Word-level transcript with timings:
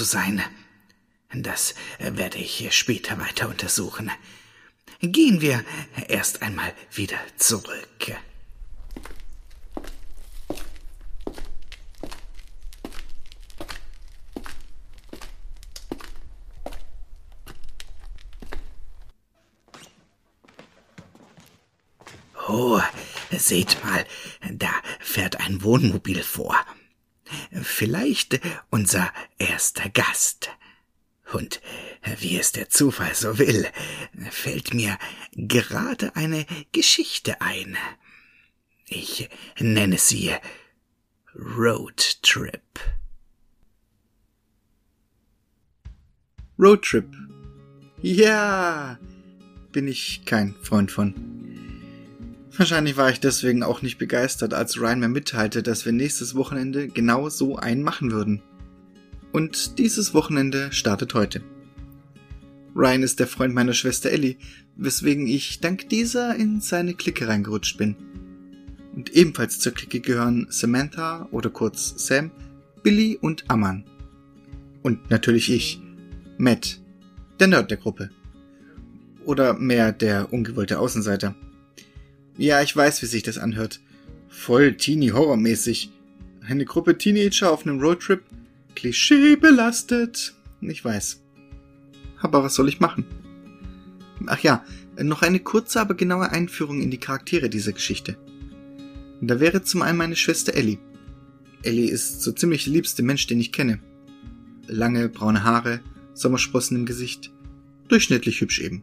zu 0.00 0.04
sein. 0.04 0.42
Das 1.34 1.74
äh, 1.98 2.16
werde 2.16 2.38
ich 2.38 2.74
später 2.74 3.18
weiter 3.20 3.50
untersuchen. 3.50 4.10
Gehen 5.02 5.42
wir 5.42 5.62
erst 6.08 6.40
einmal 6.40 6.72
wieder 6.90 7.18
zurück. 7.36 8.14
Oh, 22.48 22.80
seht 23.30 23.84
mal, 23.84 24.06
da 24.50 24.70
fährt 24.98 25.40
ein 25.40 25.62
Wohnmobil 25.62 26.22
vor. 26.22 26.56
Vielleicht 27.62 28.40
unser 28.70 29.12
erster 29.38 29.88
Gast. 29.88 30.50
Und 31.32 31.60
wie 32.18 32.38
es 32.38 32.52
der 32.52 32.68
Zufall 32.68 33.14
so 33.14 33.38
will, 33.38 33.66
fällt 34.30 34.74
mir 34.74 34.98
gerade 35.32 36.16
eine 36.16 36.46
Geschichte 36.72 37.40
ein. 37.40 37.76
Ich 38.88 39.28
nenne 39.58 39.98
sie 39.98 40.34
Road 41.34 42.22
Trip. 42.22 42.62
Roadtrip. 46.58 47.06
Ja, 48.02 48.98
bin 49.72 49.88
ich 49.88 50.24
kein 50.26 50.54
Freund 50.62 50.90
von. 50.90 51.14
Wahrscheinlich 52.56 52.96
war 52.96 53.10
ich 53.10 53.20
deswegen 53.20 53.62
auch 53.62 53.80
nicht 53.80 53.98
begeistert, 53.98 54.54
als 54.54 54.80
Ryan 54.80 55.00
mir 55.00 55.08
mitteilte, 55.08 55.62
dass 55.62 55.84
wir 55.84 55.92
nächstes 55.92 56.34
Wochenende 56.34 56.88
genau 56.88 57.28
so 57.28 57.56
einen 57.56 57.82
machen 57.82 58.10
würden. 58.10 58.42
Und 59.32 59.78
dieses 59.78 60.14
Wochenende 60.14 60.72
startet 60.72 61.14
heute. 61.14 61.42
Ryan 62.74 63.02
ist 63.02 63.20
der 63.20 63.26
Freund 63.26 63.54
meiner 63.54 63.72
Schwester 63.72 64.10
Ellie, 64.10 64.36
weswegen 64.76 65.26
ich 65.26 65.60
dank 65.60 65.88
dieser 65.88 66.34
in 66.36 66.60
seine 66.60 66.94
Clique 66.94 67.26
reingerutscht 67.26 67.78
bin. 67.78 67.96
Und 68.94 69.14
ebenfalls 69.14 69.60
zur 69.60 69.72
Clique 69.72 70.00
gehören 70.00 70.46
Samantha 70.50 71.28
oder 71.30 71.50
kurz 71.50 71.94
Sam, 71.96 72.32
Billy 72.82 73.18
und 73.20 73.48
Aman. 73.48 73.84
Und 74.82 75.10
natürlich 75.10 75.50
ich, 75.50 75.80
Matt, 76.38 76.80
der 77.38 77.46
Nerd 77.46 77.70
der 77.70 77.78
Gruppe. 77.78 78.10
Oder 79.24 79.54
mehr 79.54 79.92
der 79.92 80.32
ungewollte 80.32 80.78
Außenseiter. 80.78 81.34
Ja, 82.40 82.62
ich 82.62 82.74
weiß, 82.74 83.02
wie 83.02 83.06
sich 83.06 83.22
das 83.22 83.36
anhört. 83.36 83.80
Voll 84.30 84.74
Teenie-Horror-mäßig. 84.74 85.90
Eine 86.40 86.64
Gruppe 86.64 86.96
Teenager 86.96 87.52
auf 87.52 87.66
einem 87.66 87.80
Roadtrip. 87.80 88.22
Klischee 88.74 89.36
belastet. 89.36 90.34
Ich 90.62 90.82
weiß. 90.82 91.20
Aber 92.18 92.42
was 92.42 92.54
soll 92.54 92.70
ich 92.70 92.80
machen? 92.80 93.04
Ach 94.24 94.38
ja, 94.40 94.64
noch 94.98 95.20
eine 95.20 95.40
kurze, 95.40 95.82
aber 95.82 95.92
genaue 95.92 96.30
Einführung 96.30 96.80
in 96.80 96.90
die 96.90 96.96
Charaktere 96.96 97.50
dieser 97.50 97.72
Geschichte. 97.72 98.16
Da 99.20 99.38
wäre 99.38 99.60
zum 99.60 99.82
einen 99.82 99.98
meine 99.98 100.16
Schwester 100.16 100.54
Ellie. 100.54 100.78
Ellie 101.62 101.90
ist 101.90 102.22
so 102.22 102.32
ziemlich 102.32 102.64
der 102.64 102.72
liebste 102.72 103.02
Mensch, 103.02 103.26
den 103.26 103.38
ich 103.38 103.52
kenne. 103.52 103.80
Lange 104.66 105.10
braune 105.10 105.44
Haare, 105.44 105.80
Sommersprossen 106.14 106.78
im 106.78 106.86
Gesicht. 106.86 107.30
Durchschnittlich 107.88 108.40
hübsch 108.40 108.60
eben. 108.60 108.82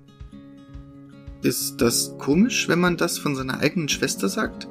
Ist 1.44 1.82
das 1.82 2.18
komisch, 2.18 2.68
wenn 2.68 2.80
man 2.80 2.98
das 2.98 3.18
von 3.18 3.36
seiner 3.36 3.60
eigenen 3.60 3.90
Schwester 3.90 4.28
sagt? 4.28 4.68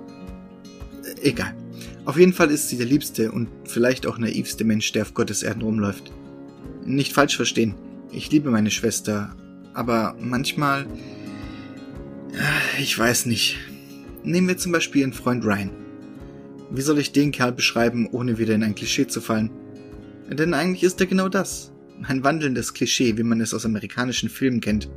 Äh, 1.05 1.29
egal. 1.29 1.55
Auf 2.05 2.19
jeden 2.19 2.33
Fall 2.33 2.51
ist 2.51 2.69
sie 2.69 2.77
der 2.77 2.87
liebste 2.87 3.33
und 3.33 3.49
vielleicht 3.65 4.07
auch 4.07 4.19
naivste 4.19 4.65
Mensch, 4.65 4.93
der 4.93 5.03
auf 5.03 5.15
Gottes 5.15 5.43
Erden 5.43 5.63
rumläuft. 5.63 6.13
Nicht 6.85 7.13
falsch 7.13 7.37
verstehen. 7.37 7.75
Ich 8.13 8.31
liebe 8.31 8.51
meine 8.51 8.71
Schwester, 8.71 9.35
aber 9.75 10.17
manchmal... 10.21 10.87
Äh, 12.33 12.83
ich 12.83 12.99
weiß 12.99 13.27
nicht. 13.27 13.59
Nehmen 14.23 14.49
wir 14.49 14.59
zum 14.59 14.73
Beispiel 14.73 15.03
ihren 15.03 15.13
Freund 15.13 15.45
Ryan. 15.45 15.71
Wie 16.71 16.83
soll 16.83 16.99
ich 16.99 17.13
den 17.13 17.31
Kerl 17.31 17.53
beschreiben, 17.53 18.09
ohne 18.11 18.39
wieder 18.39 18.55
in 18.55 18.65
ein 18.65 18.75
Klischee 18.75 19.07
zu 19.07 19.21
fallen? 19.21 19.51
Denn 20.29 20.53
eigentlich 20.53 20.83
ist 20.83 21.01
er 21.01 21.07
genau 21.07 21.29
das. 21.29 21.73
Ein 22.03 22.25
wandelndes 22.25 22.75
Klischee, 22.75 23.17
wie 23.17 23.23
man 23.23 23.41
es 23.41 23.55
aus 23.55 23.65
amerikanischen 23.65 24.29
Filmen 24.29 24.61
kennt. 24.61 24.89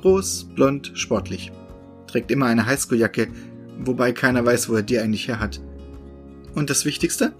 Groß, 0.00 0.48
blond, 0.54 0.92
sportlich. 0.94 1.52
Trägt 2.06 2.30
immer 2.30 2.46
eine 2.46 2.66
Highschool-Jacke, 2.66 3.28
wobei 3.78 4.12
keiner 4.12 4.44
weiß, 4.44 4.68
wo 4.68 4.76
er 4.76 4.82
die 4.82 4.98
eigentlich 4.98 5.28
her 5.28 5.40
hat. 5.40 5.60
Und 6.54 6.70
das 6.70 6.84
Wichtigste? 6.84 7.32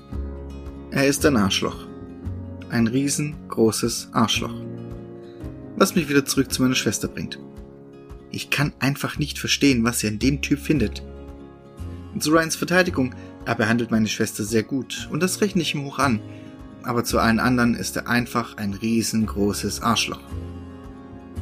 Er 0.91 1.06
ist 1.06 1.25
ein 1.25 1.37
Arschloch. 1.37 1.87
Ein 2.69 2.87
riesengroßes 2.87 4.10
Arschloch. 4.12 4.54
Was 5.76 5.94
mich 5.94 6.09
wieder 6.09 6.25
zurück 6.25 6.53
zu 6.53 6.62
meiner 6.62 6.75
Schwester 6.75 7.09
bringt. 7.09 7.38
Ich 8.31 8.50
kann 8.50 8.72
einfach 8.78 9.19
nicht 9.19 9.38
verstehen, 9.38 9.82
was 9.82 10.04
er 10.04 10.10
in 10.10 10.19
dem 10.19 10.43
Typ 10.43 10.60
findet. 10.60 11.03
Zu 12.19 12.32
Ryans 12.32 12.56
Verteidigung, 12.56 13.15
er 13.47 13.54
behandelt 13.54 13.91
meine 13.91 14.09
Schwester 14.09 14.44
sehr 14.44 14.62
gut 14.62 15.09
und 15.10 15.22
das 15.22 15.41
rechne 15.41 15.62
ich 15.62 15.75
ihm 15.75 15.84
hoch 15.84 15.99
an. 15.99 16.20
Aber 16.82 17.04
zu 17.04 17.19
allen 17.19 17.41
anderen 17.41 17.75
ist 17.75 17.97
er 17.97 18.09
einfach 18.09 18.56
ein 18.59 18.75
riesengroßes 18.75 19.81
Arschloch. 19.81 20.20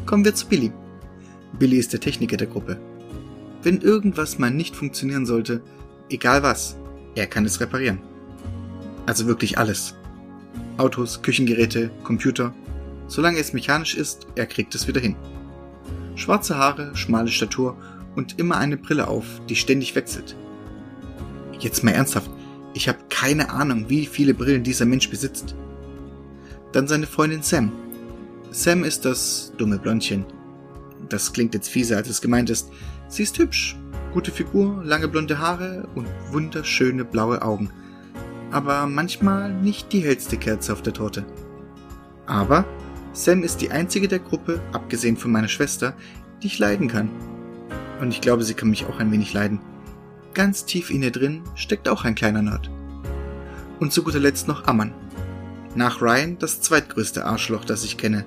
Kommen 0.06 0.24
wir 0.24 0.34
zu 0.34 0.46
Billy. 0.46 0.72
Billy 1.58 1.76
ist 1.76 1.92
der 1.92 2.00
Techniker 2.00 2.36
der 2.36 2.46
Gruppe. 2.46 2.80
Wenn 3.62 3.80
irgendwas 3.80 4.38
mal 4.38 4.50
nicht 4.50 4.76
funktionieren 4.76 5.26
sollte, 5.26 5.62
egal 6.10 6.42
was, 6.42 6.76
er 7.14 7.26
kann 7.26 7.44
es 7.44 7.60
reparieren. 7.60 8.00
Also 9.06 9.26
wirklich 9.26 9.58
alles. 9.58 9.94
Autos, 10.76 11.22
Küchengeräte, 11.22 11.90
Computer. 12.04 12.54
Solange 13.08 13.38
es 13.38 13.52
mechanisch 13.52 13.94
ist, 13.94 14.26
er 14.36 14.46
kriegt 14.46 14.74
es 14.74 14.86
wieder 14.86 15.00
hin. 15.00 15.16
Schwarze 16.14 16.56
Haare, 16.56 16.94
schmale 16.94 17.28
Statur 17.28 17.76
und 18.14 18.38
immer 18.38 18.58
eine 18.58 18.76
Brille 18.76 19.08
auf, 19.08 19.24
die 19.48 19.56
ständig 19.56 19.94
wechselt. 19.94 20.36
Jetzt 21.58 21.82
mal 21.82 21.92
ernsthaft, 21.92 22.30
ich 22.74 22.88
habe 22.88 22.98
keine 23.08 23.50
Ahnung, 23.50 23.88
wie 23.88 24.06
viele 24.06 24.34
Brillen 24.34 24.62
dieser 24.62 24.84
Mensch 24.84 25.10
besitzt. 25.10 25.56
Dann 26.72 26.86
seine 26.86 27.06
Freundin 27.06 27.42
Sam. 27.42 27.72
Sam 28.50 28.84
ist 28.84 29.04
das 29.04 29.52
dumme 29.56 29.78
Blondchen, 29.78 30.24
das 31.08 31.32
klingt 31.32 31.54
jetzt 31.54 31.68
fieser, 31.68 31.96
als 31.96 32.08
es 32.08 32.20
gemeint 32.20 32.50
ist. 32.50 32.70
Sie 33.08 33.22
ist 33.22 33.38
hübsch, 33.38 33.76
gute 34.12 34.30
Figur, 34.30 34.82
lange 34.84 35.08
blonde 35.08 35.38
Haare 35.38 35.88
und 35.94 36.06
wunderschöne 36.30 37.04
blaue 37.04 37.42
Augen. 37.42 37.70
Aber 38.50 38.86
manchmal 38.86 39.52
nicht 39.52 39.92
die 39.92 40.00
hellste 40.00 40.36
Kerze 40.36 40.72
auf 40.72 40.82
der 40.82 40.94
Torte. 40.94 41.24
Aber 42.26 42.64
Sam 43.12 43.42
ist 43.42 43.60
die 43.60 43.70
einzige 43.70 44.08
der 44.08 44.20
Gruppe, 44.20 44.60
abgesehen 44.72 45.16
von 45.16 45.32
meiner 45.32 45.48
Schwester, 45.48 45.94
die 46.42 46.46
ich 46.46 46.58
leiden 46.58 46.88
kann. 46.88 47.10
Und 48.00 48.12
ich 48.12 48.20
glaube, 48.20 48.44
sie 48.44 48.54
kann 48.54 48.70
mich 48.70 48.86
auch 48.86 49.00
ein 49.00 49.10
wenig 49.10 49.32
leiden. 49.32 49.60
Ganz 50.34 50.64
tief 50.64 50.90
in 50.90 51.02
ihr 51.02 51.10
drin 51.10 51.42
steckt 51.54 51.88
auch 51.88 52.04
ein 52.04 52.14
kleiner 52.14 52.42
Nerd. 52.42 52.70
Und 53.80 53.92
zu 53.92 54.02
guter 54.02 54.20
Letzt 54.20 54.46
noch 54.46 54.66
Ammann. 54.66 54.94
Nach 55.74 56.00
Ryan 56.00 56.38
das 56.38 56.60
zweitgrößte 56.60 57.24
Arschloch, 57.24 57.64
das 57.64 57.84
ich 57.84 57.96
kenne. 57.96 58.24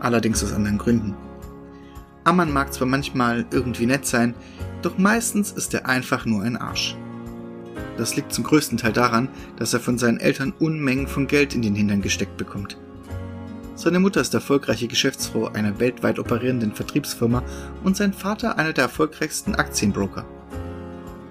Allerdings 0.00 0.42
aus 0.42 0.52
anderen 0.52 0.78
Gründen. 0.78 1.16
Ammann 2.24 2.52
mag 2.52 2.72
zwar 2.72 2.86
manchmal 2.86 3.44
irgendwie 3.50 3.86
nett 3.86 4.06
sein, 4.06 4.34
doch 4.82 4.98
meistens 4.98 5.52
ist 5.52 5.74
er 5.74 5.86
einfach 5.86 6.24
nur 6.24 6.42
ein 6.42 6.56
Arsch. 6.56 6.96
Das 7.96 8.16
liegt 8.16 8.32
zum 8.32 8.44
größten 8.44 8.78
Teil 8.78 8.92
daran, 8.92 9.28
dass 9.56 9.74
er 9.74 9.80
von 9.80 9.98
seinen 9.98 10.18
Eltern 10.18 10.52
Unmengen 10.58 11.08
von 11.08 11.26
Geld 11.26 11.54
in 11.54 11.62
den 11.62 11.74
Hintern 11.74 12.02
gesteckt 12.02 12.36
bekommt. 12.36 12.78
Seine 13.74 14.00
Mutter 14.00 14.20
ist 14.20 14.34
erfolgreiche 14.34 14.86
Geschäftsfrau 14.86 15.48
einer 15.48 15.80
weltweit 15.80 16.18
operierenden 16.18 16.72
Vertriebsfirma 16.74 17.42
und 17.82 17.96
sein 17.96 18.12
Vater 18.12 18.58
einer 18.58 18.72
der 18.72 18.84
erfolgreichsten 18.84 19.54
Aktienbroker. 19.54 20.24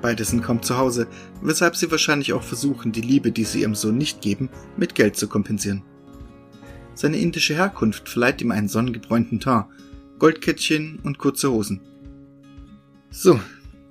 Beide 0.01 0.25
sind 0.25 0.43
kaum 0.43 0.61
zu 0.61 0.77
Hause, 0.77 1.07
weshalb 1.41 1.75
sie 1.75 1.91
wahrscheinlich 1.91 2.33
auch 2.33 2.43
versuchen, 2.43 2.91
die 2.91 3.01
Liebe, 3.01 3.31
die 3.31 3.43
sie 3.43 3.61
ihrem 3.61 3.75
Sohn 3.75 3.97
nicht 3.97 4.21
geben, 4.21 4.49
mit 4.75 4.95
Geld 4.95 5.15
zu 5.15 5.27
kompensieren. 5.27 5.83
Seine 6.95 7.17
indische 7.17 7.55
Herkunft 7.55 8.09
verleiht 8.09 8.41
ihm 8.41 8.51
einen 8.51 8.67
sonnengebräunten 8.67 9.39
Teint 9.39 9.67
Goldkettchen 10.21 10.99
und 11.01 11.17
kurze 11.17 11.51
Hosen. 11.51 11.81
So, 13.09 13.39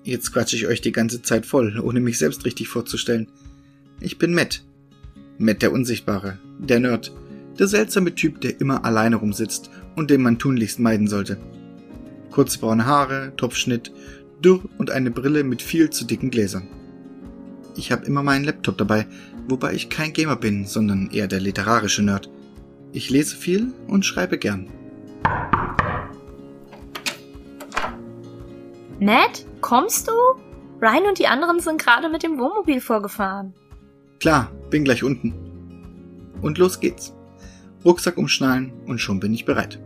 jetzt 0.04 0.32
quatsche 0.32 0.54
ich 0.54 0.68
euch 0.68 0.80
die 0.80 0.92
ganze 0.92 1.22
Zeit 1.22 1.44
voll, 1.44 1.80
ohne 1.80 1.98
mich 1.98 2.18
selbst 2.18 2.44
richtig 2.44 2.68
vorzustellen. 2.68 3.26
Ich 3.98 4.16
bin 4.16 4.32
Matt. 4.32 4.62
Matt 5.38 5.60
der 5.60 5.72
Unsichtbare, 5.72 6.38
der 6.60 6.78
Nerd, 6.78 7.12
der 7.58 7.66
seltsame 7.66 8.14
Typ, 8.14 8.40
der 8.42 8.60
immer 8.60 8.84
alleine 8.84 9.16
rumsitzt 9.16 9.70
und 9.96 10.08
den 10.08 10.22
man 10.22 10.38
tunlichst 10.38 10.78
meiden 10.78 11.08
sollte. 11.08 11.36
Kurze 12.30 12.60
braune 12.60 12.86
Haare, 12.86 13.32
Topfschnitt, 13.36 13.90
dürr 14.40 14.62
und 14.78 14.92
eine 14.92 15.10
Brille 15.10 15.42
mit 15.42 15.62
viel 15.62 15.90
zu 15.90 16.04
dicken 16.04 16.30
Gläsern. 16.30 16.68
Ich 17.74 17.90
habe 17.90 18.06
immer 18.06 18.22
meinen 18.22 18.44
Laptop 18.44 18.78
dabei, 18.78 19.08
wobei 19.48 19.74
ich 19.74 19.88
kein 19.88 20.12
Gamer 20.12 20.36
bin, 20.36 20.64
sondern 20.64 21.10
eher 21.10 21.26
der 21.26 21.40
literarische 21.40 22.04
Nerd. 22.04 22.30
Ich 22.92 23.10
lese 23.10 23.34
viel 23.34 23.72
und 23.88 24.06
schreibe 24.06 24.38
gern. 24.38 24.68
Ned, 29.00 29.46
kommst 29.62 30.08
du? 30.08 30.12
Ryan 30.82 31.06
und 31.08 31.18
die 31.18 31.26
anderen 31.26 31.58
sind 31.60 31.82
gerade 31.82 32.10
mit 32.10 32.22
dem 32.22 32.38
Wohnmobil 32.38 32.82
vorgefahren. 32.82 33.54
Klar, 34.20 34.52
bin 34.68 34.84
gleich 34.84 35.02
unten. 35.02 35.32
Und 36.42 36.58
los 36.58 36.80
geht's. 36.80 37.14
Rucksack 37.82 38.18
umschnallen 38.18 38.72
und 38.86 38.98
schon 38.98 39.18
bin 39.18 39.32
ich 39.32 39.46
bereit. 39.46 39.80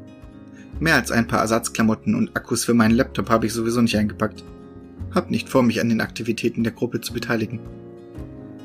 Mehr 0.81 0.96
als 0.96 1.12
ein 1.12 1.28
paar 1.28 1.38
Ersatzklamotten 1.38 2.16
und 2.16 2.37
Akkus 2.37 2.64
für 2.64 2.75
meinen 2.75 2.96
Laptop 2.96 3.31
habe 3.31 3.46
ich 3.46 3.52
sowieso 3.52 3.81
nicht 3.81 3.96
eingepackt. 3.96 4.43
Hab 5.14 5.31
nicht 5.31 5.49
vor, 5.49 5.62
mich 5.62 5.81
an 5.81 5.88
den 5.88 6.00
Aktivitäten 6.00 6.64
der 6.64 6.72
Gruppe 6.72 7.00
zu 7.00 7.12
beteiligen. 7.12 7.61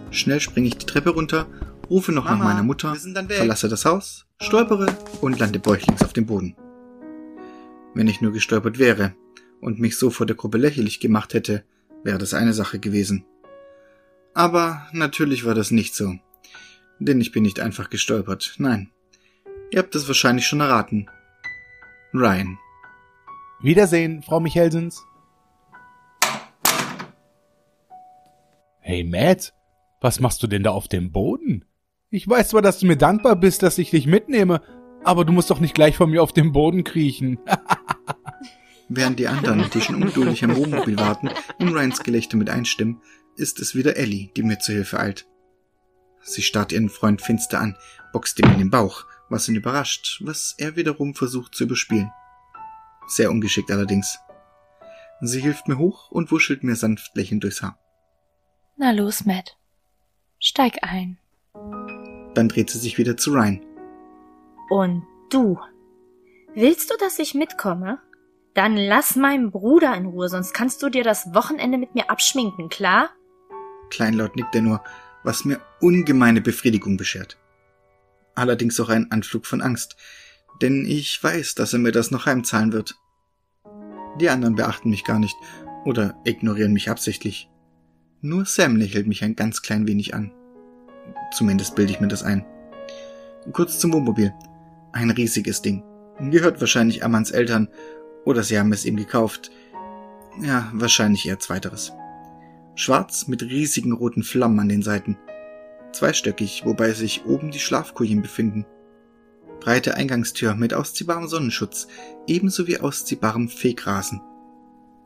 Schnell 0.10 0.40
springe 0.40 0.68
ich 0.68 0.80
die 0.80 0.88
Treppe 0.88 1.12
runter, 1.12 1.46
rufe 1.92 2.12
noch 2.12 2.26
Mama, 2.26 2.38
nach 2.38 2.46
meiner 2.46 2.64
Mutter, 2.64 2.96
verlasse 2.96 3.70
das 3.70 3.86
Haus, 3.86 4.26
stolpere 4.42 4.88
und 5.22 5.38
lande 5.38 5.60
bäuchlings 5.60 6.02
auf 6.02 6.14
dem 6.14 6.26
Boden. 6.26 6.56
Wenn 7.94 8.08
ich 8.08 8.20
nur 8.20 8.32
gestolpert 8.32 8.80
wäre 8.80 9.14
und 9.62 9.80
mich 9.80 9.98
so 9.98 10.10
vor 10.10 10.26
der 10.26 10.36
Gruppe 10.36 10.58
lächerlich 10.58 11.00
gemacht 11.00 11.34
hätte, 11.34 11.64
wäre 12.04 12.18
das 12.18 12.34
eine 12.34 12.54
Sache 12.54 12.80
gewesen. 12.80 13.26
Aber 14.34 14.88
natürlich 14.94 15.46
war 15.46 15.56
das 15.56 15.72
nicht 15.72 15.96
so. 15.96 16.16
Denn 17.00 17.22
ich 17.22 17.32
bin 17.32 17.44
nicht 17.44 17.60
einfach 17.60 17.90
gestolpert, 17.90 18.56
nein. 18.58 18.90
Ihr 19.72 19.80
habt 19.80 19.96
es 19.96 20.08
wahrscheinlich 20.08 20.48
schon 20.48 20.60
erraten. 20.60 21.10
Ryan. 22.14 22.58
Wiedersehen, 23.62 24.24
Frau 24.24 24.40
Michelsens. 24.40 25.04
Hey 28.80 29.04
Matt, 29.04 29.54
was 30.02 30.20
machst 30.20 30.42
du 30.42 30.48
denn 30.48 30.64
da 30.64 30.72
auf 30.72 30.88
dem 30.88 31.12
Boden? 31.12 31.66
Ich 32.10 32.28
weiß 32.28 32.50
zwar, 32.50 32.62
dass 32.62 32.80
du 32.80 32.88
mir 32.88 32.98
dankbar 32.98 33.36
bist, 33.36 33.62
dass 33.62 33.78
ich 33.78 33.92
dich 33.92 34.08
mitnehme, 34.08 34.62
aber 35.04 35.26
du 35.26 35.32
musst 35.32 35.52
doch 35.52 35.60
nicht 35.60 35.76
gleich 35.76 35.96
von 35.96 36.10
mir 36.10 36.24
auf 36.24 36.34
dem 36.34 36.52
Boden 36.52 36.84
kriechen. 36.84 37.40
Während 38.90 39.20
die 39.20 39.28
anderen, 39.28 39.70
die 39.70 39.82
schon 39.82 39.96
ungeduldig 39.96 40.44
am 40.44 40.56
Wohnmobil 40.56 40.98
warten, 40.98 41.30
in 41.60 41.70
Ryans 41.70 42.04
Gelächter 42.04 42.38
mit 42.38 42.50
einstimmen, 42.50 43.02
ist 43.36 43.60
es 43.60 43.76
wieder 43.76 43.98
Ellie, 43.98 44.32
die 44.36 44.42
mir 44.42 44.58
zu 44.58 44.74
Hilfe 44.74 45.00
eilt. 45.00 45.28
Sie 46.22 46.42
starrt 46.42 46.72
ihren 46.72 46.90
Freund 46.90 47.22
finster 47.22 47.60
an, 47.60 47.78
boxt 48.12 48.40
ihm 48.40 48.52
in 48.52 48.58
den 48.58 48.70
Bauch, 48.72 49.06
was 49.30 49.48
ihn 49.48 49.56
überrascht, 49.56 50.20
was 50.26 50.56
er 50.58 50.76
wiederum 50.76 51.14
versucht 51.14 51.54
zu 51.54 51.66
überspielen. 51.66 52.12
Sehr 53.08 53.30
ungeschickt 53.30 53.72
allerdings. 53.72 54.20
Sie 55.22 55.40
hilft 55.40 55.68
mir 55.68 55.78
hoch 55.78 56.10
und 56.10 56.32
wuschelt 56.32 56.64
mir 56.64 56.76
sanft 56.76 57.16
lächelnd 57.16 57.44
durchs 57.44 57.62
Haar. 57.62 57.78
Na 58.76 58.92
los, 58.92 59.26
Matt. 59.26 59.58
Steig 60.40 60.78
ein. 60.82 61.20
Dann 62.34 62.50
dreht 62.50 62.70
sie 62.70 62.80
sich 62.80 62.98
wieder 62.98 63.18
zu 63.18 63.34
Ryan. 63.34 63.62
Und 64.70 65.04
du? 65.30 65.60
Willst 66.56 66.90
du, 66.90 66.96
dass 66.98 67.20
ich 67.20 67.36
mitkomme? 67.36 68.00
Dann 68.60 68.76
lass 68.76 69.16
meinen 69.16 69.52
Bruder 69.52 69.96
in 69.96 70.06
Ruhe, 70.06 70.28
sonst 70.28 70.54
kannst 70.54 70.84
du 70.84 70.90
dir 70.90 71.06
das 71.06 71.34
Wochenende 71.34 71.78
mit 71.78 71.96
mir 71.96 72.10
abschminken, 72.10 72.68
klar? 72.68 73.10
Kleinlaut 73.90 74.36
nickt 74.36 74.54
er 74.54 74.62
nur, 74.62 74.84
was 75.24 75.46
mir 75.46 75.62
ungemeine 75.80 76.42
Befriedigung 76.42 76.98
beschert. 76.98 77.38
Allerdings 78.36 78.78
auch 78.82 78.90
ein 78.90 79.12
Anflug 79.12 79.46
von 79.46 79.62
Angst, 79.62 79.96
denn 80.62 80.86
ich 80.86 81.24
weiß, 81.24 81.56
dass 81.56 81.72
er 81.72 81.80
mir 81.80 81.94
das 81.94 82.12
noch 82.12 82.26
heimzahlen 82.26 82.74
wird. 82.74 82.96
Die 84.20 84.30
anderen 84.30 84.56
beachten 84.56 84.90
mich 84.90 85.06
gar 85.06 85.20
nicht 85.20 85.38
oder 85.86 86.20
ignorieren 86.26 86.74
mich 86.74 86.90
absichtlich. 86.90 87.50
Nur 88.20 88.44
Sam 88.44 88.76
lächelt 88.76 89.08
mich 89.08 89.24
ein 89.24 89.38
ganz 89.38 89.62
klein 89.62 89.88
wenig 89.88 90.14
an. 90.14 90.34
Zumindest 91.32 91.76
bilde 91.76 91.94
ich 91.94 92.02
mir 92.02 92.10
das 92.10 92.24
ein. 92.24 92.46
Kurz 93.54 93.80
zum 93.80 93.94
Wohnmobil. 93.94 94.34
Ein 94.92 95.12
riesiges 95.12 95.62
Ding. 95.62 95.82
Gehört 96.20 96.60
wahrscheinlich 96.60 97.06
Amans 97.06 97.32
Eltern 97.32 97.70
oder 98.26 98.44
sie 98.44 98.58
haben 98.58 98.74
es 98.74 98.86
ihm 98.86 98.96
gekauft. 98.96 99.52
Ja, 100.42 100.70
wahrscheinlich 100.74 101.28
eher 101.28 101.40
zweiteres. 101.40 101.94
Schwarz 102.76 103.28
mit 103.28 103.44
riesigen 103.44 103.92
roten 103.92 104.24
Flammen 104.24 104.60
an 104.60 104.70
den 104.70 104.84
Seiten. 104.84 105.18
Zweistöckig, 105.92 106.64
wobei 106.66 106.92
sich 106.94 107.26
oben 107.26 107.52
die 107.52 107.60
Schlafkojen 107.60 108.22
befinden. 108.22 108.66
Breite 109.60 109.96
Eingangstür 109.96 110.56
mit 110.56 110.74
ausziehbarem 110.74 111.28
Sonnenschutz, 111.28 111.88
ebenso 112.28 112.68
wie 112.68 112.80
ausziehbarem 112.80 113.50
Fegrasen. 113.50 114.22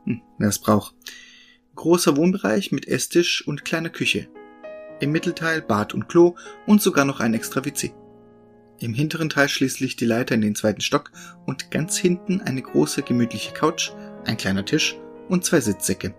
Hm, 0.06 0.22
wer 0.38 0.50
es 0.50 0.60
braucht. 0.60 0.96
Großer 1.76 2.16
Wohnbereich 2.16 2.72
mit 2.72 2.88
Esstisch 2.88 3.48
und 3.48 3.66
kleiner 3.66 3.90
Küche. 3.90 4.28
Im 5.00 5.12
Mittelteil 5.12 5.62
Bad 5.62 5.94
und 5.96 6.08
Klo 6.08 6.36
und 6.68 6.82
sogar 6.82 7.06
noch 7.06 7.20
ein 7.20 7.34
extra 7.34 7.66
WC. 7.66 7.94
Im 8.84 8.94
hinteren 8.94 9.30
Teil 9.30 9.48
schließlich 9.48 9.96
die 9.96 10.04
Leiter 10.04 10.36
in 10.36 10.42
den 10.42 10.56
zweiten 10.56 10.82
Stock 10.82 11.14
und 11.46 11.72
ganz 11.72 11.96
hinten 11.96 12.42
eine 12.42 12.62
große 12.62 13.02
gemütliche 13.04 13.54
Couch, 13.54 13.92
ein 14.26 14.36
kleiner 14.36 14.66
Tisch 14.66 14.98
und 15.30 15.46
zwei 15.46 15.62
Sitzsäcke. 15.62 16.14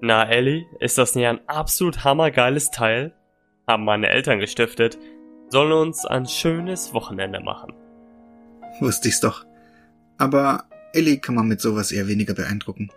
Na 0.00 0.28
Ellie, 0.28 0.64
ist 0.80 0.98
das 0.98 1.14
nicht 1.14 1.28
ein 1.28 1.38
absolut 1.48 2.02
hammergeiles 2.02 2.72
Teil? 2.72 3.14
Haben 3.68 3.84
meine 3.84 4.08
Eltern 4.08 4.40
gestiftet, 4.40 4.98
sollen 5.50 5.70
uns 5.70 6.04
ein 6.04 6.26
schönes 6.26 6.94
Wochenende 6.94 7.38
machen. 7.38 7.72
Wusste 8.80 9.06
ich's 9.06 9.20
doch. 9.20 9.46
Aber 10.18 10.64
Ellie 10.92 11.18
kann 11.18 11.36
man 11.36 11.46
mit 11.46 11.60
sowas 11.60 11.92
eher 11.92 12.08
weniger 12.08 12.34
beeindrucken. 12.34 12.90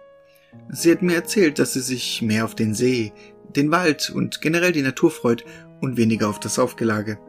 Sie 0.70 0.92
hat 0.92 1.04
mir 1.04 1.14
erzählt, 1.14 1.60
dass 1.60 1.74
sie 1.74 1.82
sich 1.82 2.24
mehr 2.24 2.46
auf 2.46 2.56
den 2.56 2.74
See, 2.74 3.14
den 3.56 3.70
Wald 3.70 4.10
und 4.10 4.42
generell 4.42 4.72
die 4.72 4.82
Natur 4.82 5.12
freut 5.12 5.46
und 5.82 5.98
weniger 5.98 6.30
auf 6.30 6.40
das 6.40 6.58
Aufgelage. 6.58 7.20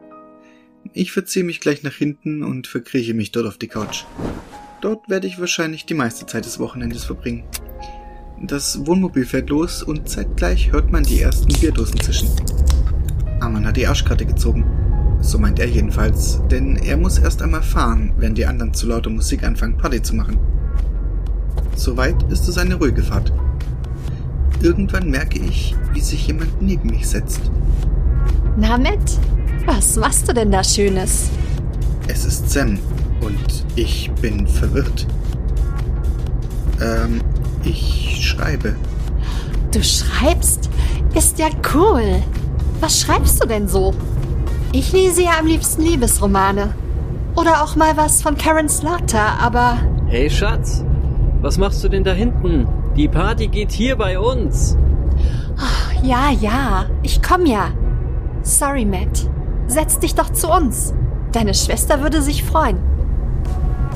Ich 0.93 1.11
verziehe 1.11 1.43
mich 1.43 1.59
gleich 1.59 1.83
nach 1.83 1.93
hinten 1.93 2.43
und 2.43 2.67
verkrieche 2.67 3.13
mich 3.13 3.31
dort 3.31 3.47
auf 3.47 3.57
die 3.57 3.67
Couch. 3.67 4.05
Dort 4.81 5.09
werde 5.09 5.27
ich 5.27 5.39
wahrscheinlich 5.39 5.85
die 5.85 5.93
meiste 5.93 6.25
Zeit 6.25 6.45
des 6.45 6.59
Wochenendes 6.59 7.03
verbringen. 7.03 7.43
Das 8.41 8.85
Wohnmobil 8.85 9.25
fährt 9.25 9.49
los 9.49 9.81
und 9.81 10.07
zeitgleich 10.07 10.71
hört 10.71 10.91
man 10.91 11.03
die 11.03 11.21
ersten 11.21 11.51
Bierdosen 11.59 11.99
zischen. 11.99 12.29
Arman 13.39 13.65
hat 13.65 13.77
die 13.77 13.87
Arschkarte 13.87 14.25
gezogen. 14.25 14.65
So 15.21 15.39
meint 15.39 15.59
er 15.59 15.67
jedenfalls, 15.67 16.41
denn 16.51 16.75
er 16.75 16.97
muss 16.97 17.17
erst 17.17 17.41
einmal 17.41 17.63
fahren, 17.63 18.13
wenn 18.17 18.35
die 18.35 18.45
anderen 18.45 18.73
zu 18.73 18.87
lauter 18.87 19.09
Musik 19.09 19.43
anfangen, 19.43 19.77
Party 19.77 20.01
zu 20.01 20.15
machen. 20.15 20.37
Soweit 21.75 22.21
ist 22.31 22.47
es 22.47 22.57
eine 22.57 22.75
ruhige 22.75 23.01
Fahrt. 23.01 23.33
Irgendwann 24.61 25.09
merke 25.09 25.39
ich, 25.39 25.75
wie 25.93 26.01
sich 26.01 26.27
jemand 26.27 26.61
neben 26.61 26.89
mich 26.89 27.07
setzt. 27.07 27.41
Na, 28.57 28.77
Matt, 28.77 29.19
was 29.67 29.97
machst 29.97 30.27
du 30.27 30.33
denn 30.33 30.49
da 30.49 30.63
Schönes? 30.63 31.29
Es 32.07 32.25
ist 32.25 32.49
Sam 32.49 32.79
und 33.21 33.65
ich 33.75 34.09
bin 34.21 34.47
verwirrt. 34.47 35.05
Ähm, 36.81 37.21
ich 37.63 38.17
schreibe. 38.21 38.75
Du 39.71 39.83
schreibst? 39.83 40.69
Ist 41.13 41.37
ja 41.37 41.47
cool. 41.75 42.23
Was 42.79 43.01
schreibst 43.01 43.43
du 43.43 43.47
denn 43.47 43.67
so? 43.67 43.93
Ich 44.71 44.93
lese 44.93 45.23
ja 45.23 45.31
am 45.39 45.45
liebsten 45.45 45.81
Liebesromane. 45.81 46.73
Oder 47.35 47.63
auch 47.63 47.75
mal 47.75 47.95
was 47.97 48.21
von 48.21 48.37
Karen 48.37 48.69
Slater, 48.69 49.39
aber. 49.39 49.77
Hey 50.07 50.29
Schatz, 50.29 50.83
was 51.41 51.57
machst 51.57 51.83
du 51.83 51.89
denn 51.89 52.03
da 52.03 52.13
hinten? 52.13 52.67
Die 52.95 53.07
Party 53.07 53.47
geht 53.47 53.71
hier 53.71 53.95
bei 53.95 54.17
uns. 54.17 54.77
Oh, 55.57 56.05
ja, 56.05 56.31
ja, 56.31 56.85
ich 57.03 57.21
komm 57.21 57.45
ja. 57.45 57.69
Sorry, 58.41 58.85
Matt. 58.85 59.29
Setz 59.67 59.99
dich 59.99 60.15
doch 60.15 60.31
zu 60.31 60.49
uns. 60.49 60.93
Deine 61.33 61.53
Schwester 61.53 62.01
würde 62.01 62.21
sich 62.21 62.43
freuen. 62.43 62.77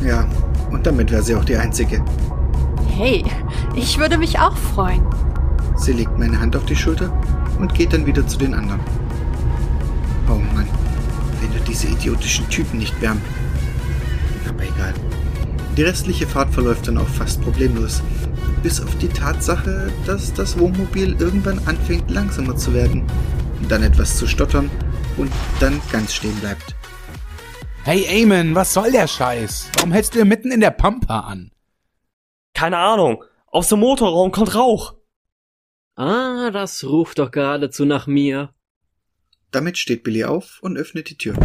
Ja, 0.05 0.27
und 0.69 0.85
damit 0.85 1.11
wäre 1.11 1.23
sie 1.23 1.35
auch 1.35 1.45
die 1.45 1.55
Einzige. 1.55 2.03
Hey, 2.89 3.23
ich 3.75 3.97
würde 3.97 4.17
mich 4.17 4.37
auch 4.37 4.57
freuen. 4.57 5.05
Sie 5.75 5.93
legt 5.93 6.19
meine 6.19 6.39
Hand 6.39 6.55
auf 6.55 6.65
die 6.65 6.75
Schulter 6.75 7.11
und 7.59 7.73
geht 7.73 7.93
dann 7.93 8.05
wieder 8.05 8.27
zu 8.27 8.37
den 8.37 8.53
anderen. 8.53 8.81
Oh 10.27 10.41
Mann, 10.53 10.67
wenn 11.39 11.49
nur 11.51 11.65
diese 11.67 11.87
idiotischen 11.87 12.47
Typen 12.49 12.79
nicht 12.79 12.99
wären. 13.01 13.21
Aber 14.47 14.63
egal. 14.63 14.93
Die 15.77 15.83
restliche 15.83 16.27
Fahrt 16.27 16.53
verläuft 16.53 16.87
dann 16.87 16.97
auch 16.97 17.07
fast 17.07 17.41
problemlos. 17.41 18.03
Bis 18.61 18.81
auf 18.81 18.93
die 18.97 19.07
Tatsache, 19.07 19.89
dass 20.05 20.33
das 20.33 20.59
Wohnmobil 20.59 21.15
irgendwann 21.17 21.59
anfängt 21.65 22.11
langsamer 22.11 22.57
zu 22.57 22.73
werden, 22.73 23.03
dann 23.69 23.83
etwas 23.83 24.17
zu 24.17 24.27
stottern 24.27 24.69
und 25.17 25.31
dann 25.59 25.81
ganz 25.91 26.13
stehen 26.13 26.35
bleibt. 26.39 26.75
Hey 27.83 28.05
Eamon, 28.05 28.53
was 28.53 28.73
soll 28.73 28.91
der 28.91 29.07
Scheiß? 29.07 29.71
Warum 29.75 29.91
hältst 29.91 30.15
du 30.15 30.23
mitten 30.23 30.51
in 30.51 30.59
der 30.59 30.71
Pampa 30.71 31.21
an? 31.21 31.51
Keine 32.53 32.77
Ahnung. 32.77 33.23
Aus 33.47 33.69
dem 33.69 33.79
Motorraum 33.79 34.31
kommt 34.31 34.55
Rauch. 34.55 34.95
Ah, 35.95 36.51
das 36.51 36.83
ruft 36.83 37.19
doch 37.19 37.31
geradezu 37.31 37.85
nach 37.85 38.07
mir. 38.07 38.53
Damit 39.51 39.77
steht 39.77 40.03
Billy 40.03 40.23
auf 40.23 40.59
und 40.61 40.77
öffnet 40.77 41.09
die 41.09 41.17
Tür. 41.17 41.35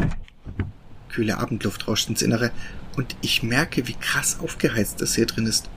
Kühle 1.08 1.38
Abendluft 1.38 1.88
rauscht 1.88 2.08
ins 2.08 2.22
Innere 2.22 2.52
und 2.96 3.16
ich 3.22 3.42
merke, 3.42 3.88
wie 3.88 3.94
krass 3.94 4.38
aufgeheizt 4.40 5.00
es 5.02 5.14
hier 5.14 5.26
drin 5.26 5.46
ist. 5.46 5.68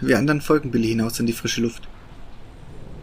Wir 0.00 0.18
anderen 0.18 0.40
folgen 0.40 0.72
Billy 0.72 0.88
hinaus 0.88 1.20
in 1.20 1.26
die 1.26 1.32
frische 1.32 1.60
Luft. 1.60 1.88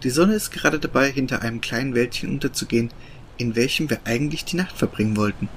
Die 0.04 0.10
Sonne 0.10 0.34
ist 0.34 0.52
gerade 0.52 0.80
dabei, 0.80 1.10
hinter 1.10 1.42
einem 1.42 1.62
kleinen 1.62 1.96
Wäldchen 1.96 2.30
unterzugehen, 2.30 2.92
in 3.40 3.56
welchem 3.56 3.90
wir 3.90 4.02
eigentlich 4.06 4.46
die 4.46 4.58
Nacht 4.58 4.78
verbringen 4.78 5.18
wollten. 5.18 5.50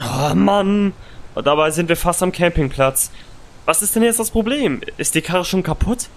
Oh 0.00 0.34
Mann! 0.34 0.94
Und 1.34 1.46
dabei 1.46 1.70
sind 1.70 1.88
wir 1.88 1.96
fast 1.96 2.22
am 2.22 2.32
Campingplatz. 2.32 3.10
Was 3.66 3.82
ist 3.82 3.94
denn 3.94 4.02
jetzt 4.02 4.20
das 4.20 4.30
Problem? 4.30 4.80
Ist 4.96 5.14
die 5.14 5.22
Karre 5.22 5.44
schon 5.44 5.62
kaputt? 5.62 6.08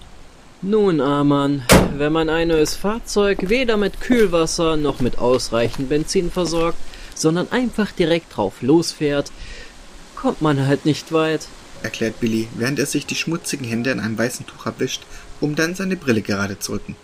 Nun, 0.61 1.01
Arman, 1.01 1.63
wenn 1.97 2.11
man 2.11 2.29
ein 2.29 2.47
neues 2.47 2.75
Fahrzeug 2.75 3.49
weder 3.49 3.77
mit 3.77 4.01
Kühlwasser 4.01 4.75
noch 4.75 5.01
mit 5.01 5.17
ausreichend 5.19 5.89
Benzin 5.89 6.31
versorgt, 6.31 6.79
sondern 7.13 7.51
einfach 7.51 7.91
direkt 7.91 8.35
drauf 8.35 8.61
losfährt, 8.61 9.31
kommt 10.15 10.41
man 10.41 10.65
halt 10.65 10.85
nicht 10.85 11.11
weit. 11.11 11.47
erklärt 11.83 12.19
Billy, 12.19 12.47
während 12.55 12.79
er 12.79 12.87
sich 12.87 13.05
die 13.05 13.15
schmutzigen 13.15 13.67
Hände 13.67 13.91
an 13.91 13.99
einem 13.99 14.17
weißen 14.17 14.47
Tuch 14.47 14.65
abwischt, 14.65 15.03
um 15.39 15.55
dann 15.55 15.75
seine 15.75 15.95
Brille 15.95 16.21
gerade 16.21 16.57
zu 16.59 16.73
rücken. 16.73 16.95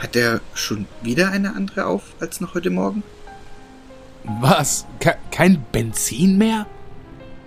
Hat 0.00 0.16
er 0.16 0.40
schon 0.54 0.86
wieder 1.02 1.30
eine 1.30 1.54
andere 1.54 1.84
auf 1.84 2.02
als 2.20 2.40
noch 2.40 2.54
heute 2.54 2.70
Morgen? 2.70 3.02
Was? 4.24 4.86
Ke 4.98 5.16
kein 5.30 5.62
Benzin 5.72 6.38
mehr? 6.38 6.66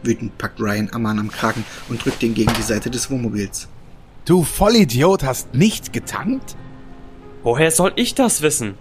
Wütend 0.03 0.38
packt 0.38 0.60
Ryan 0.60 0.91
Amman 0.93 1.17
am 1.17 1.31
Kragen 1.31 1.65
und 1.89 2.05
drückt 2.05 2.22
ihn 2.22 2.36
gegen 2.36 2.53
die 2.53 2.62
Seite 2.62 2.91
des 2.91 3.10
Wohnmobils. 3.10 3.67
Du 4.25 4.43
Vollidiot 4.43 5.24
hast 5.24 5.55
nicht 5.55 5.93
getankt? 5.93 6.55
Woher 7.41 7.72
soll 7.72 7.91
ich 7.95 8.13
das 8.13 8.43
wissen? 8.43 8.75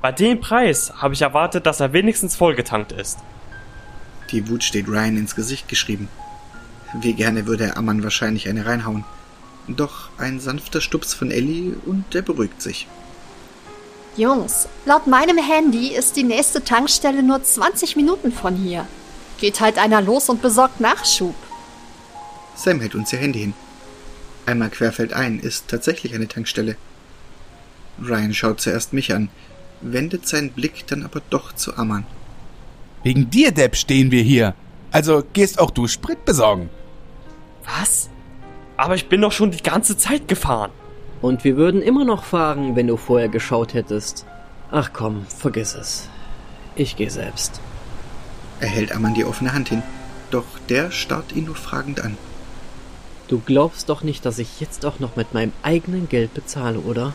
Bei 0.00 0.12
dem 0.12 0.40
Preis 0.40 0.92
habe 0.96 1.14
ich 1.14 1.22
erwartet, 1.22 1.66
dass 1.66 1.80
er 1.80 1.92
wenigstens 1.92 2.36
vollgetankt 2.36 2.92
ist. 2.92 3.18
Die 4.30 4.48
Wut 4.48 4.62
steht 4.62 4.86
Ryan 4.86 5.16
ins 5.16 5.34
Gesicht 5.34 5.66
geschrieben. 5.66 6.08
Wie 7.00 7.14
gerne 7.14 7.46
würde 7.46 7.64
er 7.64 7.76
Amman 7.78 8.04
wahrscheinlich 8.04 8.48
eine 8.48 8.64
reinhauen. 8.64 9.04
Doch 9.66 10.10
ein 10.18 10.38
sanfter 10.38 10.80
Stups 10.80 11.14
von 11.14 11.32
Ellie 11.32 11.74
und 11.84 12.14
er 12.14 12.22
beruhigt 12.22 12.62
sich. 12.62 12.86
Jungs, 14.18 14.66
laut 14.84 15.06
meinem 15.06 15.38
Handy 15.38 15.94
ist 15.94 16.16
die 16.16 16.24
nächste 16.24 16.64
Tankstelle 16.64 17.22
nur 17.22 17.40
20 17.40 17.94
Minuten 17.94 18.32
von 18.32 18.56
hier. 18.56 18.84
Geht 19.38 19.60
halt 19.60 19.78
einer 19.78 20.00
los 20.00 20.28
und 20.28 20.42
besorgt 20.42 20.80
Nachschub. 20.80 21.36
Sam 22.56 22.80
hält 22.80 22.96
uns 22.96 23.12
ihr 23.12 23.20
Handy 23.20 23.38
hin. 23.38 23.54
Einmal 24.44 24.70
querfeldein 24.70 25.38
ist 25.38 25.68
tatsächlich 25.68 26.16
eine 26.16 26.26
Tankstelle. 26.26 26.74
Ryan 28.02 28.34
schaut 28.34 28.60
zuerst 28.60 28.92
mich 28.92 29.14
an, 29.14 29.28
wendet 29.82 30.26
seinen 30.26 30.50
Blick 30.50 30.84
dann 30.88 31.04
aber 31.04 31.22
doch 31.30 31.52
zu 31.52 31.76
Amman. 31.76 32.04
Wegen 33.04 33.30
dir, 33.30 33.52
Depp, 33.52 33.76
stehen 33.76 34.10
wir 34.10 34.22
hier. 34.22 34.56
Also 34.90 35.22
gehst 35.32 35.60
auch 35.60 35.70
du 35.70 35.86
Sprit 35.86 36.24
besorgen. 36.24 36.70
Was? 37.64 38.10
Aber 38.76 38.96
ich 38.96 39.08
bin 39.08 39.20
doch 39.20 39.30
schon 39.30 39.52
die 39.52 39.62
ganze 39.62 39.96
Zeit 39.96 40.26
gefahren. 40.26 40.72
Und 41.20 41.44
wir 41.44 41.56
würden 41.56 41.82
immer 41.82 42.04
noch 42.04 42.24
fahren, 42.24 42.76
wenn 42.76 42.86
du 42.86 42.96
vorher 42.96 43.28
geschaut 43.28 43.74
hättest. 43.74 44.24
Ach 44.70 44.90
komm, 44.92 45.26
vergiss 45.26 45.74
es. 45.74 46.08
Ich 46.76 46.96
gehe 46.96 47.10
selbst. 47.10 47.60
Er 48.60 48.68
hält 48.68 48.92
Amman 48.92 49.14
die 49.14 49.24
offene 49.24 49.52
Hand 49.52 49.68
hin, 49.68 49.82
doch 50.30 50.44
der 50.68 50.90
starrt 50.90 51.32
ihn 51.32 51.44
nur 51.44 51.56
fragend 51.56 52.00
an. 52.00 52.16
Du 53.28 53.40
glaubst 53.40 53.88
doch 53.88 54.02
nicht, 54.02 54.24
dass 54.24 54.38
ich 54.38 54.60
jetzt 54.60 54.86
auch 54.86 55.00
noch 55.00 55.16
mit 55.16 55.34
meinem 55.34 55.52
eigenen 55.62 56.08
Geld 56.08 56.34
bezahle, 56.34 56.80
oder? 56.80 57.14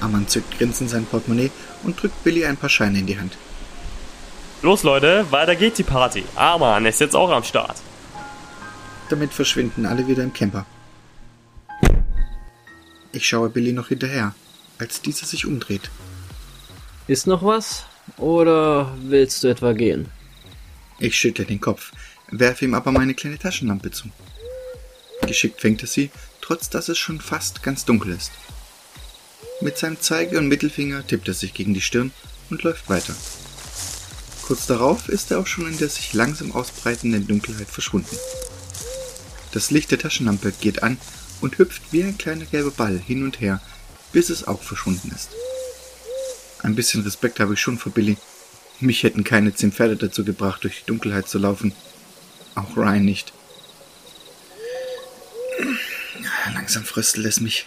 Amman 0.00 0.28
zückt 0.28 0.58
grinsend 0.58 0.90
sein 0.90 1.04
Portemonnaie 1.04 1.50
und 1.82 2.00
drückt 2.00 2.24
Billy 2.24 2.44
ein 2.44 2.56
paar 2.56 2.70
Scheine 2.70 2.98
in 2.98 3.06
die 3.06 3.18
Hand. 3.18 3.36
Los 4.62 4.82
Leute, 4.82 5.26
weiter 5.30 5.56
geht 5.56 5.78
die 5.78 5.82
Party. 5.82 6.22
Arman 6.34 6.84
ist 6.84 7.00
jetzt 7.00 7.16
auch 7.16 7.30
am 7.30 7.44
Start. 7.44 7.76
Damit 9.08 9.32
verschwinden 9.32 9.86
alle 9.86 10.06
wieder 10.06 10.22
im 10.22 10.32
Camper. 10.34 10.66
Ich 13.12 13.26
schaue 13.26 13.50
Billy 13.50 13.72
noch 13.72 13.88
hinterher, 13.88 14.34
als 14.78 15.02
dieser 15.02 15.26
sich 15.26 15.44
umdreht. 15.44 15.90
Ist 17.08 17.26
noch 17.26 17.44
was? 17.44 17.84
Oder 18.16 18.96
willst 19.02 19.42
du 19.42 19.48
etwa 19.48 19.72
gehen? 19.72 20.08
Ich 21.00 21.16
schüttle 21.16 21.44
den 21.44 21.60
Kopf, 21.60 21.92
werfe 22.30 22.64
ihm 22.64 22.74
aber 22.74 22.92
meine 22.92 23.14
kleine 23.14 23.38
Taschenlampe 23.38 23.90
zu. 23.90 24.08
Geschickt 25.26 25.60
fängt 25.60 25.82
er 25.82 25.88
sie, 25.88 26.10
trotz 26.40 26.70
dass 26.70 26.88
es 26.88 26.98
schon 26.98 27.20
fast 27.20 27.62
ganz 27.62 27.84
dunkel 27.84 28.12
ist. 28.12 28.32
Mit 29.60 29.76
seinem 29.76 30.00
Zeige- 30.00 30.38
und 30.38 30.48
Mittelfinger 30.48 31.06
tippt 31.06 31.28
er 31.28 31.34
sich 31.34 31.52
gegen 31.52 31.74
die 31.74 31.80
Stirn 31.80 32.12
und 32.48 32.62
läuft 32.62 32.88
weiter. 32.88 33.14
Kurz 34.42 34.66
darauf 34.66 35.08
ist 35.08 35.30
er 35.30 35.38
auch 35.38 35.46
schon 35.46 35.68
in 35.68 35.78
der 35.78 35.88
sich 35.88 36.12
langsam 36.12 36.52
ausbreitenden 36.52 37.26
Dunkelheit 37.26 37.68
verschwunden. 37.68 38.16
Das 39.52 39.70
Licht 39.70 39.90
der 39.90 39.98
Taschenlampe 39.98 40.52
geht 40.60 40.82
an 40.82 40.96
und 41.40 41.58
hüpft 41.58 41.92
wie 41.92 42.02
ein 42.02 42.18
kleiner 42.18 42.44
gelber 42.44 42.70
Ball 42.70 42.98
hin 42.98 43.24
und 43.24 43.40
her, 43.40 43.60
bis 44.12 44.30
es 44.30 44.46
auch 44.46 44.62
verschwunden 44.62 45.10
ist. 45.14 45.30
Ein 46.62 46.74
bisschen 46.74 47.02
Respekt 47.02 47.40
habe 47.40 47.54
ich 47.54 47.60
schon 47.60 47.78
vor 47.78 47.92
Billy. 47.92 48.16
Mich 48.80 49.02
hätten 49.02 49.24
keine 49.24 49.54
zehn 49.54 49.72
Pferde 49.72 49.96
dazu 49.96 50.24
gebracht, 50.24 50.64
durch 50.64 50.80
die 50.80 50.86
Dunkelheit 50.86 51.28
zu 51.28 51.38
laufen. 51.38 51.74
Auch 52.54 52.76
Ryan 52.76 53.04
nicht. 53.04 53.32
Langsam 56.54 56.84
fröstelt 56.84 57.26
es 57.26 57.40
mich. 57.40 57.66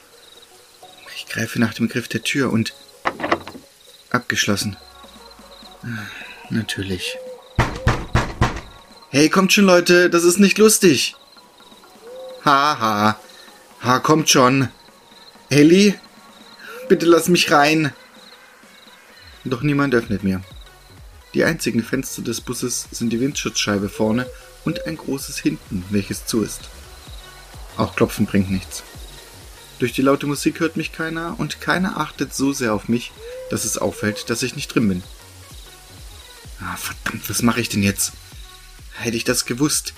Ich 1.16 1.28
greife 1.28 1.60
nach 1.60 1.74
dem 1.74 1.88
Griff 1.88 2.08
der 2.08 2.24
Tür 2.24 2.52
und... 2.52 2.74
Abgeschlossen. 4.10 4.78
Natürlich. 6.50 7.18
Hey, 9.10 9.30
kommt 9.30 9.54
schon, 9.54 9.66
Leute, 9.66 10.10
das 10.10 10.24
ist 10.24 10.40
nicht 10.40 10.58
lustig. 10.58 11.16
Haha. 12.46 12.80
Ha. 12.80 13.20
Ha, 13.84 14.00
kommt 14.00 14.30
schon. 14.30 14.70
Ellie, 15.50 15.94
bitte 16.90 17.06
lass 17.06 17.28
mich 17.28 17.52
rein. 17.52 17.94
Doch 19.46 19.62
niemand 19.62 19.94
öffnet 19.94 20.24
mir. 20.24 20.42
Die 21.34 21.44
einzigen 21.44 21.84
Fenster 21.84 22.22
des 22.22 22.42
Busses 22.42 22.88
sind 22.92 23.12
die 23.12 23.20
Windschutzscheibe 23.20 23.90
vorne 23.90 24.28
und 24.66 24.86
ein 24.86 24.98
großes 24.98 25.38
hinten, 25.38 25.84
welches 25.90 26.26
zu 26.26 26.44
ist. 26.44 26.62
Auch 27.76 27.96
Klopfen 27.96 28.26
bringt 28.26 28.52
nichts. 28.52 28.84
Durch 29.80 29.92
die 29.92 30.04
laute 30.04 30.28
Musik 30.28 30.60
hört 30.60 30.78
mich 30.78 30.92
keiner 30.92 31.36
und 31.40 31.60
keiner 31.60 32.00
achtet 32.00 32.34
so 32.34 32.54
sehr 32.54 32.74
auf 32.74 32.88
mich, 32.88 33.12
dass 33.50 33.66
es 33.66 33.78
auffällt, 33.78 34.30
dass 34.30 34.44
ich 34.44 34.56
nicht 34.56 34.74
drin 34.74 34.88
bin. 34.88 35.04
Ah, 36.62 36.78
verdammt, 36.78 37.30
was 37.30 37.42
mache 37.42 37.60
ich 37.60 37.70
denn 37.70 37.84
jetzt? 37.84 38.14
Hätte 38.94 39.18
ich 39.18 39.24
das 39.24 39.46
gewusst, 39.46 39.94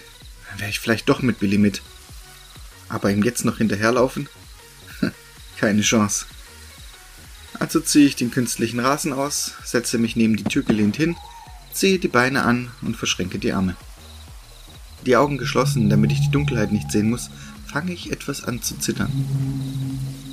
wäre 0.58 0.70
ich 0.70 0.80
vielleicht 0.80 1.10
doch 1.10 1.22
mit 1.22 1.40
Billy 1.40 1.58
mit. 1.58 1.82
Aber 2.90 3.12
ihm 3.12 3.24
jetzt 3.24 3.46
noch 3.46 3.58
hinterherlaufen? 3.58 4.30
Keine 5.58 5.82
Chance. 5.82 6.26
Also 7.60 7.80
ziehe 7.80 8.06
ich 8.06 8.16
den 8.16 8.32
künstlichen 8.32 8.80
Rasen 8.80 9.14
aus, 9.14 9.54
setze 9.64 9.98
mich 9.98 10.16
neben 10.16 10.36
die 10.36 10.44
Tür 10.44 10.64
gelehnt 10.64 10.98
hin, 10.98 11.16
ziehe 11.72 12.00
die 12.00 12.08
Beine 12.08 12.44
an 12.44 12.70
und 12.82 12.98
verschränke 12.98 13.40
die 13.40 13.54
Arme. 13.54 13.76
Die 15.06 15.16
Augen 15.16 15.38
geschlossen, 15.38 15.90
damit 15.90 16.12
ich 16.12 16.20
die 16.20 16.32
Dunkelheit 16.32 16.72
nicht 16.72 16.92
sehen 16.92 17.10
muss, 17.10 17.30
fange 17.68 17.94
ich 17.94 18.12
etwas 18.12 18.44
an 18.44 18.62
zu 18.62 18.78
zittern. 18.78 19.12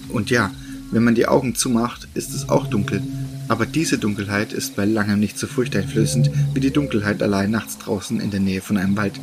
Und 0.08 0.30
ja, 0.30 0.50
wenn 0.90 1.04
man 1.04 1.14
die 1.14 1.26
Augen 1.26 1.54
zumacht, 1.54 2.08
ist 2.14 2.34
es 2.34 2.48
auch 2.48 2.66
dunkel, 2.68 3.02
aber 3.48 3.66
diese 3.66 3.98
Dunkelheit 3.98 4.52
ist 4.52 4.76
bei 4.76 4.84
langem 4.84 5.20
nicht 5.20 5.38
so 5.38 5.46
furchteinflößend 5.46 6.30
wie 6.54 6.60
die 6.60 6.70
Dunkelheit 6.70 7.22
allein 7.22 7.50
nachts 7.50 7.78
draußen 7.78 8.20
in 8.20 8.30
der 8.30 8.40
Nähe 8.40 8.60
von 8.60 8.76
einem 8.76 8.96
Wald. 8.96 9.20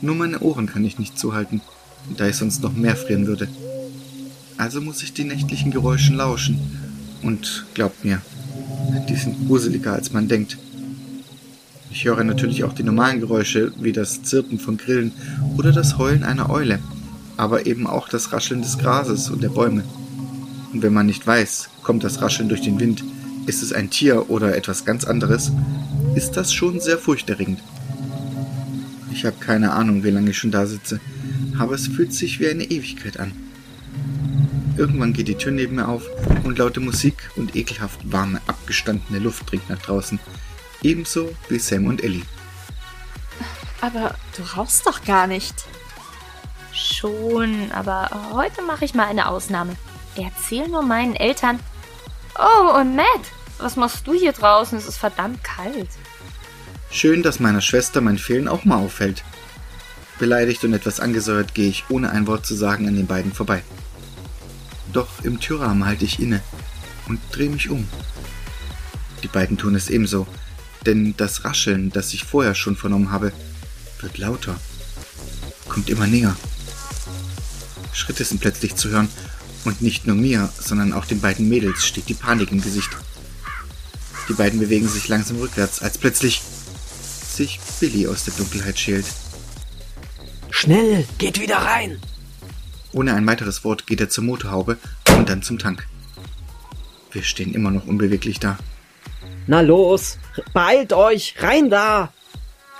Nur 0.00 0.14
meine 0.14 0.40
Ohren 0.40 0.66
kann 0.66 0.84
ich 0.84 0.98
nicht 0.98 1.18
zuhalten, 1.18 1.60
da 2.16 2.26
ich 2.26 2.36
sonst 2.36 2.62
noch 2.62 2.72
mehr 2.72 2.96
frieren 2.96 3.26
würde. 3.26 3.48
Also 4.56 4.80
muss 4.80 5.02
ich 5.02 5.12
den 5.12 5.28
nächtlichen 5.28 5.70
Geräuschen 5.70 6.16
lauschen. 6.16 6.58
Und 7.22 7.66
glaubt 7.74 8.04
mir, 8.04 8.22
die 9.08 9.14
sind 9.14 9.46
gruseliger 9.46 9.92
als 9.92 10.12
man 10.12 10.28
denkt. 10.28 10.58
Ich 11.90 12.04
höre 12.04 12.24
natürlich 12.24 12.64
auch 12.64 12.72
die 12.72 12.82
normalen 12.82 13.20
Geräusche, 13.20 13.72
wie 13.78 13.92
das 13.92 14.22
Zirpen 14.22 14.58
von 14.58 14.76
Grillen 14.76 15.12
oder 15.58 15.72
das 15.72 15.98
Heulen 15.98 16.22
einer 16.22 16.48
Eule, 16.48 16.78
aber 17.36 17.66
eben 17.66 17.86
auch 17.86 18.08
das 18.08 18.32
Rascheln 18.32 18.62
des 18.62 18.78
Grases 18.78 19.28
und 19.28 19.42
der 19.42 19.48
Bäume. 19.48 19.82
Und 20.72 20.82
wenn 20.82 20.92
man 20.92 21.06
nicht 21.06 21.26
weiß, 21.26 21.68
kommt 21.82 22.04
das 22.04 22.22
Rascheln 22.22 22.48
durch 22.48 22.60
den 22.60 22.78
Wind, 22.78 23.02
ist 23.46 23.62
es 23.62 23.72
ein 23.72 23.90
Tier 23.90 24.30
oder 24.30 24.56
etwas 24.56 24.84
ganz 24.84 25.04
anderes, 25.04 25.50
ist 26.14 26.32
das 26.36 26.52
schon 26.52 26.80
sehr 26.80 26.98
furchterregend. 26.98 27.60
Ich 29.12 29.24
habe 29.24 29.36
keine 29.38 29.72
Ahnung, 29.72 30.04
wie 30.04 30.10
lange 30.10 30.30
ich 30.30 30.38
schon 30.38 30.50
da 30.50 30.66
sitze, 30.66 31.00
aber 31.58 31.74
es 31.74 31.88
fühlt 31.88 32.12
sich 32.12 32.40
wie 32.40 32.48
eine 32.48 32.64
Ewigkeit 32.64 33.18
an. 33.18 33.32
Irgendwann 34.76 35.12
geht 35.12 35.28
die 35.28 35.34
Tür 35.34 35.52
neben 35.52 35.76
mir 35.76 35.88
auf 35.88 36.04
und 36.44 36.58
laute 36.58 36.80
Musik 36.80 37.30
und 37.36 37.54
ekelhaft 37.54 38.00
warme, 38.10 38.40
abgestandene 38.46 39.18
Luft 39.18 39.50
dringt 39.50 39.68
nach 39.68 39.80
draußen. 39.80 40.18
Ebenso 40.82 41.34
wie 41.48 41.58
Sam 41.58 41.86
und 41.86 42.02
Ellie. 42.02 42.22
Aber 43.80 44.14
du 44.36 44.42
rauchst 44.56 44.86
doch 44.86 45.04
gar 45.04 45.26
nicht. 45.26 45.54
Schon, 46.72 47.70
aber 47.72 48.10
heute 48.32 48.62
mache 48.62 48.84
ich 48.84 48.94
mal 48.94 49.06
eine 49.06 49.28
Ausnahme. 49.28 49.76
Erzähl 50.16 50.68
nur 50.68 50.82
meinen 50.82 51.16
Eltern. 51.16 51.58
Oh, 52.38 52.78
und 52.78 52.96
Matt, 52.96 53.06
was 53.58 53.76
machst 53.76 54.06
du 54.06 54.14
hier 54.14 54.32
draußen? 54.32 54.78
Es 54.78 54.86
ist 54.86 54.98
verdammt 54.98 55.42
kalt. 55.44 55.88
Schön, 56.92 57.22
dass 57.22 57.38
meiner 57.38 57.60
Schwester 57.60 58.00
mein 58.00 58.18
Fehlen 58.18 58.48
auch 58.48 58.64
mal 58.64 58.76
auffällt. 58.76 59.22
Beleidigt 60.18 60.64
und 60.64 60.74
etwas 60.74 60.98
angesäuert 60.98 61.54
gehe 61.54 61.68
ich 61.68 61.84
ohne 61.88 62.10
ein 62.10 62.26
Wort 62.26 62.44
zu 62.44 62.54
sagen 62.54 62.88
an 62.88 62.96
den 62.96 63.06
beiden 63.06 63.32
vorbei. 63.32 63.62
Doch 64.92 65.22
im 65.22 65.38
Türrahmen 65.38 65.86
halte 65.86 66.04
ich 66.04 66.20
inne 66.20 66.42
und 67.06 67.20
drehe 67.30 67.48
mich 67.48 67.70
um. 67.70 67.88
Die 69.22 69.28
beiden 69.28 69.56
tun 69.56 69.76
es 69.76 69.88
ebenso, 69.88 70.26
denn 70.84 71.14
das 71.16 71.44
Rascheln, 71.44 71.90
das 71.90 72.12
ich 72.12 72.24
vorher 72.24 72.56
schon 72.56 72.76
vernommen 72.76 73.12
habe, 73.12 73.32
wird 74.00 74.18
lauter, 74.18 74.58
kommt 75.68 75.88
immer 75.90 76.08
näher. 76.08 76.36
Schritte 77.92 78.24
sind 78.24 78.40
plötzlich 78.40 78.74
zu 78.76 78.88
hören 78.88 79.08
Und 79.64 79.82
nicht 79.82 80.06
nur 80.06 80.16
mir, 80.16 80.50
sondern 80.58 80.92
auch 80.92 81.04
den 81.04 81.20
beiden 81.20 81.48
Mädels 81.48 81.84
steht 81.84 82.08
die 82.08 82.14
Panik 82.14 82.50
im 82.50 82.62
Gesicht. 82.62 82.90
Die 84.28 84.32
beiden 84.32 84.58
bewegen 84.58 84.88
sich 84.88 85.06
langsam 85.08 85.36
rückwärts, 85.38 85.82
als 85.82 85.98
plötzlich 85.98 86.40
sich 87.40 87.58
Billy 87.80 88.06
aus 88.06 88.24
der 88.24 88.34
Dunkelheit 88.34 88.78
schält. 88.78 89.06
Schnell, 90.50 91.06
geht 91.16 91.40
wieder 91.40 91.56
rein! 91.56 91.98
Ohne 92.92 93.14
ein 93.14 93.26
weiteres 93.26 93.64
Wort 93.64 93.86
geht 93.86 94.00
er 94.00 94.10
zur 94.10 94.24
Motorhaube 94.24 94.76
und 95.16 95.26
dann 95.26 95.42
zum 95.42 95.58
Tank. 95.58 95.86
Wir 97.12 97.22
stehen 97.22 97.54
immer 97.54 97.70
noch 97.70 97.86
unbeweglich 97.86 98.40
da. 98.40 98.58
Na 99.46 99.62
los, 99.62 100.18
beeilt 100.52 100.92
euch, 100.92 101.34
rein 101.38 101.70
da! 101.70 102.12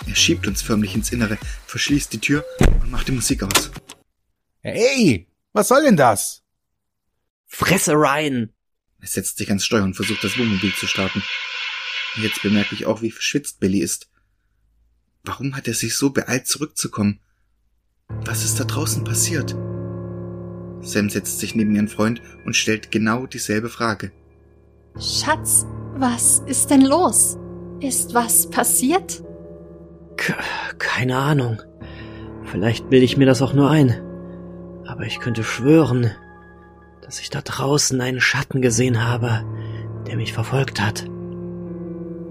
Er 0.06 0.14
schiebt 0.14 0.46
uns 0.46 0.60
förmlich 0.60 0.94
ins 0.94 1.10
Innere, 1.10 1.38
verschließt 1.66 2.12
die 2.12 2.20
Tür 2.20 2.44
und 2.82 2.90
macht 2.90 3.08
die 3.08 3.12
Musik 3.12 3.42
aus. 3.42 3.70
Hey, 4.60 5.26
was 5.54 5.68
soll 5.68 5.84
denn 5.84 5.96
das? 5.96 6.42
Fresse 7.46 7.94
rein! 7.96 8.52
Er 9.00 9.08
setzt 9.08 9.38
sich 9.38 9.48
ans 9.48 9.64
Steuer 9.64 9.84
und 9.84 9.94
versucht 9.94 10.22
das 10.22 10.36
Wohnmobil 10.36 10.74
zu 10.74 10.86
starten. 10.86 11.22
Jetzt 12.16 12.42
bemerke 12.42 12.74
ich 12.74 12.84
auch, 12.84 13.00
wie 13.00 13.10
verschwitzt 13.10 13.58
Billy 13.58 13.78
ist. 13.78 14.09
Warum 15.24 15.56
hat 15.56 15.68
er 15.68 15.74
sich 15.74 15.96
so 15.96 16.10
beeilt 16.10 16.46
zurückzukommen? 16.46 17.20
Was 18.24 18.44
ist 18.44 18.58
da 18.58 18.64
draußen 18.64 19.04
passiert? 19.04 19.54
Sam 20.82 21.10
setzt 21.10 21.38
sich 21.38 21.54
neben 21.54 21.74
ihren 21.74 21.88
Freund 21.88 22.22
und 22.44 22.56
stellt 22.56 22.90
genau 22.90 23.26
dieselbe 23.26 23.68
Frage. 23.68 24.12
Schatz, 24.98 25.66
was 25.96 26.42
ist 26.46 26.70
denn 26.70 26.84
los? 26.84 27.38
Ist 27.80 28.14
was 28.14 28.48
passiert? 28.48 29.22
Keine 30.78 31.16
Ahnung. 31.16 31.60
Vielleicht 32.44 32.90
bilde 32.90 33.04
ich 33.04 33.16
mir 33.16 33.26
das 33.26 33.42
auch 33.42 33.52
nur 33.52 33.70
ein. 33.70 34.00
Aber 34.86 35.04
ich 35.04 35.20
könnte 35.20 35.44
schwören, 35.44 36.10
dass 37.02 37.20
ich 37.20 37.30
da 37.30 37.42
draußen 37.42 38.00
einen 38.00 38.20
Schatten 38.20 38.60
gesehen 38.60 39.06
habe, 39.06 39.44
der 40.06 40.16
mich 40.16 40.32
verfolgt 40.32 40.80
hat. 40.80 41.04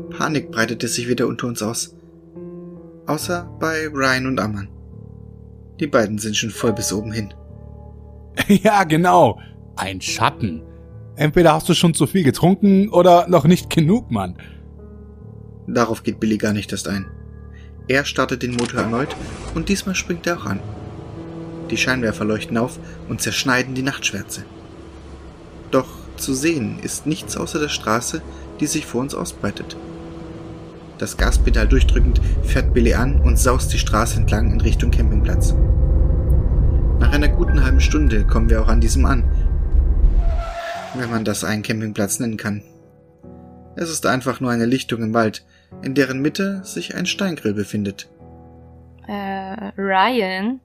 Panik 0.09 0.51
breitete 0.51 0.87
sich 0.87 1.07
wieder 1.07 1.27
unter 1.27 1.47
uns 1.47 1.61
aus. 1.61 1.95
Außer 3.09 3.49
bei 3.59 3.87
Ryan 3.87 4.27
und 4.27 4.39
Amman. 4.39 4.69
Die 5.79 5.87
beiden 5.87 6.19
sind 6.19 6.37
schon 6.37 6.51
voll 6.51 6.73
bis 6.73 6.93
oben 6.93 7.11
hin. 7.11 7.33
ja, 8.47 8.83
genau. 8.83 9.39
Ein 9.75 9.99
Schatten. 9.99 10.61
Entweder 11.15 11.53
hast 11.53 11.67
du 11.67 11.73
schon 11.73 11.95
zu 11.95 12.05
viel 12.05 12.23
getrunken 12.23 12.87
oder 12.89 13.27
noch 13.27 13.45
nicht 13.45 13.71
genug, 13.71 14.11
Mann. 14.11 14.37
Darauf 15.65 16.03
geht 16.03 16.19
Billy 16.19 16.37
gar 16.37 16.53
nicht 16.53 16.71
erst 16.71 16.87
ein. 16.87 17.09
Er 17.87 18.05
startet 18.05 18.43
den 18.43 18.51
Motor 18.51 18.81
erneut 18.81 19.15
und 19.55 19.69
diesmal 19.69 19.95
springt 19.95 20.27
er 20.27 20.37
auch 20.37 20.45
an. 20.45 20.59
Die 21.71 21.77
Scheinwerfer 21.77 22.25
leuchten 22.25 22.59
auf 22.59 22.77
und 23.09 23.21
zerschneiden 23.21 23.73
die 23.73 23.81
Nachtschwärze. 23.81 24.43
Doch 25.71 25.87
zu 26.15 26.35
sehen 26.35 26.77
ist 26.83 27.07
nichts 27.07 27.35
außer 27.35 27.59
der 27.59 27.69
Straße, 27.69 28.21
die 28.59 28.67
sich 28.67 28.85
vor 28.85 29.01
uns 29.01 29.15
ausbreitet. 29.15 29.75
Das 30.99 31.15
Gaspedal 31.15 31.65
durchdrückend 31.65 32.19
fährt 32.43 32.73
Billy 32.73 32.93
an 32.93 33.21
und 33.21 33.39
saust 33.39 33.71
die 33.71 33.79
Straße 33.79 34.19
entlang 34.19 34.51
in 34.51 34.59
Richtung 34.59 34.91
Campingplatz. 34.91 35.55
Nach 36.99 37.13
einer 37.13 37.29
guten 37.29 37.63
halben 37.63 37.79
Stunde 37.79 38.25
kommen 38.25 38.49
wir 38.49 38.61
auch 38.61 38.67
an 38.67 38.81
diesem 38.81 39.05
an. 39.05 39.23
Wenn 40.95 41.09
man 41.09 41.23
das 41.23 41.45
einen 41.45 41.63
Campingplatz 41.63 42.19
nennen 42.19 42.35
kann. 42.35 42.63
Es 43.77 43.89
ist 43.89 44.05
einfach 44.05 44.41
nur 44.41 44.51
eine 44.51 44.65
Lichtung 44.65 45.01
im 45.01 45.13
Wald, 45.13 45.45
in 45.81 45.95
deren 45.95 46.21
Mitte 46.21 46.61
sich 46.65 46.95
ein 46.95 47.05
Steingrill 47.05 47.53
befindet. 47.53 48.09
Äh, 49.07 49.71
Ryan? 49.77 50.59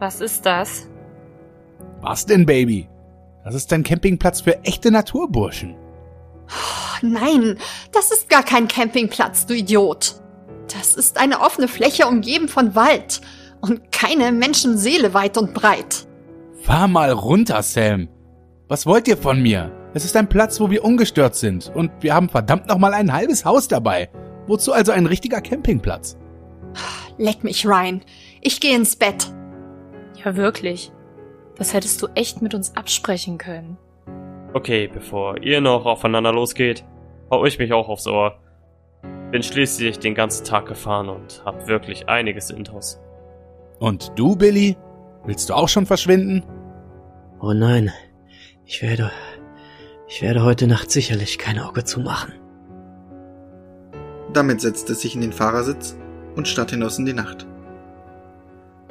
Was 0.00 0.20
ist 0.20 0.44
das? 0.44 0.88
Was 2.00 2.26
denn, 2.26 2.46
Baby? 2.46 2.88
Das 3.44 3.54
ist 3.54 3.72
ein 3.72 3.84
Campingplatz 3.84 4.40
für 4.40 4.64
echte 4.64 4.90
Naturburschen. 4.90 5.76
Oh, 6.52 6.98
nein, 7.02 7.58
das 7.92 8.10
ist 8.10 8.28
gar 8.28 8.42
kein 8.42 8.68
Campingplatz, 8.68 9.46
du 9.46 9.54
Idiot. 9.54 10.16
Das 10.72 10.94
ist 10.94 11.18
eine 11.18 11.40
offene 11.40 11.68
Fläche 11.68 12.06
umgeben 12.06 12.48
von 12.48 12.74
Wald 12.74 13.20
und 13.60 13.92
keine 13.92 14.32
Menschenseele 14.32 15.14
weit 15.14 15.36
und 15.38 15.54
breit. 15.54 16.06
Fahr 16.62 16.88
mal 16.88 17.10
runter, 17.10 17.62
Sam. 17.62 18.08
Was 18.68 18.86
wollt 18.86 19.08
ihr 19.08 19.16
von 19.16 19.40
mir? 19.42 19.72
Es 19.94 20.04
ist 20.04 20.16
ein 20.16 20.28
Platz, 20.28 20.60
wo 20.60 20.70
wir 20.70 20.84
ungestört 20.84 21.34
sind 21.34 21.70
und 21.74 21.90
wir 22.00 22.14
haben 22.14 22.28
verdammt 22.28 22.68
nochmal 22.68 22.94
ein 22.94 23.12
halbes 23.12 23.44
Haus 23.44 23.68
dabei. 23.68 24.10
Wozu 24.46 24.72
also 24.72 24.92
ein 24.92 25.06
richtiger 25.06 25.40
Campingplatz? 25.40 26.16
Leck 27.18 27.44
mich, 27.44 27.66
Ryan. 27.66 28.02
Ich 28.40 28.60
gehe 28.60 28.74
ins 28.74 28.96
Bett. 28.96 29.30
Ja, 30.24 30.36
wirklich. 30.36 30.92
Das 31.56 31.74
hättest 31.74 32.00
du 32.00 32.08
echt 32.14 32.42
mit 32.42 32.54
uns 32.54 32.74
absprechen 32.74 33.38
können. 33.38 33.76
Okay, 34.54 34.86
bevor 34.86 35.38
ihr 35.42 35.60
noch 35.60 35.86
aufeinander 35.86 36.32
losgeht, 36.32 36.84
hau 37.30 37.44
ich 37.46 37.58
mich 37.58 37.72
auch 37.72 37.88
aufs 37.88 38.06
Ohr. 38.06 38.38
Bin 39.30 39.42
schließlich 39.42 39.98
den 39.98 40.14
ganzen 40.14 40.44
Tag 40.44 40.66
gefahren 40.66 41.08
und 41.08 41.42
hab 41.46 41.68
wirklich 41.68 42.08
einiges 42.08 42.50
intus. 42.50 43.00
Und 43.78 44.12
du, 44.16 44.36
Billy? 44.36 44.76
Willst 45.24 45.48
du 45.48 45.54
auch 45.54 45.68
schon 45.68 45.86
verschwinden? 45.86 46.44
Oh 47.40 47.54
nein, 47.54 47.92
ich 48.66 48.82
werde, 48.82 49.10
ich 50.06 50.20
werde 50.20 50.44
heute 50.44 50.66
Nacht 50.66 50.90
sicherlich 50.90 51.38
kein 51.38 51.58
Auge 51.58 51.84
zumachen. 51.84 52.34
Damit 54.32 54.60
setzt 54.60 54.88
er 54.90 54.96
sich 54.96 55.14
in 55.14 55.22
den 55.22 55.32
Fahrersitz 55.32 55.96
und 56.36 56.46
starrt 56.46 56.72
hinaus 56.72 56.98
in 56.98 57.06
die 57.06 57.14
Nacht. 57.14 57.46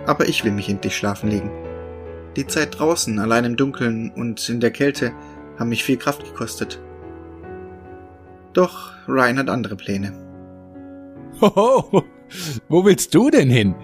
Aber 0.07 0.27
ich 0.27 0.43
will 0.43 0.51
mich 0.51 0.69
endlich 0.69 0.95
schlafen 0.95 1.29
legen. 1.29 1.51
Die 2.35 2.47
Zeit 2.47 2.79
draußen, 2.79 3.19
allein 3.19 3.45
im 3.45 3.57
Dunkeln 3.57 4.11
und 4.11 4.47
in 4.49 4.59
der 4.59 4.71
Kälte, 4.71 5.13
haben 5.61 5.69
mich 5.69 5.83
viel 5.85 5.97
Kraft 5.97 6.25
gekostet. 6.25 6.81
Doch 8.51 8.91
Ryan 9.07 9.37
hat 9.37 9.49
andere 9.49 9.77
Pläne. 9.77 10.11
Hoho, 11.39 12.03
wo 12.67 12.83
willst 12.83 13.15
du 13.15 13.29
denn 13.29 13.49
hin? 13.49 13.75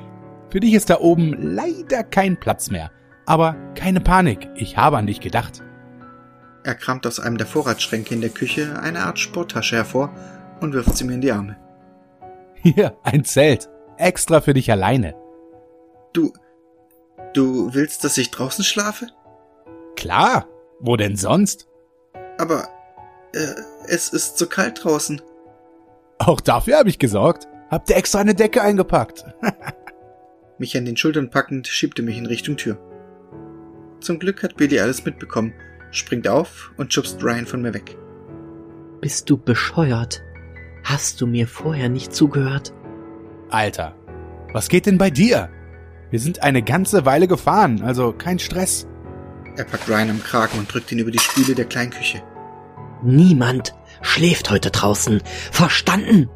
Für 0.49 0.59
dich 0.59 0.73
ist 0.73 0.89
da 0.89 0.99
oben 0.99 1.35
leider 1.39 2.03
kein 2.03 2.39
Platz 2.39 2.69
mehr. 2.69 2.91
Aber 3.25 3.55
keine 3.75 4.01
Panik, 4.01 4.49
ich 4.55 4.77
habe 4.77 4.97
an 4.97 5.07
dich 5.07 5.19
gedacht. 5.19 5.61
Er 6.63 6.75
kramt 6.75 7.05
aus 7.07 7.19
einem 7.19 7.37
der 7.37 7.47
Vorratsschränke 7.47 8.13
in 8.13 8.21
der 8.21 8.29
Küche 8.29 8.79
eine 8.81 9.03
Art 9.03 9.19
Sporttasche 9.19 9.77
hervor 9.77 10.13
und 10.59 10.73
wirft 10.73 10.97
sie 10.97 11.05
mir 11.05 11.13
in 11.13 11.21
die 11.21 11.31
Arme. 11.31 11.57
Hier, 12.55 12.97
ein 13.03 13.23
Zelt. 13.23 13.69
Extra 13.97 14.41
für 14.41 14.53
dich 14.53 14.71
alleine. 14.71 15.15
Du. 16.13 16.33
Du 17.33 17.73
willst, 17.73 18.03
dass 18.03 18.17
ich 18.17 18.31
draußen 18.31 18.63
schlafe? 18.65 19.07
Klar. 19.95 20.47
Wo 20.79 20.95
denn 20.95 21.15
sonst? 21.15 21.66
Aber. 22.37 22.67
Äh, 23.33 23.47
es 23.87 24.09
ist 24.09 24.37
so 24.37 24.47
kalt 24.47 24.83
draußen. 24.83 25.21
Auch 26.19 26.41
dafür 26.41 26.77
habe 26.77 26.89
ich 26.89 26.99
gesorgt. 26.99 27.47
Habt 27.69 27.89
ihr 27.89 27.97
extra 27.97 28.19
eine 28.19 28.33
Decke 28.33 28.61
eingepackt? 28.61 29.25
mich 30.57 30.75
an 30.77 30.85
den 30.85 30.97
Schultern 30.97 31.29
packend 31.29 31.67
schiebt 31.67 31.99
er 31.99 32.05
mich 32.05 32.17
in 32.17 32.25
Richtung 32.25 32.57
Tür. 32.57 32.77
Zum 33.99 34.19
Glück 34.19 34.43
hat 34.43 34.57
Billy 34.57 34.79
alles 34.79 35.05
mitbekommen, 35.05 35.53
springt 35.91 36.27
auf 36.27 36.71
und 36.77 36.93
schubst 36.93 37.23
Ryan 37.23 37.45
von 37.45 37.61
mir 37.61 37.73
weg. 37.73 37.97
Bist 39.01 39.29
du 39.29 39.37
bescheuert? 39.37 40.23
Hast 40.83 41.19
du 41.21 41.27
mir 41.27 41.47
vorher 41.47 41.89
nicht 41.89 42.13
zugehört? 42.13 42.73
Alter, 43.49 43.95
was 44.53 44.69
geht 44.69 44.85
denn 44.85 44.97
bei 44.97 45.09
dir? 45.09 45.49
Wir 46.09 46.19
sind 46.19 46.41
eine 46.41 46.63
ganze 46.63 47.05
Weile 47.05 47.27
gefahren, 47.27 47.81
also 47.81 48.13
kein 48.13 48.39
Stress. 48.39 48.86
Er 49.57 49.63
packt 49.63 49.89
Ryan 49.89 50.11
am 50.11 50.23
Kragen 50.23 50.59
und 50.59 50.71
drückt 50.71 50.91
ihn 50.91 50.99
über 50.99 51.09
die 51.09 51.19
Spüle 51.19 51.55
der 51.55 51.65
kleinen 51.65 51.89
Küche. 51.89 52.21
Niemand 53.03 53.73
schläft 54.01 54.51
heute 54.51 54.69
draußen. 54.69 55.21
Verstanden? 55.51 56.29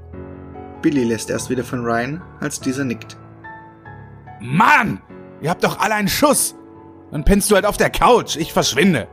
Billy 0.82 1.04
lässt 1.04 1.30
erst 1.30 1.52
wieder 1.52 1.64
von 1.64 1.86
Ryan, 1.86 2.22
als 2.40 2.60
dieser 2.60 2.84
nickt. 2.84 3.18
Mann! 4.40 5.02
Ihr 5.40 5.52
habt 5.52 5.64
doch 5.64 5.80
alle 5.80 5.94
einen 5.94 6.08
Schuss! 6.08 6.56
Dann 7.12 7.24
pennst 7.24 7.52
du 7.52 7.56
halt 7.56 7.66
auf 7.66 7.78
der 7.78 7.92
Couch. 7.92 8.38
Ich 8.38 8.54
verschwinde. 8.54 9.08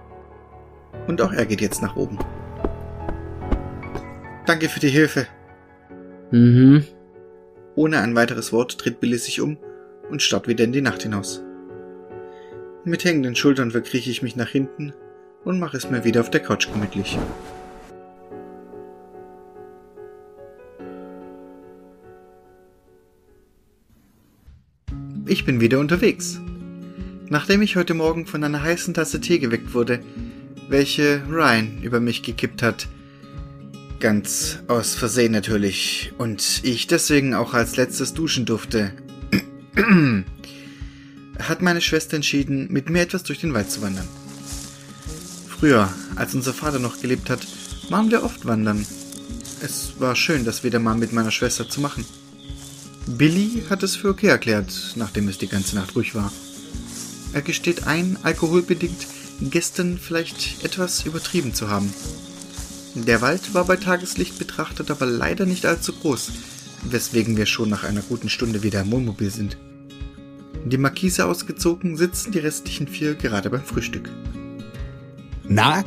Und 1.07 1.21
auch 1.21 1.33
er 1.33 1.45
geht 1.45 1.61
jetzt 1.61 1.83
nach 1.83 1.97
oben. 1.97 2.19
Danke 4.47 4.71
für 4.71 4.81
die 4.81 4.89
Hilfe. 4.89 5.27
Mhm. 6.31 6.85
Ohne 7.75 8.01
ein 8.01 8.15
weiteres 8.15 8.53
Wort 8.53 8.83
dreht 8.83 9.01
Billy 9.01 9.19
sich 9.19 9.43
um 9.43 9.59
und 10.11 10.23
starrt 10.23 10.49
wieder 10.49 10.65
in 10.65 10.73
die 10.73 10.81
Nacht 10.81 11.03
hinaus. 11.03 11.43
Mit 12.89 13.05
hängenden 13.05 13.37
Schultern 13.37 13.71
verkrieche 13.71 14.11
ich 14.11 14.23
mich 14.23 14.35
nach 14.35 14.49
hinten 14.49 14.95
und 15.45 15.59
mache 15.61 15.77
es 15.77 15.91
mir 15.91 16.05
wieder 16.05 16.23
auf 16.23 16.31
der 16.31 16.41
Couch 16.41 16.73
gemütlich. 16.73 17.19
Ich 25.27 25.45
bin 25.45 25.61
wieder 25.61 25.81
unterwegs. 25.81 26.41
Nachdem 27.29 27.61
ich 27.61 27.77
heute 27.77 27.93
Morgen 27.93 28.25
von 28.25 28.43
einer 28.43 28.63
heißen 28.63 28.95
Tasse 28.95 29.21
Tee 29.21 29.39
geweckt 29.39 29.75
wurde, 29.75 30.01
welche 30.71 31.21
Ryan 31.29 31.83
über 31.83 32.01
mich 32.01 32.23
gekippt 32.23 32.63
hat, 32.63 32.89
ganz 34.01 34.61
aus 34.67 34.95
Versehen 34.95 35.33
natürlich, 35.33 36.15
und 36.17 36.63
ich 36.63 36.87
deswegen 36.87 37.35
auch 37.35 37.53
als 37.53 37.77
letztes 37.77 38.15
duschen 38.15 38.47
durfte, 38.47 38.93
hat 41.39 41.63
meine 41.63 41.81
Schwester 41.81 42.17
entschieden, 42.17 42.69
mit 42.71 42.91
mir 42.91 43.03
etwas 43.03 43.23
durch 43.23 43.41
den 43.41 43.55
Wald 43.55 43.71
zu 43.71 43.83
wandern. 43.83 44.09
Früher, 45.49 45.93
als 46.17 46.35
unser 46.35 46.55
Vater 46.55 46.79
noch 46.79 47.01
gelebt 47.01 47.31
hat, 47.31 47.47
waren 47.89 48.11
wir 48.11 48.23
oft 48.23 48.47
wandern. 48.47 48.87
Es 49.61 49.95
war 49.99 50.15
schön, 50.15 50.45
das 50.45 50.63
wieder 50.63 50.79
mal 50.79 50.97
mit 50.97 51.13
meiner 51.13 51.31
Schwester 51.31 51.69
zu 51.69 51.81
machen. 51.81 52.05
Billy 53.07 53.65
hat 53.71 53.83
es 53.83 53.97
für 53.97 54.11
okay 54.11 54.29
erklärt, 54.29 54.73
nachdem 54.97 55.29
es 55.29 55.39
die 55.39 55.49
ganze 55.49 55.75
Nacht 55.77 55.97
ruhig 55.97 56.15
war. 56.15 56.33
Er 57.33 57.43
gesteht 57.43 57.87
ein, 57.87 58.19
alkoholbedingt 58.23 59.07
gestern 59.41 59.99
vielleicht 59.99 60.65
etwas 60.65 61.05
übertrieben 61.05 61.55
zu 61.55 61.69
haben. 61.69 61.93
Der 62.95 63.21
Wald 63.21 63.55
war 63.55 63.65
bei 63.65 63.77
Tageslicht 63.77 64.39
betrachtet 64.39 64.91
aber 64.91 65.07
leider 65.07 65.47
nicht 65.47 65.67
allzu 65.67 65.93
groß, 65.93 66.33
weswegen 66.85 67.37
wir 67.37 67.47
schon 67.47 67.69
nach 67.69 67.85
einer 67.85 68.03
guten 68.03 68.29
Stunde 68.29 68.63
wieder 68.63 68.81
im 68.81 68.91
Wohnmobil 68.91 69.31
sind. 69.31 69.57
Die 70.69 70.77
Markise 70.77 71.25
ausgezogen 71.25 71.97
sitzen 71.97 72.31
die 72.31 72.41
restlichen 72.41 72.89
vier 72.89 73.15
gerade 73.15 73.49
beim 73.49 73.63
Frühstück. 73.63 74.11
Na? 75.45 75.83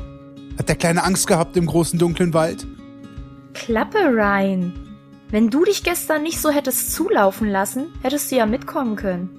Hat 0.57 0.69
der 0.69 0.75
Kleine 0.75 1.03
Angst 1.03 1.27
gehabt 1.27 1.55
im 1.55 1.67
großen 1.67 1.99
dunklen 1.99 2.33
Wald? 2.33 2.65
Klappe, 3.53 3.99
Ryan. 3.99 4.73
Wenn 5.29 5.51
du 5.51 5.63
dich 5.65 5.83
gestern 5.83 6.23
nicht 6.23 6.41
so 6.41 6.49
hättest 6.49 6.93
zulaufen 6.93 7.47
lassen, 7.47 7.87
hättest 8.01 8.31
du 8.31 8.37
ja 8.37 8.47
mitkommen 8.47 8.95
können. 8.95 9.29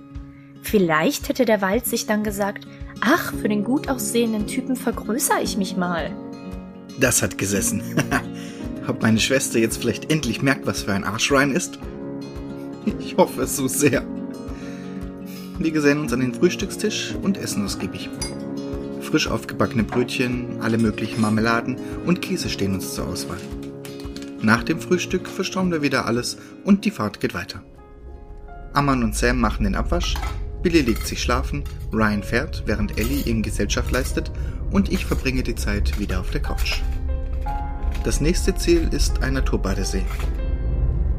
Vielleicht 0.62 1.28
hätte 1.28 1.44
der 1.44 1.60
Wald 1.60 1.86
sich 1.86 2.06
dann 2.06 2.22
gesagt, 2.22 2.68
ach, 3.00 3.34
für 3.34 3.48
den 3.48 3.64
gut 3.64 3.88
aussehenden 3.88 4.46
Typen 4.46 4.76
vergrößere 4.76 5.42
ich 5.42 5.56
mich 5.56 5.76
mal. 5.76 6.12
Das 7.00 7.20
hat 7.20 7.36
gesessen. 7.36 7.82
Ob 8.86 9.02
meine 9.02 9.18
Schwester 9.18 9.58
jetzt 9.58 9.78
vielleicht 9.78 10.12
endlich 10.12 10.40
merkt, 10.40 10.66
was 10.66 10.82
für 10.82 10.92
ein 10.92 11.04
Arsch 11.04 11.32
Ryan 11.32 11.52
ist? 11.52 11.80
Ich 13.00 13.16
hoffe 13.16 13.42
es 13.42 13.56
so 13.56 13.66
sehr. 13.66 14.04
Wir 15.62 15.70
gesellen 15.70 16.00
uns 16.00 16.12
an 16.12 16.18
den 16.18 16.34
Frühstückstisch 16.34 17.14
und 17.22 17.38
essen 17.38 17.64
ausgiebig. 17.64 18.10
Frisch 19.00 19.28
aufgebackene 19.28 19.84
Brötchen, 19.84 20.60
alle 20.60 20.76
möglichen 20.76 21.20
Marmeladen 21.20 21.76
und 22.04 22.20
Käse 22.20 22.48
stehen 22.48 22.74
uns 22.74 22.94
zur 22.94 23.06
Auswahl. 23.06 23.38
Nach 24.40 24.64
dem 24.64 24.80
Frühstück 24.80 25.28
verstauen 25.28 25.70
wir 25.70 25.80
wieder 25.80 26.06
alles 26.06 26.36
und 26.64 26.84
die 26.84 26.90
Fahrt 26.90 27.20
geht 27.20 27.32
weiter. 27.32 27.62
Amman 28.72 29.04
und 29.04 29.14
Sam 29.14 29.38
machen 29.38 29.62
den 29.62 29.76
Abwasch, 29.76 30.16
Billy 30.64 30.80
legt 30.80 31.06
sich 31.06 31.22
schlafen, 31.22 31.62
Ryan 31.92 32.24
fährt, 32.24 32.64
während 32.66 32.98
Ellie 32.98 33.22
ihm 33.22 33.42
Gesellschaft 33.42 33.92
leistet 33.92 34.32
und 34.72 34.90
ich 34.90 35.06
verbringe 35.06 35.44
die 35.44 35.54
Zeit 35.54 35.96
wieder 36.00 36.18
auf 36.18 36.32
der 36.32 36.42
Couch. 36.42 36.80
Das 38.02 38.20
nächste 38.20 38.56
Ziel 38.56 38.88
ist 38.90 39.22
ein 39.22 39.34
Naturbadesee. 39.34 40.02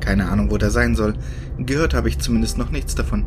Keine 0.02 0.28
Ahnung, 0.28 0.52
wo 0.52 0.58
der 0.58 0.70
sein 0.70 0.98
soll. 0.98 1.14
Gehört 1.60 1.94
habe 1.94 2.10
ich 2.10 2.20
zumindest 2.20 2.58
noch 2.58 2.72
nichts 2.72 2.94
davon. 2.94 3.26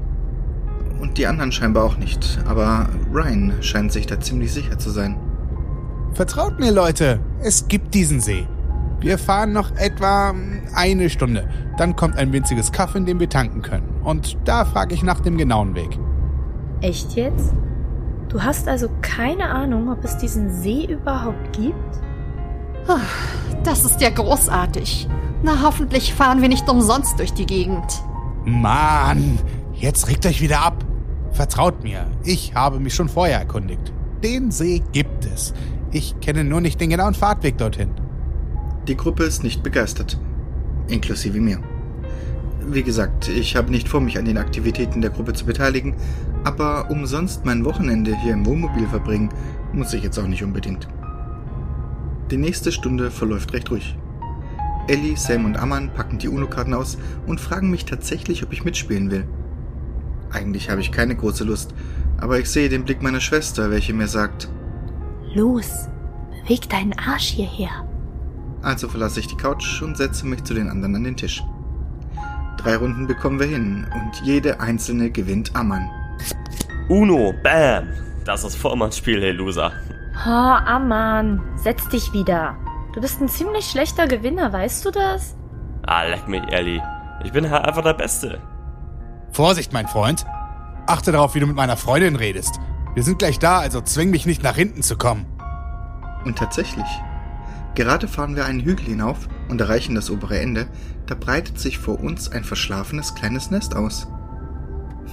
Und 1.00 1.18
die 1.18 1.26
anderen 1.26 1.52
scheinbar 1.52 1.85
auch 1.85 1.96
nicht, 1.98 2.38
aber 2.46 2.88
Ryan 3.12 3.52
scheint 3.61 3.92
sich 3.92 4.06
da 4.06 4.18
ziemlich 4.20 4.52
sicher 4.52 4.78
zu 4.78 4.90
sein. 4.90 5.16
Vertraut 6.14 6.59
mir, 6.59 6.72
Leute, 6.72 7.20
es 7.42 7.68
gibt 7.68 7.94
diesen 7.94 8.20
See. 8.20 8.46
Wir 9.00 9.18
fahren 9.18 9.52
noch 9.52 9.76
etwa 9.76 10.35
eine 10.74 11.11
Stunde. 11.11 11.48
Dann 11.76 11.94
kommt 11.96 12.16
ein 12.16 12.32
winziges 12.32 12.72
Kaff, 12.72 12.94
in 12.94 13.04
dem 13.04 13.20
wir 13.20 13.28
tanken 13.28 13.61
können. 13.61 13.87
Und 14.02 14.38
da 14.46 14.64
frage 14.64 14.94
ich 14.94 15.02
nach 15.02 15.20
dem 15.20 15.37
genauen 15.37 15.74
Weg. 15.74 15.98
Echt 16.80 17.12
jetzt? 17.12 17.52
Du 18.30 18.42
hast 18.42 18.66
also 18.68 18.88
keine 19.02 19.50
Ahnung, 19.50 19.90
ob 19.92 20.02
es 20.02 20.16
diesen 20.16 20.50
See 20.50 20.87
überhaupt 20.87 21.52
gibt? 21.52 21.74
Ah, 22.88 22.96
Das 23.64 23.85
ist 23.85 24.00
ja 24.00 24.09
großartig. 24.11 25.09
Na, 25.42 25.62
hoffentlich 25.62 26.14
fahren 26.14 26.40
wir 26.40 26.48
nicht 26.48 26.68
umsonst 26.68 27.18
durch 27.18 27.35
die 27.35 27.46
Gegend. 27.46 28.02
Mann, 28.46 29.38
jetzt 29.74 30.09
regt 30.09 30.24
euch 30.24 30.40
wieder 30.40 30.61
ab. 30.64 30.85
Vertraut 31.37 31.85
mir, 31.85 32.07
ich 32.25 32.55
habe 32.55 32.81
mich 32.81 32.94
schon 32.94 33.11
vorher 33.11 33.38
erkundigt. 33.38 33.92
Den 34.25 34.51
See 34.51 34.83
gibt 34.92 35.27
es. 35.27 35.53
Ich 35.92 36.18
kenne 36.20 36.44
nur 36.44 36.62
nicht 36.62 36.81
den 36.81 36.88
genauen 36.88 37.12
Fahrtweg 37.12 37.59
dorthin. 37.59 37.90
Die 38.88 38.96
Gruppe 38.96 39.25
ist 39.25 39.42
nicht 39.42 39.62
begeistert, 39.62 40.18
inklusive 40.88 41.38
mir. 41.38 41.59
Wie 42.66 42.83
gesagt, 42.83 43.29
ich 43.29 43.55
habe 43.55 43.70
nicht 43.70 43.87
vor, 43.87 44.01
mich 44.01 44.16
an 44.16 44.25
den 44.25 44.38
Aktivitäten 44.38 45.03
der 45.03 45.11
Gruppe 45.11 45.35
zu 45.35 45.44
beteiligen, 45.44 45.94
aber 46.44 46.90
umsonst 46.90 47.44
mein 47.44 47.66
Wochenende 47.66 48.16
hier 48.16 48.33
im 48.33 48.46
Wohnmobil 48.46 48.88
verbringen, 48.88 49.29
muss 49.75 49.92
ich 49.92 50.03
jetzt 50.03 50.18
auch 50.18 50.27
nicht 50.27 50.42
unbedingt. 50.42 50.88
Die 52.31 52.38
nächste 52.38 52.72
Stunde 52.72 53.11
verläuft 53.11 53.53
recht 53.53 53.70
ruhig. 53.70 53.94
Ellie, 54.88 55.18
Sam 55.18 55.44
und 55.44 55.59
Amman 55.59 55.92
packen 55.92 56.16
die 56.16 56.29
UNO-Karten 56.29 56.72
aus 56.72 56.96
und 57.27 57.42
fragen 57.42 57.70
mich 57.70 57.85
tatsächlich, 57.85 58.42
ob 58.42 58.55
ich 58.55 58.64
mitspielen 58.64 59.11
will. 59.11 59.29
Eigentlich 60.30 60.70
habe 60.70 60.80
ich 60.80 60.92
keine 60.92 61.16
große 61.16 61.44
Lust, 61.44 61.74
aber 62.18 62.38
ich 62.38 62.50
sehe 62.50 62.68
den 62.68 62.84
Blick 62.84 63.02
meiner 63.02 63.20
Schwester, 63.20 63.70
welche 63.70 63.92
mir 63.92 64.08
sagt, 64.08 64.48
Los, 65.34 65.88
beweg 66.30 66.68
deinen 66.68 66.94
Arsch 66.98 67.28
hierher. 67.28 67.70
Also 68.62 68.88
verlasse 68.88 69.20
ich 69.20 69.26
die 69.26 69.36
Couch 69.36 69.82
und 69.82 69.96
setze 69.96 70.26
mich 70.26 70.42
zu 70.44 70.54
den 70.54 70.68
anderen 70.68 70.96
an 70.96 71.04
den 71.04 71.16
Tisch. 71.16 71.42
Drei 72.56 72.76
Runden 72.76 73.06
bekommen 73.06 73.38
wir 73.38 73.46
hin 73.46 73.86
und 73.94 74.26
jede 74.26 74.60
einzelne 74.60 75.10
gewinnt 75.10 75.54
Ammann. 75.54 75.88
Uno, 76.88 77.34
bam. 77.42 77.88
Das 78.24 78.44
ist 78.44 78.56
Vormannsspiel, 78.56 79.20
hey 79.20 79.32
Loser. 79.32 79.72
Oh, 80.26 80.30
Amman, 80.30 81.40
setz 81.56 81.88
dich 81.88 82.12
wieder. 82.12 82.56
Du 82.94 83.00
bist 83.00 83.20
ein 83.20 83.28
ziemlich 83.28 83.66
schlechter 83.66 84.06
Gewinner, 84.08 84.52
weißt 84.52 84.84
du 84.86 84.90
das? 84.90 85.36
Ah, 85.86 86.04
leck 86.04 86.26
mich, 86.26 86.42
Ellie. 86.50 86.82
Ich 87.22 87.32
bin 87.32 87.50
halt 87.50 87.66
einfach 87.66 87.82
der 87.82 87.92
Beste. 87.92 88.40
Vorsicht, 89.37 89.75
mein 89.75 89.87
Freund. 89.87 90.25
Achte 90.87 91.12
darauf, 91.12 91.35
wie 91.35 91.40
du 91.40 91.46
mit 91.46 91.57
meiner 91.57 91.77
Freundin 91.77 92.16
redest. 92.16 92.59
Wir 92.94 93.03
sind 93.03 93.18
gleich 93.18 93.38
da, 93.38 93.59
also 93.59 93.83
zwing 93.83 94.09
mich 94.09 94.25
nicht 94.25 94.42
nach 94.42 94.57
hinten 94.57 94.83
zu 94.83 94.96
kommen. 94.96 95.27
Und 96.25 96.38
tatsächlich. 96.38 96.87
Gerade 97.75 98.09
fahren 98.09 98.35
wir 98.35 98.46
einen 98.46 98.62
Hügel 98.62 98.87
hinauf 98.87 99.29
und 99.51 99.61
erreichen 99.61 99.94
das 99.94 100.11
obere 100.11 100.40
Ende, 100.40 100.68
da 101.05 101.14
breitet 101.14 101.59
sich 101.59 101.77
vor 101.77 102.01
uns 102.01 102.33
ein 102.33 102.44
verschlafenes 102.44 103.14
kleines 103.14 103.51
Nest 103.51 103.77
aus. 103.77 104.09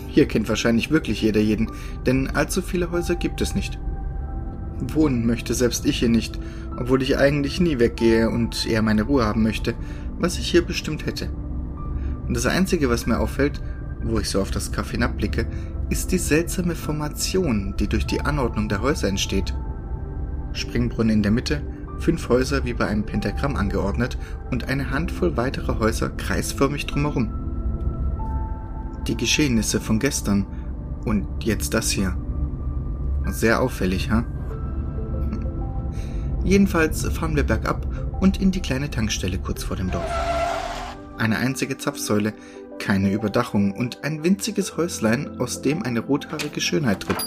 Hier 0.08 0.26
kennt 0.26 0.48
wahrscheinlich 0.48 0.90
wirklich 0.90 1.22
jeder 1.22 1.42
jeden, 1.42 1.70
denn 2.06 2.30
allzu 2.30 2.62
viele 2.62 2.92
Häuser 2.92 3.16
gibt 3.16 3.42
es 3.42 3.56
nicht. 3.56 3.78
Wohnen 4.80 5.28
möchte 5.28 5.54
selbst 5.54 5.86
ich 5.86 6.00
hier 6.00 6.08
nicht, 6.08 6.40
obwohl 6.78 7.02
ich 7.02 7.18
eigentlich 7.18 7.60
nie 7.60 7.78
weggehe 7.78 8.30
und 8.30 8.66
eher 8.66 8.84
meine 8.84 9.04
Ruhe 9.04 9.26
haben 9.26 9.44
möchte, 9.44 9.74
was 10.18 10.38
ich 10.38 10.50
hier 10.50 10.62
bestimmt 10.62 11.06
hätte. 11.06 11.30
Und 12.26 12.38
das 12.38 12.46
Einzige, 12.46 12.90
was 12.90 13.06
mir 13.06 13.20
auffällt, 13.20 13.62
wo 14.04 14.20
ich 14.20 14.30
so 14.30 14.42
auf 14.42 14.52
das 14.52 14.72
Kaff 14.72 14.92
hinabblicke, 14.92 15.46
ist 15.90 16.12
die 16.12 16.18
seltsame 16.18 16.76
Formation, 16.76 17.76
die 17.80 17.88
durch 17.88 18.06
die 18.06 18.22
Anordnung 18.22 18.70
der 18.70 18.82
Häuser 18.82 19.08
entsteht. 19.08 19.54
Springbrunnen 20.54 21.18
in 21.18 21.24
der 21.24 21.32
Mitte, 21.32 21.62
fünf 22.00 22.30
Häuser 22.30 22.66
wie 22.66 22.74
bei 22.74 22.88
einem 22.88 23.06
Pentagramm 23.06 23.56
angeordnet 23.56 24.18
und 24.52 24.68
eine 24.68 24.92
Handvoll 24.92 25.38
weiterer 25.38 25.80
Häuser 25.80 26.10
kreisförmig 26.10 26.86
drumherum. 26.86 27.32
Die 29.08 29.18
Geschehnisse 29.18 29.80
von 29.80 30.00
gestern 30.00 30.46
und 31.06 31.44
jetzt 31.44 31.74
das 31.74 31.90
hier. 31.90 32.16
Sehr 33.28 33.62
auffällig, 33.62 34.12
ha? 34.12 34.26
Jedenfalls 36.44 37.08
fahren 37.08 37.36
wir 37.36 37.44
bergab 37.44 37.88
und 38.20 38.42
in 38.42 38.52
die 38.52 38.62
kleine 38.62 38.90
Tankstelle 38.90 39.38
kurz 39.38 39.64
vor 39.64 39.78
dem 39.78 39.92
Dorf. 39.92 40.10
Eine 41.18 41.38
einzige 41.38 41.78
Zapfsäule, 41.78 42.34
keine 42.80 43.12
Überdachung 43.12 43.74
und 43.74 44.04
ein 44.04 44.24
winziges 44.24 44.78
Häuslein, 44.78 45.40
aus 45.40 45.62
dem 45.62 45.84
eine 45.84 46.02
rothaarige 46.02 46.62
Schönheit 46.62 47.02
tritt. 47.02 47.26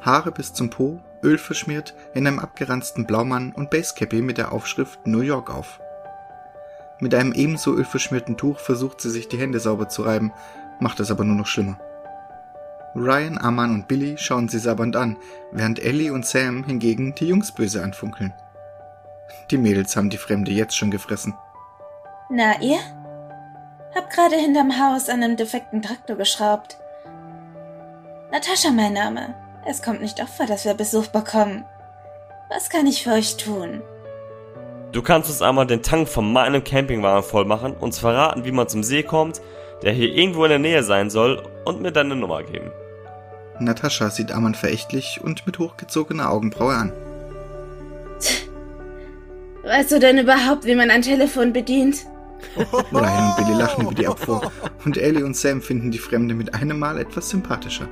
Haare 0.00 0.32
bis 0.32 0.52
zum 0.52 0.70
Po, 0.70 1.00
Öl 1.22 1.38
verschmiert, 1.38 1.94
in 2.14 2.26
einem 2.26 2.38
abgeranzten 2.38 3.06
Blaumann 3.06 3.52
und 3.52 3.70
Basecappy 3.70 4.22
mit 4.22 4.38
der 4.38 4.52
Aufschrift 4.52 5.06
New 5.06 5.20
York 5.20 5.52
auf. 5.52 5.80
Mit 7.00 7.14
einem 7.14 7.32
ebenso 7.32 7.74
ölverschmierten 7.74 8.36
Tuch 8.36 8.58
versucht 8.58 9.00
sie 9.00 9.10
sich 9.10 9.28
die 9.28 9.38
Hände 9.38 9.60
sauber 9.60 9.88
zu 9.88 10.02
reiben, 10.02 10.32
macht 10.80 11.00
es 11.00 11.10
aber 11.10 11.24
nur 11.24 11.36
noch 11.36 11.46
schlimmer. 11.46 11.78
Ryan, 12.94 13.38
Aman 13.38 13.74
und 13.74 13.88
Billy 13.88 14.16
schauen 14.18 14.48
sie 14.48 14.58
sabbernd 14.58 14.96
an, 14.96 15.16
während 15.52 15.78
Ellie 15.78 16.12
und 16.12 16.26
Sam 16.26 16.64
hingegen 16.64 17.14
die 17.14 17.28
Jungs 17.28 17.54
böse 17.54 17.82
anfunkeln. 17.82 18.32
Die 19.50 19.58
Mädels 19.58 19.96
haben 19.96 20.10
die 20.10 20.16
Fremde 20.16 20.50
jetzt 20.50 20.76
schon 20.76 20.90
gefressen. 20.90 21.34
Na, 22.30 22.60
ihr? 22.60 22.78
Hab 23.94 24.10
gerade 24.10 24.36
hinterm 24.36 24.78
Haus 24.78 25.08
an 25.08 25.22
einem 25.22 25.36
defekten 25.36 25.82
Traktor 25.82 26.16
geschraubt. 26.16 26.78
Natascha 28.30 28.70
mein 28.70 28.92
Name. 28.92 29.34
Es 29.66 29.82
kommt 29.82 30.00
nicht 30.00 30.22
oft 30.22 30.34
vor, 30.34 30.46
dass 30.46 30.64
wir 30.64 30.74
Besuch 30.74 31.06
bekommen. 31.06 31.64
Was 32.50 32.70
kann 32.70 32.86
ich 32.86 33.02
für 33.02 33.12
euch 33.12 33.36
tun? 33.36 33.82
Du 34.92 35.02
kannst 35.02 35.28
uns 35.28 35.42
einmal 35.42 35.66
den 35.66 35.82
Tank 35.82 36.08
von 36.08 36.32
meinem 36.32 36.64
Campingwagen 36.64 37.22
voll 37.22 37.44
machen, 37.44 37.74
uns 37.74 37.98
verraten, 37.98 38.44
wie 38.44 38.52
man 38.52 38.68
zum 38.68 38.82
See 38.82 39.02
kommt, 39.02 39.40
der 39.82 39.92
hier 39.92 40.14
irgendwo 40.14 40.44
in 40.44 40.50
der 40.50 40.58
Nähe 40.58 40.82
sein 40.82 41.10
soll, 41.10 41.42
und 41.64 41.82
mir 41.82 41.92
deine 41.92 42.16
Nummer 42.16 42.42
geben. 42.42 42.70
Natascha 43.58 44.10
sieht 44.10 44.32
Aman 44.32 44.54
verächtlich 44.54 45.20
und 45.22 45.46
mit 45.46 45.58
hochgezogener 45.58 46.30
Augenbraue 46.30 46.74
an. 46.74 46.92
Weißt 49.64 49.92
du 49.92 49.98
denn 49.98 50.18
überhaupt, 50.18 50.64
wie 50.64 50.74
man 50.74 50.90
ein 50.90 51.02
Telefon 51.02 51.52
bedient? 51.52 52.06
Ryan 52.92 53.30
und 53.30 53.36
Billy 53.36 53.58
lachen 53.58 53.84
über 53.84 53.94
die 53.94 54.06
Abfuhr 54.06 54.50
und 54.84 54.96
Ellie 54.96 55.24
und 55.24 55.36
Sam 55.36 55.60
finden 55.60 55.90
die 55.90 55.98
Fremde 55.98 56.34
mit 56.34 56.54
einem 56.54 56.78
Mal 56.78 56.98
etwas 56.98 57.30
sympathischer. 57.30 57.88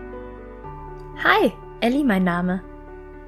Hi, 1.22 1.52
Ellie 1.80 2.04
mein 2.04 2.24
Name. 2.24 2.62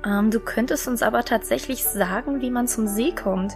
Ähm, 0.04 0.30
du 0.30 0.40
könntest 0.40 0.88
uns 0.88 1.02
aber 1.02 1.24
tatsächlich 1.24 1.84
sagen, 1.84 2.40
wie 2.40 2.50
man 2.50 2.68
zum 2.68 2.86
See 2.86 3.12
kommt. 3.12 3.54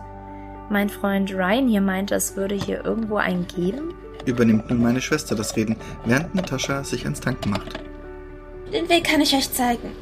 Mein 0.70 0.88
Freund 0.88 1.32
Ryan 1.32 1.68
hier 1.68 1.80
meinte, 1.80 2.14
es 2.14 2.36
würde 2.36 2.54
hier 2.54 2.84
irgendwo 2.84 3.16
einen 3.16 3.46
geben. 3.46 3.94
Übernimmt 4.24 4.70
nun 4.70 4.82
meine 4.82 5.00
Schwester 5.00 5.34
das 5.34 5.56
Reden, 5.56 5.76
während 6.04 6.34
Natascha 6.34 6.84
sich 6.84 7.04
ans 7.04 7.20
Tanken 7.20 7.50
macht. 7.50 7.80
Den 8.72 8.88
Weg 8.88 9.04
kann 9.04 9.20
ich 9.20 9.34
euch 9.34 9.52
zeigen. 9.52 9.92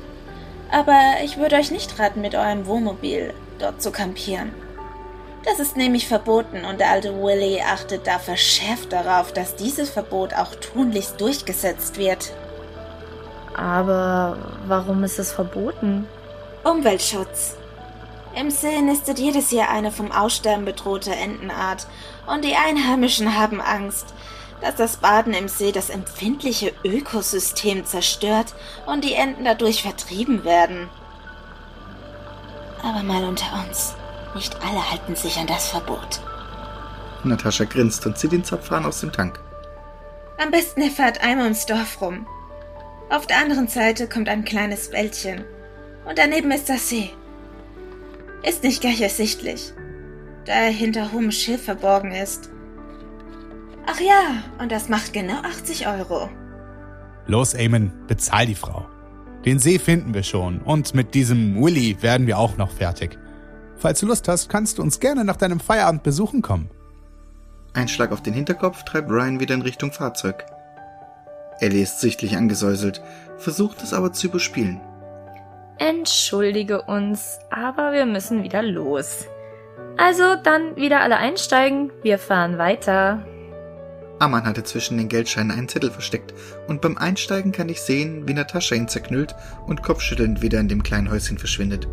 Aber 0.71 0.99
ich 1.25 1.39
würde 1.39 1.57
euch 1.57 1.71
nicht 1.71 1.99
raten, 1.99 2.21
mit 2.21 2.35
eurem 2.35 2.67
Wohnmobil 2.67 3.35
dort 3.59 3.83
zu 3.83 3.91
kampieren. 3.91 4.51
Das 5.45 5.59
ist 5.59 5.77
nämlich 5.77 6.07
verboten 6.07 6.65
und 6.65 6.81
der 6.81 6.91
alte 6.91 7.15
Willy 7.15 7.63
achtet 7.63 8.07
da 8.07 8.19
verschärft 8.19 8.93
darauf, 8.93 9.33
dass 9.33 9.57
dieses 9.57 9.89
Verbot 9.89 10.35
auch 10.35 10.55
tunlichst 10.55 11.21
durchgesetzt 11.21 11.97
wird. 11.97 12.33
Aber 13.57 14.37
warum 14.67 15.03
ist 15.03 15.19
es 15.19 15.33
verboten? 15.33 16.07
Umweltschutz. 16.63 17.57
Im 18.35 18.51
See 18.51 18.81
nistet 18.81 19.19
jedes 19.19 19.51
Jahr 19.51 19.71
eine 19.71 19.91
vom 19.91 20.13
Aussterben 20.13 20.65
bedrohte 20.65 21.11
Entenart 21.11 21.87
und 22.27 22.45
die 22.45 22.55
Einheimischen 22.55 23.37
haben 23.37 23.61
Angst, 23.61 24.15
dass 24.61 24.77
das 24.77 24.99
Baden 24.99 25.33
im 25.33 25.49
See 25.49 25.73
das 25.73 25.91
empfindliche 25.91 26.73
Ökosystem 26.85 27.85
zerstört 27.87 28.55
und 28.87 29.05
die 29.05 29.15
Enten 29.15 29.45
dadurch 29.45 29.83
vertrieben 29.83 30.45
werden. 30.45 30.89
Aber 32.83 33.03
mal 33.03 33.25
unter 33.25 33.47
uns. 33.67 33.95
Nicht 34.35 34.57
alle 34.63 34.91
halten 34.91 35.17
sich 35.17 35.37
an 35.39 35.47
das 35.47 35.69
Verbot. 35.69 36.21
Natascha 37.25 37.65
grinst 37.65 38.07
und 38.07 38.17
zieht 38.17 38.33
den 38.33 38.45
Zapfhahn 38.45 38.87
aus 38.87 39.01
dem 39.01 39.13
Tank. 39.13 39.41
Am 40.43 40.51
besten 40.51 40.81
ihr 40.83 40.91
fahrt 40.91 41.23
einmal 41.23 41.45
ums 41.45 41.67
Dorf 41.67 42.01
rum. 42.01 42.27
Auf 43.11 43.27
der 43.27 43.39
anderen 43.39 43.69
Seite 43.69 44.09
kommt 44.09 44.29
ein 44.29 44.45
kleines 44.45 44.93
Wäldchen. 44.93 45.45
Und 46.07 46.19
daneben 46.19 46.51
ist 46.51 46.69
das 46.69 46.89
See. 46.89 47.11
Ist 48.43 48.63
nicht 48.63 48.81
gleich 48.81 49.03
ersichtlich, 49.03 49.73
da 50.47 50.53
er 50.53 50.71
hinter 50.71 51.13
hohem 51.13 51.31
Schilf 51.31 51.65
verborgen 51.65 52.13
ist. 52.13 52.51
Ach 53.87 54.01
ja, 54.01 54.43
und 54.59 54.73
das 54.73 54.89
macht 54.89 55.13
genau 55.13 55.41
80 55.43 55.89
Euro. 55.89 56.31
Los, 57.27 57.55
Eamon, 57.55 57.93
bezahl 58.07 58.47
die 58.47 58.55
Frau. 58.55 58.87
Den 59.45 59.59
See 59.59 59.79
finden 59.79 60.15
wir 60.15 60.23
schon 60.23 60.61
und 60.61 60.95
mit 60.95 61.15
diesem 61.15 61.61
Willy 61.61 61.97
werden 62.01 62.27
wir 62.27 62.39
auch 62.39 62.57
noch 62.57 62.71
fertig. 62.71 63.19
Falls 63.81 64.01
du 64.01 64.07
Lust 64.07 64.29
hast, 64.29 64.51
kannst 64.51 64.77
du 64.77 64.83
uns 64.83 65.01
gerne 65.01 65.25
nach 65.25 65.37
deinem 65.37 65.59
Feierabend 65.59 66.03
besuchen 66.03 66.43
kommen. 66.43 66.69
Ein 67.73 67.89
Schlag 67.89 68.13
auf 68.13 68.23
den 68.23 68.35
Hinterkopf 68.35 68.85
treibt 68.85 69.11
Ryan 69.11 69.41
wieder 69.41 69.55
in 69.55 69.63
Richtung 69.63 69.91
Fahrzeug. 69.91 70.45
Ellie 71.61 71.83
ist 71.83 72.01
sichtlich 72.01 72.37
angesäuselt, 72.37 73.01
versucht 73.39 73.83
es 73.83 73.95
aber 73.95 74.13
zu 74.13 74.27
überspielen. 74.27 74.81
Entschuldige 75.79 76.83
uns, 76.83 77.39
aber 77.51 77.93
wir 77.93 78.05
müssen 78.05 78.43
wieder 78.43 78.63
los. 78.63 79.27
Also 79.97 80.37
dann 80.43 80.77
wieder 80.77 81.01
alle 81.01 81.17
einsteigen, 81.17 81.91
wir 82.03 82.19
fahren 82.19 82.59
weiter. 82.59 83.25
Amman 84.19 84.45
hatte 84.45 84.63
zwischen 84.63 84.99
den 84.99 85.09
Geldscheinen 85.09 85.57
einen 85.57 85.69
Zettel 85.69 85.91
versteckt 85.91 86.35
und 86.69 86.83
beim 86.83 86.99
Einsteigen 86.99 87.53
kann 87.53 87.71
ich 87.71 87.81
sehen, 87.81 88.29
wie 88.29 88.35
Natascha 88.35 88.75
ihn 88.75 88.89
zerknüllt 88.89 89.35
und 89.67 89.83
kopfschüttelnd 89.83 90.43
wieder 90.43 90.61
in 90.61 90.69
dem 90.69 90.83
kleinen 90.83 91.11
Häuschen 91.11 91.39
verschwindet. 91.39 91.89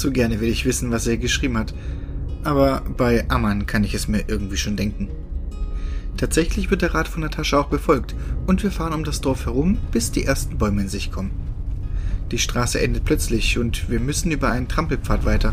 Zu 0.00 0.12
gerne 0.12 0.40
will 0.40 0.48
ich 0.48 0.64
wissen, 0.64 0.90
was 0.90 1.06
er 1.06 1.18
geschrieben 1.18 1.58
hat, 1.58 1.74
aber 2.42 2.80
bei 2.96 3.28
Amman 3.28 3.66
kann 3.66 3.84
ich 3.84 3.92
es 3.92 4.08
mir 4.08 4.24
irgendwie 4.28 4.56
schon 4.56 4.74
denken. 4.74 5.10
Tatsächlich 6.16 6.70
wird 6.70 6.80
der 6.80 6.94
Rat 6.94 7.06
von 7.06 7.20
Natascha 7.20 7.60
auch 7.60 7.66
befolgt 7.66 8.14
und 8.46 8.62
wir 8.62 8.70
fahren 8.70 8.94
um 8.94 9.04
das 9.04 9.20
Dorf 9.20 9.44
herum, 9.44 9.76
bis 9.92 10.10
die 10.10 10.24
ersten 10.24 10.56
Bäume 10.56 10.80
in 10.80 10.88
sich 10.88 11.12
kommen. 11.12 11.32
Die 12.30 12.38
Straße 12.38 12.80
endet 12.80 13.04
plötzlich 13.04 13.58
und 13.58 13.90
wir 13.90 14.00
müssen 14.00 14.30
über 14.30 14.50
einen 14.50 14.68
Trampelpfad 14.68 15.26
weiter. 15.26 15.52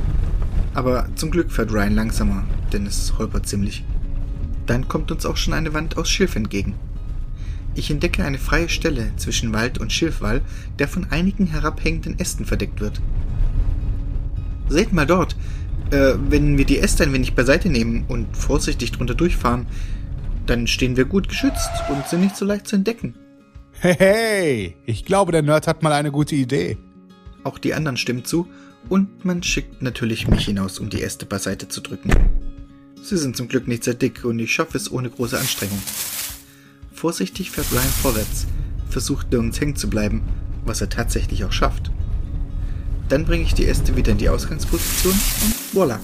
Aber 0.73 1.09
zum 1.15 1.29
Glück 1.29 1.51
fährt 1.51 1.73
Ryan 1.73 1.95
langsamer, 1.95 2.45
denn 2.71 2.85
es 2.85 3.17
holpert 3.17 3.49
ziemlich. 3.49 3.83
Dann 4.65 4.87
kommt 4.87 5.11
uns 5.11 5.25
auch 5.25 5.35
schon 5.35 5.55
eine 5.55 5.73
Wand 5.73 5.97
aus 5.97 6.09
Schilf 6.09 6.37
entgegen. 6.37 6.75
Ich 7.75 7.91
entdecke 7.91 8.23
eine 8.23 8.37
freie 8.37 8.69
Stelle 8.69 9.11
zwischen 9.17 9.51
Wald 9.51 9.77
und 9.77 9.91
Schilfwall, 9.91 10.41
der 10.79 10.87
von 10.87 11.07
einigen 11.11 11.47
herabhängenden 11.47 12.17
Ästen 12.17 12.45
verdeckt 12.45 12.79
wird. 12.79 13.01
Seht 14.69 14.93
mal 14.93 15.05
dort, 15.05 15.35
äh, 15.91 16.13
wenn 16.29 16.57
wir 16.57 16.65
die 16.65 16.79
Äste 16.79 17.03
ein 17.03 17.13
wenig 17.13 17.33
beiseite 17.35 17.69
nehmen 17.69 18.05
und 18.07 18.35
vorsichtig 18.35 18.91
drunter 18.91 19.15
durchfahren, 19.15 19.67
dann 20.45 20.67
stehen 20.67 20.97
wir 20.97 21.05
gut 21.05 21.29
geschützt 21.29 21.69
und 21.89 22.07
sind 22.07 22.21
nicht 22.21 22.35
so 22.35 22.45
leicht 22.45 22.67
zu 22.67 22.75
entdecken. 22.75 23.15
Hey, 23.79 23.95
hey, 23.97 24.77
ich 24.85 25.05
glaube, 25.05 25.31
der 25.31 25.43
Nerd 25.43 25.67
hat 25.67 25.83
mal 25.83 25.91
eine 25.93 26.11
gute 26.11 26.35
Idee. 26.35 26.77
Auch 27.43 27.59
die 27.59 27.73
anderen 27.73 27.97
stimmen 27.97 28.25
zu 28.25 28.47
und 28.89 29.23
man 29.23 29.43
schickt 29.43 29.81
natürlich 29.81 30.27
mich 30.27 30.45
hinaus, 30.45 30.79
um 30.79 30.89
die 30.89 31.01
Äste 31.01 31.25
beiseite 31.25 31.67
zu 31.67 31.81
drücken. 31.81 32.11
Sie 33.01 33.17
sind 33.17 33.37
zum 33.37 33.47
Glück 33.47 33.67
nicht 33.67 33.83
sehr 33.83 33.93
dick 33.93 34.25
und 34.25 34.39
ich 34.39 34.51
schaffe 34.51 34.77
es 34.77 34.91
ohne 34.91 35.09
große 35.09 35.37
Anstrengung. 35.37 35.81
Vorsichtig 36.91 37.51
fährt 37.51 37.71
Ryan 37.71 37.83
vorwärts, 38.01 38.47
versucht 38.89 39.31
nirgends 39.31 39.61
hängen 39.61 39.75
zu 39.75 39.89
bleiben, 39.89 40.23
was 40.65 40.81
er 40.81 40.89
tatsächlich 40.89 41.45
auch 41.45 41.51
schafft. 41.51 41.91
Dann 43.09 43.23
bringe 43.23 43.43
ich 43.43 43.53
die 43.53 43.65
Äste 43.65 43.95
wieder 43.95 44.11
in 44.11 44.17
die 44.17 44.29
Ausgangsposition 44.29 45.13
und 45.13 45.75
voila. 45.75 45.99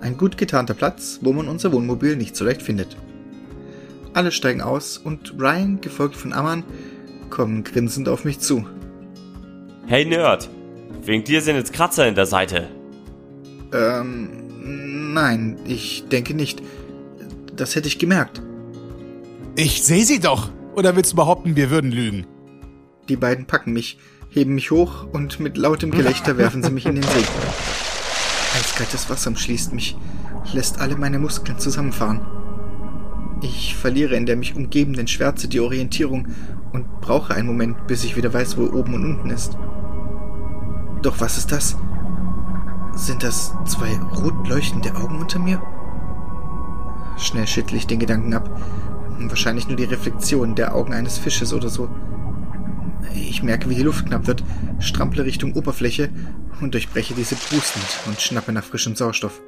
Ein 0.00 0.16
gut 0.16 0.38
getarnter 0.38 0.74
Platz, 0.74 1.18
wo 1.22 1.32
man 1.32 1.48
unser 1.48 1.72
Wohnmobil 1.72 2.16
nicht 2.16 2.36
so 2.36 2.44
leicht 2.44 2.62
findet. 2.62 2.96
Alle 4.14 4.32
steigen 4.32 4.62
aus 4.62 4.96
und 4.96 5.34
Ryan, 5.38 5.80
gefolgt 5.80 6.16
von 6.16 6.32
Amman, 6.32 6.64
kommen 7.28 7.64
grinsend 7.64 8.08
auf 8.08 8.24
mich 8.24 8.38
zu. 8.38 8.66
Hey 9.86 10.06
Nerd, 10.06 10.48
wegen 11.02 11.24
dir 11.24 11.42
sind 11.42 11.56
jetzt 11.56 11.72
Kratzer 11.72 12.08
in 12.08 12.14
der 12.14 12.26
Seite. 12.26 12.68
Ähm, 13.72 15.12
nein, 15.12 15.58
ich 15.66 16.08
denke 16.08 16.34
nicht. 16.34 16.62
Das 17.54 17.76
hätte 17.76 17.88
ich 17.88 17.98
gemerkt. 17.98 18.40
Ich 19.56 19.82
sehe 19.82 20.04
sie 20.04 20.20
doch. 20.20 20.50
Oder 20.76 20.96
willst 20.96 21.12
du 21.12 21.16
behaupten, 21.16 21.56
wir 21.56 21.70
würden 21.70 21.90
lügen? 21.90 22.26
Die 23.08 23.16
beiden 23.16 23.46
packen 23.46 23.72
mich, 23.72 23.98
heben 24.30 24.54
mich 24.54 24.70
hoch 24.70 25.06
und 25.12 25.40
mit 25.40 25.56
lautem 25.56 25.90
Gelächter 25.90 26.36
werfen 26.38 26.62
sie 26.62 26.70
mich 26.70 26.86
in 26.86 26.96
den 26.96 27.04
See. 27.04 27.24
Eiskaltes 28.58 29.08
Wasser 29.10 29.30
umschließt 29.30 29.72
mich, 29.72 29.96
lässt 30.52 30.80
alle 30.80 30.96
meine 30.96 31.18
Muskeln 31.18 31.58
zusammenfahren. 31.58 32.20
Ich 33.40 33.76
verliere 33.76 34.16
in 34.16 34.26
der 34.26 34.36
mich 34.36 34.56
umgebenden 34.56 35.06
Schwärze 35.06 35.48
die 35.48 35.60
Orientierung 35.60 36.28
und 36.72 37.00
brauche 37.00 37.34
einen 37.34 37.46
Moment, 37.46 37.86
bis 37.86 38.04
ich 38.04 38.16
wieder 38.16 38.32
weiß, 38.32 38.56
wo 38.56 38.64
oben 38.64 38.94
und 38.94 39.04
unten 39.04 39.30
ist. 39.30 39.56
Doch 41.02 41.20
was 41.20 41.38
ist 41.38 41.52
das? 41.52 41.76
Sind 42.94 43.22
das 43.22 43.54
zwei 43.64 43.96
rot 44.16 44.48
leuchtende 44.48 44.94
Augen 44.96 45.20
unter 45.20 45.38
mir? 45.38 45.62
Schnell 47.16 47.46
schüttle 47.46 47.76
ich 47.76 47.86
den 47.86 48.00
Gedanken 48.00 48.34
ab. 48.34 48.50
Wahrscheinlich 49.20 49.68
nur 49.68 49.76
die 49.76 49.84
Reflexion 49.84 50.54
der 50.54 50.74
Augen 50.74 50.92
eines 50.92 51.18
Fisches 51.18 51.52
oder 51.52 51.68
so. 51.68 51.88
Ich 53.14 53.42
merke, 53.42 53.68
wie 53.70 53.74
die 53.74 53.82
Luft 53.82 54.06
knapp 54.06 54.26
wird, 54.26 54.42
strample 54.80 55.24
Richtung 55.24 55.54
Oberfläche 55.54 56.10
und 56.60 56.74
durchbreche 56.74 57.14
diese 57.14 57.36
prustend 57.36 57.84
und 58.06 58.20
schnappe 58.20 58.52
nach 58.52 58.64
frischem 58.64 58.96
Sauerstoff. 58.96 59.40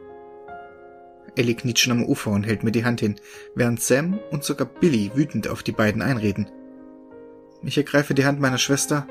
Ellie 1.37 1.55
kniet 1.55 1.79
schon 1.79 1.92
am 1.92 2.05
Ufer 2.05 2.31
und 2.31 2.44
hält 2.44 2.64
mir 2.64 2.73
die 2.73 2.85
Hand 2.85 3.01
hin, 3.01 3.16
während 3.55 3.81
Sam 3.81 4.18
und 4.31 4.44
sogar 4.44 4.66
Billy 4.66 5.11
wütend 5.14 5.49
auf 5.49 5.62
die 5.62 5.73
beiden 5.73 6.03
einreden. 6.03 6.51
Ich 7.62 7.77
ergreife 7.77 8.14
die 8.14 8.25
Hand 8.25 8.40
meiner 8.40 8.59
Schwester 8.59 9.07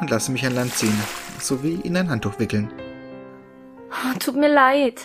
und 0.00 0.10
lasse 0.10 0.32
mich 0.32 0.46
an 0.46 0.54
Land 0.54 0.74
ziehen, 0.74 0.98
sowie 1.38 1.80
in 1.82 1.96
ein 1.96 2.08
Handtuch 2.08 2.38
wickeln. 2.38 2.72
Tut 4.18 4.36
mir 4.36 4.52
leid. 4.52 5.00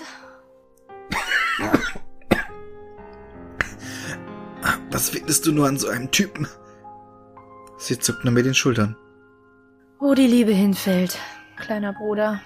Was 4.92 5.10
findest 5.10 5.46
du 5.46 5.52
nur 5.52 5.68
an 5.68 5.78
so 5.78 5.90
einem 5.90 6.10
Typen? 6.12 6.48
Sie 7.86 8.00
zuckt 8.00 8.26
nur 8.26 8.34
mit 8.34 8.48
den 8.48 8.56
Schultern. 8.56 8.96
Wo 10.00 10.16
die 10.16 10.26
Liebe 10.26 10.52
hinfällt, 10.52 11.20
kleiner 11.56 11.94
Bruder. 11.94 12.42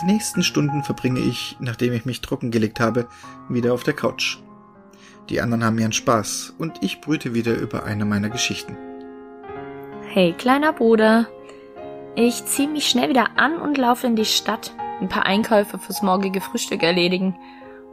Die 0.00 0.06
nächsten 0.06 0.44
Stunden 0.44 0.84
verbringe 0.84 1.18
ich, 1.18 1.56
nachdem 1.58 1.92
ich 1.92 2.04
mich 2.04 2.20
trockengelegt 2.20 2.78
habe, 2.78 3.08
wieder 3.48 3.74
auf 3.74 3.82
der 3.82 3.94
Couch. 3.94 4.38
Die 5.30 5.40
anderen 5.40 5.64
haben 5.64 5.80
ihren 5.80 5.92
Spaß 5.92 6.54
und 6.58 6.78
ich 6.80 7.00
brüte 7.00 7.34
wieder 7.34 7.56
über 7.56 7.82
eine 7.82 8.04
meiner 8.04 8.28
Geschichten. 8.28 8.76
Hey, 10.06 10.32
kleiner 10.38 10.74
Bruder. 10.74 11.26
Ich 12.14 12.44
zieh 12.44 12.68
mich 12.68 12.88
schnell 12.88 13.08
wieder 13.08 13.30
an 13.36 13.56
und 13.56 13.78
laufe 13.78 14.06
in 14.06 14.14
die 14.14 14.24
Stadt. 14.24 14.72
Ein 15.00 15.08
paar 15.08 15.26
Einkäufe 15.26 15.76
fürs 15.76 16.02
morgige 16.02 16.40
Frühstück 16.40 16.84
erledigen. 16.84 17.34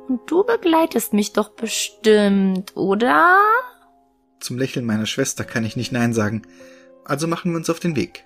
Und 0.07 0.21
du 0.27 0.43
begleitest 0.43 1.13
mich 1.13 1.33
doch 1.33 1.49
bestimmt, 1.49 2.77
oder? 2.77 3.39
Zum 4.39 4.57
Lächeln 4.57 4.85
meiner 4.85 5.05
Schwester 5.05 5.43
kann 5.43 5.65
ich 5.65 5.75
nicht 5.75 5.91
Nein 5.91 6.13
sagen, 6.13 6.43
also 7.05 7.27
machen 7.27 7.51
wir 7.51 7.57
uns 7.57 7.69
auf 7.69 7.79
den 7.79 7.95
Weg. 7.95 8.25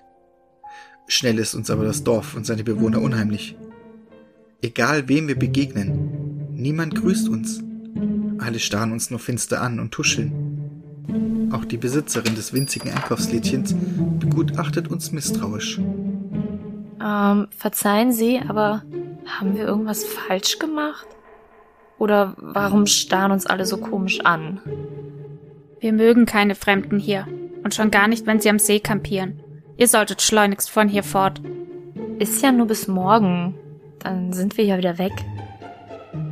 Schnell 1.06 1.38
ist 1.38 1.54
uns 1.54 1.70
aber 1.70 1.84
das 1.84 2.04
Dorf 2.04 2.34
und 2.36 2.46
seine 2.46 2.64
Bewohner 2.64 3.00
unheimlich. 3.00 3.56
Egal 4.60 5.08
wem 5.08 5.28
wir 5.28 5.38
begegnen, 5.38 6.48
niemand 6.52 6.94
grüßt 6.94 7.28
uns. 7.28 7.62
Alle 8.38 8.58
starren 8.58 8.92
uns 8.92 9.10
nur 9.10 9.20
finster 9.20 9.60
an 9.60 9.80
und 9.80 9.92
tuscheln. 9.92 11.50
Auch 11.52 11.64
die 11.64 11.76
Besitzerin 11.76 12.34
des 12.34 12.52
winzigen 12.52 12.90
Einkaufslädchens 12.90 13.74
begutachtet 14.18 14.88
uns 14.88 15.12
misstrauisch. 15.12 15.78
Ähm, 17.04 17.48
verzeihen 17.56 18.12
Sie, 18.12 18.40
aber 18.40 18.82
haben 19.26 19.56
wir 19.56 19.64
irgendwas 19.64 20.04
falsch 20.04 20.58
gemacht? 20.58 21.06
Oder 21.98 22.34
warum 22.36 22.86
starren 22.86 23.32
uns 23.32 23.46
alle 23.46 23.66
so 23.66 23.76
komisch 23.76 24.20
an? 24.20 24.60
Wir 25.82 25.92
mögen 25.92 26.26
keine 26.26 26.54
Fremden 26.54 27.00
hier. 27.00 27.26
Und 27.64 27.74
schon 27.74 27.90
gar 27.90 28.06
nicht, 28.06 28.24
wenn 28.24 28.38
sie 28.38 28.48
am 28.48 28.60
See 28.60 28.78
kampieren. 28.78 29.40
Ihr 29.76 29.88
solltet 29.88 30.22
schleunigst 30.22 30.70
von 30.70 30.88
hier 30.88 31.02
fort. 31.02 31.40
Ist 32.20 32.40
ja 32.40 32.52
nur 32.52 32.68
bis 32.68 32.86
morgen. 32.86 33.56
Dann 33.98 34.32
sind 34.32 34.56
wir 34.56 34.64
ja 34.64 34.78
wieder 34.78 34.98
weg. 34.98 35.12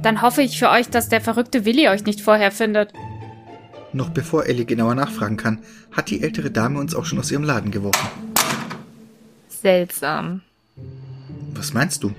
Dann 0.03 0.23
hoffe 0.23 0.43
ich 0.43 0.57
für 0.57 0.71
euch, 0.71 0.89
dass 0.89 1.09
der 1.09 1.21
verrückte 1.21 1.65
Willi 1.65 1.89
euch 1.89 2.05
nicht 2.05 2.21
vorher 2.21 2.53
findet. 2.53 2.93
Noch 3.93 4.11
bevor 4.11 4.47
Ellie 4.47 4.67
genauer 4.67 4.95
nachfragen 4.95 5.37
kann, 5.37 5.59
hat 5.91 6.11
die 6.11 6.23
ältere 6.23 6.53
Dame 6.53 6.79
uns 6.79 6.95
auch 6.95 7.05
schon 7.05 7.19
aus 7.19 7.33
ihrem 7.33 7.43
Laden 7.43 7.73
geworfen. 7.73 8.07
Seltsam. 9.49 10.43
Was 11.55 11.75
meinst 11.75 12.05
du? 12.05 12.13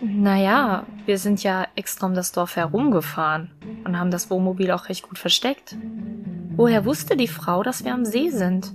Naja, 0.00 0.86
wir 1.06 1.18
sind 1.18 1.42
ja 1.42 1.66
extra 1.74 2.06
um 2.06 2.14
das 2.14 2.30
Dorf 2.30 2.54
herumgefahren 2.54 3.50
und 3.84 3.98
haben 3.98 4.12
das 4.12 4.30
Wohnmobil 4.30 4.70
auch 4.70 4.88
recht 4.88 5.08
gut 5.08 5.18
versteckt. 5.18 5.74
Woher 6.56 6.84
wusste 6.84 7.16
die 7.16 7.28
Frau, 7.28 7.62
dass 7.62 7.84
wir 7.84 7.94
am 7.94 8.04
See 8.04 8.30
sind? 8.30 8.74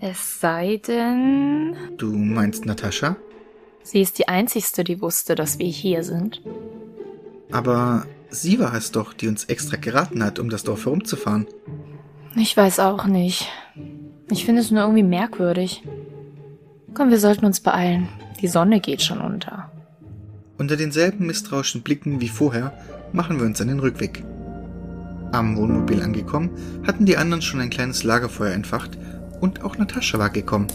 Es 0.00 0.40
sei 0.40 0.80
denn. 0.86 1.76
Du 1.96 2.12
meinst 2.12 2.66
Natascha? 2.66 3.16
Sie 3.84 4.00
ist 4.00 4.18
die 4.18 4.28
Einzigste, 4.28 4.84
die 4.84 5.00
wusste, 5.00 5.34
dass 5.34 5.58
wir 5.58 5.66
hier 5.66 6.02
sind. 6.02 6.42
Aber 7.52 8.06
sie 8.30 8.58
war 8.58 8.74
es 8.74 8.90
doch, 8.90 9.12
die 9.12 9.28
uns 9.28 9.44
extra 9.44 9.76
geraten 9.76 10.24
hat, 10.24 10.38
um 10.38 10.50
das 10.50 10.64
Dorf 10.64 10.86
herumzufahren. 10.86 11.46
Ich 12.34 12.56
weiß 12.56 12.80
auch 12.80 13.06
nicht. 13.06 13.48
Ich 14.30 14.44
finde 14.44 14.62
es 14.62 14.70
nur 14.70 14.82
irgendwie 14.82 15.02
merkwürdig. 15.02 15.82
Komm, 16.94 17.10
wir 17.10 17.18
sollten 17.18 17.44
uns 17.44 17.60
beeilen. 17.60 18.08
Die 18.40 18.48
Sonne 18.48 18.80
geht 18.80 19.02
schon 19.02 19.20
unter. 19.20 19.70
Unter 20.58 20.76
denselben 20.76 21.26
misstrauischen 21.26 21.82
Blicken 21.82 22.20
wie 22.20 22.28
vorher 22.28 22.72
machen 23.12 23.38
wir 23.38 23.46
uns 23.46 23.60
an 23.60 23.68
den 23.68 23.80
Rückweg. 23.80 24.24
Am 25.32 25.56
Wohnmobil 25.56 26.02
angekommen, 26.02 26.50
hatten 26.86 27.06
die 27.06 27.16
anderen 27.16 27.42
schon 27.42 27.60
ein 27.60 27.70
kleines 27.70 28.04
Lagerfeuer 28.04 28.52
entfacht 28.52 28.98
und 29.40 29.64
auch 29.64 29.76
Natascha 29.78 30.18
war 30.18 30.30
gekommen. 30.30 30.68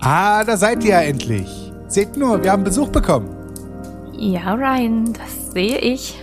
Ah, 0.00 0.44
da 0.44 0.56
seid 0.56 0.84
ihr 0.84 0.90
ja 0.90 1.00
endlich. 1.00 1.72
Seht 1.88 2.16
nur, 2.16 2.42
wir 2.42 2.52
haben 2.52 2.64
Besuch 2.64 2.88
bekommen. 2.88 3.28
Ja, 4.12 4.54
Ryan, 4.54 5.12
das 5.12 5.52
sehe 5.52 5.78
ich. 5.78 6.22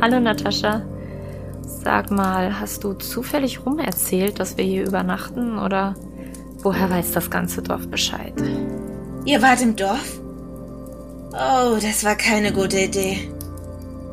Hallo, 0.00 0.20
Natascha. 0.20 0.82
Sag 1.62 2.10
mal, 2.10 2.58
hast 2.60 2.84
du 2.84 2.94
zufällig 2.94 3.64
rum 3.64 3.78
erzählt, 3.78 4.40
dass 4.40 4.56
wir 4.56 4.64
hier 4.64 4.86
übernachten 4.86 5.58
oder 5.58 5.94
woher 6.62 6.90
weiß 6.90 7.12
das 7.12 7.30
ganze 7.30 7.62
Dorf 7.62 7.88
Bescheid? 7.88 8.34
Ihr 9.24 9.40
wart 9.42 9.62
im 9.62 9.76
Dorf? 9.76 10.20
Oh, 11.32 11.76
das 11.80 12.04
war 12.04 12.16
keine 12.16 12.52
gute 12.52 12.80
Idee. 12.80 13.30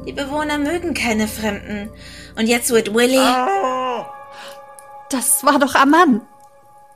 Die 0.05 0.13
Bewohner 0.13 0.57
mögen 0.57 0.93
keine 0.93 1.27
Fremden. 1.27 1.89
Und 2.35 2.47
jetzt 2.47 2.69
wird 2.69 2.93
Willy. 2.93 3.17
Das 5.09 5.43
war 5.43 5.59
doch 5.59 5.75
Aman. 5.75 6.21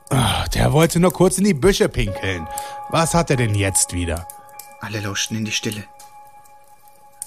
Ah, 0.09 0.47
der 0.53 0.73
wollte 0.73 0.99
nur 0.99 1.13
kurz 1.13 1.37
in 1.37 1.43
die 1.43 1.53
Büsche 1.53 1.89
pinkeln. 1.89 2.47
Was 2.89 3.13
hat 3.13 3.29
er 3.29 3.35
denn 3.37 3.55
jetzt 3.55 3.93
wieder? 3.93 4.27
Alle 4.81 4.99
lauschten 4.99 5.37
in 5.37 5.45
die 5.45 5.51
Stille. 5.51 5.83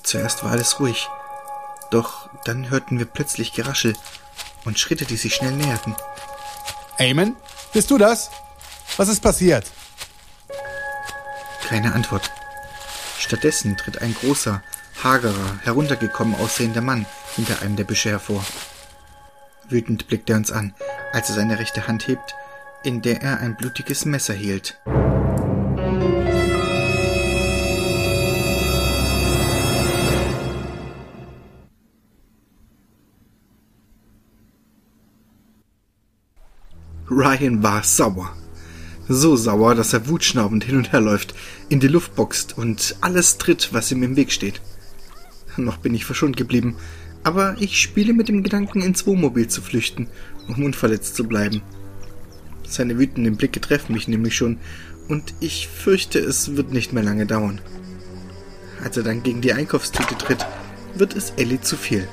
Zuerst 0.03 0.43
war 0.43 0.51
alles 0.51 0.81
ruhig, 0.81 1.09
doch 1.91 2.29
dann 2.45 2.71
hörten 2.71 2.99
wir 2.99 3.07
plötzlich 3.07 3.53
Geraschel 3.53 3.95
und 4.65 4.79
Schritte, 4.79 5.05
die 5.05 5.17
sich 5.17 5.35
schnell 5.35 5.53
näherten. 5.53 5.95
Eamon, 6.99 7.37
bist 7.73 7.91
du 7.91 7.99
das? 7.99 8.31
Was 8.97 9.09
ist 9.09 9.21
passiert? 9.21 9.71
Keine 11.69 11.95
Antwort. 11.95 12.31
Stattdessen 13.19 13.77
tritt 13.77 14.03
ein 14.03 14.15
großer, 14.15 14.63
hagerer, 15.05 15.59
heruntergekommen 15.63 16.35
aussehender 16.35 16.81
Mann 16.81 17.07
hinter 17.35 17.63
einem 17.63 17.77
der 17.77 17.85
Büsche 17.85 18.11
hervor. 18.11 18.45
Wütend 19.69 20.07
blickt 20.09 20.31
er 20.31 20.37
uns 20.37 20.53
an, 20.53 20.75
als 21.13 21.29
er 21.29 21.37
seine 21.37 21.59
rechte 21.59 21.87
Hand 21.87 22.09
hebt, 22.09 22.35
in 22.85 23.03
der 23.03 23.23
er 23.23 23.41
ein 23.41 23.57
blutiges 23.57 24.05
Messer 24.05 24.35
hielt. 24.35 24.79
Ryan 37.11 37.63
war 37.63 37.83
sauer. 37.85 38.35
So 39.09 39.37
sauer, 39.37 39.75
dass 39.75 39.93
er 39.93 40.09
wutschnaubend 40.09 40.65
hin 40.65 40.77
und 40.77 40.93
her 40.93 41.01
läuft, 41.01 41.35
in 41.69 41.79
die 41.79 41.89
Luft 41.89 42.15
boxt 42.15 42.57
und 42.57 42.97
alles 43.01 43.37
tritt, 43.37 43.73
was 43.73 43.91
ihm 43.93 44.03
im 44.03 44.17
Weg 44.17 44.33
steht. 44.33 44.61
Noch 45.57 45.79
bin 45.79 45.95
ich 45.95 46.05
verschont 46.05 46.37
geblieben, 46.37 46.77
aber 47.25 47.57
ich 47.61 47.81
spiele 47.81 48.15
mit 48.15 48.29
dem 48.29 48.43
Gedanken, 48.43 48.83
ins 48.83 49.07
Wohnmobil 49.07 49.49
zu 49.49 49.63
flüchten, 49.63 50.09
um 50.49 50.65
unverletzt 50.65 51.15
zu 51.15 51.25
bleiben. 51.25 51.63
Seine 52.67 52.99
wütenden 52.99 53.37
Blicke 53.37 53.61
treffen 53.61 53.93
mich 53.93 54.09
nämlich 54.09 54.35
schon, 54.35 54.59
und 55.09 55.35
ich 55.41 55.69
fürchte, 55.69 56.19
es 56.19 56.57
wird 56.57 56.73
nicht 56.73 56.93
mehr 56.93 57.03
lange 57.03 57.27
dauern. 57.27 57.61
Als 58.83 58.97
er 58.97 59.03
dann 59.03 59.23
gegen 59.23 59.41
die 59.41 59.53
Einkaufstüte 59.53 60.17
tritt, 60.17 60.47
wird 60.95 61.15
es 61.15 61.31
Ellie 61.37 61.61
zu 61.61 61.77
viel. 61.77 62.09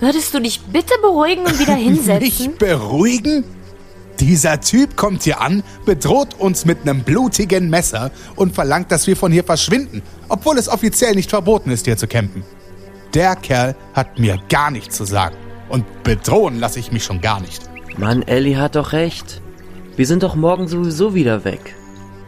Würdest 0.00 0.34
du 0.34 0.40
dich 0.40 0.60
bitte 0.60 0.94
beruhigen 1.00 1.44
und 1.44 1.58
wieder 1.58 1.74
hinsetzen? 1.76 2.50
Mich 2.50 2.58
beruhigen? 2.58 3.44
Dieser 4.22 4.60
Typ 4.60 4.96
kommt 4.96 5.24
hier 5.24 5.40
an, 5.40 5.64
bedroht 5.84 6.34
uns 6.38 6.64
mit 6.64 6.82
einem 6.82 7.02
blutigen 7.02 7.68
Messer 7.68 8.12
und 8.36 8.54
verlangt, 8.54 8.92
dass 8.92 9.08
wir 9.08 9.16
von 9.16 9.32
hier 9.32 9.42
verschwinden, 9.42 10.00
obwohl 10.28 10.58
es 10.58 10.68
offiziell 10.68 11.16
nicht 11.16 11.28
verboten 11.28 11.70
ist, 11.72 11.86
hier 11.86 11.96
zu 11.96 12.06
campen. 12.06 12.44
Der 13.14 13.34
Kerl 13.34 13.74
hat 13.94 14.20
mir 14.20 14.38
gar 14.48 14.70
nichts 14.70 14.96
zu 14.96 15.04
sagen. 15.06 15.34
Und 15.68 16.04
bedrohen 16.04 16.60
lasse 16.60 16.78
ich 16.78 16.92
mich 16.92 17.02
schon 17.02 17.20
gar 17.20 17.40
nicht. 17.40 17.68
Mann, 17.98 18.22
Ellie 18.22 18.58
hat 18.58 18.76
doch 18.76 18.92
recht. 18.92 19.42
Wir 19.96 20.06
sind 20.06 20.22
doch 20.22 20.36
morgen 20.36 20.68
sowieso 20.68 21.16
wieder 21.16 21.44
weg. 21.44 21.74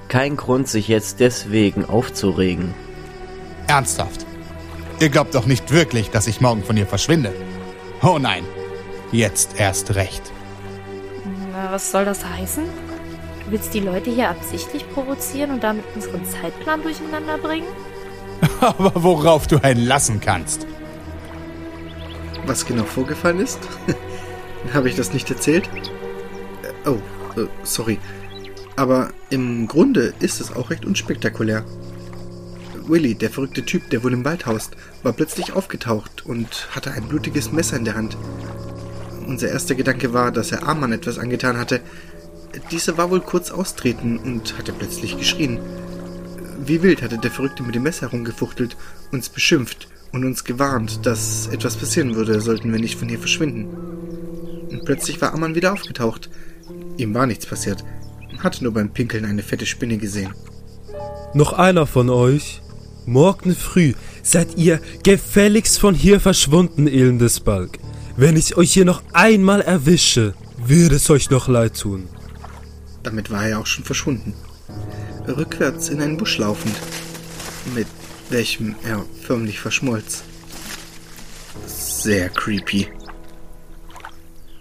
Kein 0.08 0.36
Grund, 0.36 0.66
sich 0.66 0.88
jetzt 0.88 1.20
deswegen 1.20 1.84
aufzuregen. 1.84 2.74
Ernsthaft. 3.68 4.26
Ihr 4.98 5.10
glaubt 5.10 5.36
doch 5.36 5.46
nicht 5.46 5.70
wirklich, 5.70 6.10
dass 6.10 6.26
ich 6.26 6.40
morgen 6.40 6.64
von 6.64 6.74
hier 6.74 6.88
verschwinde. 6.88 7.32
Oh 8.02 8.18
nein. 8.18 8.42
Jetzt 9.12 9.60
erst 9.60 9.94
recht. 9.94 10.33
Was 11.74 11.90
soll 11.90 12.04
das 12.04 12.24
heißen? 12.24 12.62
Du 12.62 13.50
willst 13.50 13.74
die 13.74 13.80
Leute 13.80 14.08
hier 14.08 14.28
absichtlich 14.28 14.88
provozieren 14.90 15.50
und 15.50 15.64
damit 15.64 15.84
unseren 15.96 16.24
Zeitplan 16.24 16.84
durcheinander 16.84 17.36
bringen? 17.36 17.66
Aber 18.60 18.92
worauf 19.02 19.48
du 19.48 19.56
einen 19.60 19.84
lassen 19.84 20.20
kannst. 20.20 20.68
Was 22.46 22.64
genau 22.64 22.84
vorgefallen 22.84 23.40
ist? 23.40 23.58
Habe 24.72 24.88
ich 24.88 24.94
das 24.94 25.12
nicht 25.12 25.28
erzählt? 25.28 25.68
Äh, 26.62 26.88
Oh, 26.90 27.00
äh, 27.40 27.48
sorry. 27.64 27.98
Aber 28.76 29.10
im 29.30 29.66
Grunde 29.66 30.14
ist 30.20 30.40
es 30.40 30.54
auch 30.54 30.70
recht 30.70 30.84
unspektakulär. 30.84 31.64
Willy, 32.86 33.16
der 33.16 33.30
verrückte 33.30 33.64
Typ, 33.64 33.90
der 33.90 34.04
wohl 34.04 34.12
im 34.12 34.24
Wald 34.24 34.46
haust, 34.46 34.76
war 35.02 35.12
plötzlich 35.12 35.52
aufgetaucht 35.52 36.24
und 36.24 36.68
hatte 36.70 36.92
ein 36.92 37.08
blutiges 37.08 37.50
Messer 37.50 37.76
in 37.76 37.84
der 37.84 37.96
Hand. 37.96 38.16
Unser 39.26 39.48
erster 39.48 39.74
Gedanke 39.74 40.12
war, 40.12 40.30
dass 40.32 40.52
er 40.52 40.66
Arman 40.66 40.92
etwas 40.92 41.18
angetan 41.18 41.58
hatte. 41.58 41.80
Dieser 42.70 42.96
war 42.98 43.10
wohl 43.10 43.20
kurz 43.20 43.50
austreten 43.50 44.18
und 44.18 44.56
hatte 44.58 44.72
plötzlich 44.72 45.18
geschrien. 45.18 45.58
Wie 46.64 46.82
wild 46.82 47.02
hatte 47.02 47.18
der 47.18 47.30
Verrückte 47.30 47.62
mit 47.62 47.74
dem 47.74 47.82
Messer 47.82 48.02
herumgefuchtelt, 48.02 48.76
uns 49.10 49.28
beschimpft 49.28 49.88
und 50.12 50.24
uns 50.24 50.44
gewarnt, 50.44 51.04
dass 51.04 51.48
etwas 51.48 51.76
passieren 51.76 52.14
würde, 52.14 52.40
sollten 52.40 52.72
wir 52.72 52.78
nicht 52.78 52.98
von 52.98 53.08
hier 53.08 53.18
verschwinden. 53.18 53.66
Und 54.70 54.84
plötzlich 54.84 55.20
war 55.20 55.34
Ammann 55.34 55.54
wieder 55.54 55.72
aufgetaucht. 55.72 56.30
Ihm 56.96 57.12
war 57.14 57.26
nichts 57.26 57.46
passiert, 57.46 57.84
hatte 58.38 58.62
nur 58.62 58.72
beim 58.72 58.90
Pinkeln 58.90 59.24
eine 59.24 59.42
fette 59.42 59.66
Spinne 59.66 59.98
gesehen. 59.98 60.32
Noch 61.34 61.52
einer 61.52 61.86
von 61.86 62.10
euch? 62.10 62.62
Morgen 63.06 63.54
früh 63.54 63.94
seid 64.22 64.56
ihr 64.56 64.80
gefälligst 65.02 65.78
von 65.78 65.94
hier 65.94 66.20
verschwunden, 66.20 66.86
elendes 66.86 67.40
Balk. 67.40 67.78
Wenn 68.16 68.36
ich 68.36 68.56
euch 68.56 68.72
hier 68.72 68.84
noch 68.84 69.02
einmal 69.12 69.60
erwische, 69.60 70.34
wird 70.56 70.92
es 70.92 71.10
euch 71.10 71.30
noch 71.30 71.48
leid 71.48 71.80
tun. 71.80 72.08
Damit 73.02 73.30
war 73.30 73.46
er 73.46 73.58
auch 73.58 73.66
schon 73.66 73.84
verschwunden. 73.84 74.34
Rückwärts 75.26 75.88
in 75.88 76.00
einen 76.00 76.16
Busch 76.16 76.38
laufend, 76.38 76.76
mit 77.74 77.88
welchem 78.30 78.76
er 78.84 79.04
förmlich 79.20 79.58
verschmolz. 79.58 80.22
Sehr 81.66 82.28
creepy. 82.28 82.88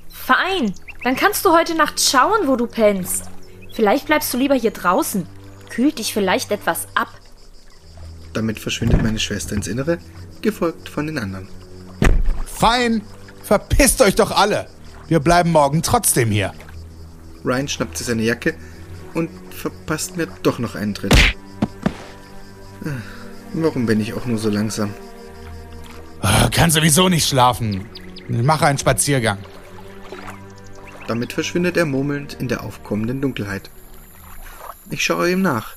Fein, 0.09 0.73
dann 1.03 1.15
kannst 1.15 1.45
du 1.45 1.51
heute 1.51 1.75
Nacht 1.75 2.01
schauen, 2.01 2.47
wo 2.47 2.55
du 2.55 2.65
pennst. 2.65 3.25
Vielleicht 3.73 4.07
bleibst 4.07 4.33
du 4.33 4.37
lieber 4.37 4.55
hier 4.55 4.71
draußen. 4.71 5.27
Kühlt 5.69 5.99
dich 5.99 6.13
vielleicht 6.13 6.51
etwas 6.51 6.87
ab. 6.95 7.09
Damit 8.33 8.57
verschwindet 8.59 9.03
meine 9.03 9.19
Schwester 9.19 9.55
ins 9.55 9.67
Innere, 9.67 9.99
gefolgt 10.41 10.89
von 10.89 11.05
den 11.05 11.19
anderen. 11.19 11.47
Fein, 12.45 13.01
verpisst 13.43 14.01
euch 14.01 14.15
doch 14.15 14.31
alle. 14.31 14.67
Wir 15.07 15.19
bleiben 15.19 15.51
morgen 15.51 15.81
trotzdem 15.83 16.31
hier. 16.31 16.53
Ryan 17.43 17.67
schnappt 17.67 17.97
sich 17.97 18.07
seine 18.07 18.23
Jacke 18.23 18.55
und 19.13 19.29
verpasst 19.51 20.17
mir 20.17 20.27
doch 20.43 20.59
noch 20.59 20.75
einen 20.75 20.93
Tritt. 20.93 21.13
Ah, 22.85 22.89
Warum 23.53 23.85
bin 23.85 23.99
ich 23.99 24.13
auch 24.13 24.25
nur 24.25 24.37
so 24.37 24.49
langsam? 24.49 24.93
Ah, 26.21 26.49
Kann 26.49 26.71
sowieso 26.71 27.09
nicht 27.09 27.27
schlafen. 27.27 27.85
Ich 28.29 28.41
mache 28.41 28.65
einen 28.65 28.77
Spaziergang. 28.77 29.37
Damit 31.07 31.33
verschwindet 31.33 31.75
er 31.75 31.85
murmelnd 31.85 32.33
in 32.39 32.47
der 32.47 32.63
aufkommenden 32.63 33.19
Dunkelheit. 33.21 33.69
Ich 34.89 35.03
schaue 35.03 35.31
ihm 35.31 35.41
nach, 35.41 35.75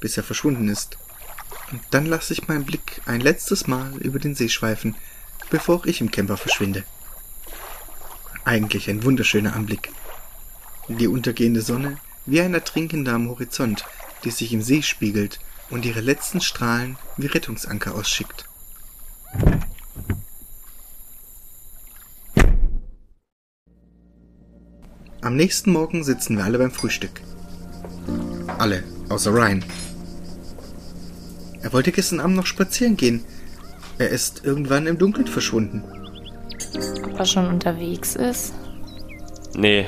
bis 0.00 0.16
er 0.16 0.22
verschwunden 0.22 0.68
ist. 0.68 0.96
Und 1.70 1.82
dann 1.90 2.06
lasse 2.06 2.32
ich 2.32 2.48
meinen 2.48 2.64
Blick 2.64 3.02
ein 3.06 3.20
letztes 3.20 3.66
Mal 3.66 3.92
über 3.98 4.18
den 4.18 4.34
See 4.34 4.48
schweifen, 4.48 4.94
bevor 5.50 5.86
ich 5.86 6.00
im 6.00 6.10
Camper 6.10 6.36
verschwinde. 6.38 6.84
Eigentlich 8.44 8.90
ein 8.90 9.04
wunderschöner 9.04 9.54
Anblick. 9.54 9.92
Die 10.88 11.06
untergehende 11.06 11.62
Sonne 11.62 11.98
wie 12.26 12.40
ein 12.40 12.54
Ertrinkender 12.54 13.14
am 13.14 13.28
Horizont, 13.28 13.84
die 14.24 14.30
sich 14.30 14.52
im 14.52 14.62
See 14.62 14.82
spiegelt 14.82 15.38
und 15.70 15.84
ihre 15.84 16.00
letzten 16.00 16.40
Strahlen 16.40 16.96
wie 17.16 17.26
Rettungsanker 17.26 17.94
ausschickt. 17.94 18.48
Am 25.20 25.36
nächsten 25.36 25.70
Morgen 25.70 26.02
sitzen 26.02 26.36
wir 26.36 26.44
alle 26.44 26.58
beim 26.58 26.72
Frühstück. 26.72 27.20
Alle, 28.58 28.82
außer 29.08 29.32
Ryan. 29.32 29.64
Er 31.62 31.72
wollte 31.72 31.92
gestern 31.92 32.18
Abend 32.18 32.36
noch 32.36 32.46
spazieren 32.46 32.96
gehen. 32.96 33.24
Er 33.98 34.08
ist 34.08 34.44
irgendwann 34.44 34.88
im 34.88 34.98
Dunkeln 34.98 35.28
verschwunden. 35.28 36.01
Ob 37.04 37.18
er 37.18 37.24
schon 37.24 37.48
unterwegs 37.48 38.16
ist? 38.16 38.54
Nee, 39.54 39.86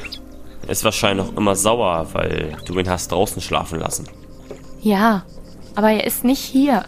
ist 0.68 0.84
wahrscheinlich 0.84 1.26
noch 1.26 1.36
immer 1.36 1.56
sauer, 1.56 2.08
weil 2.12 2.56
du 2.66 2.78
ihn 2.78 2.88
hast 2.88 3.12
draußen 3.12 3.40
schlafen 3.42 3.80
lassen. 3.80 4.08
Ja, 4.80 5.24
aber 5.74 5.90
er 5.90 6.06
ist 6.06 6.24
nicht 6.24 6.40
hier. 6.40 6.84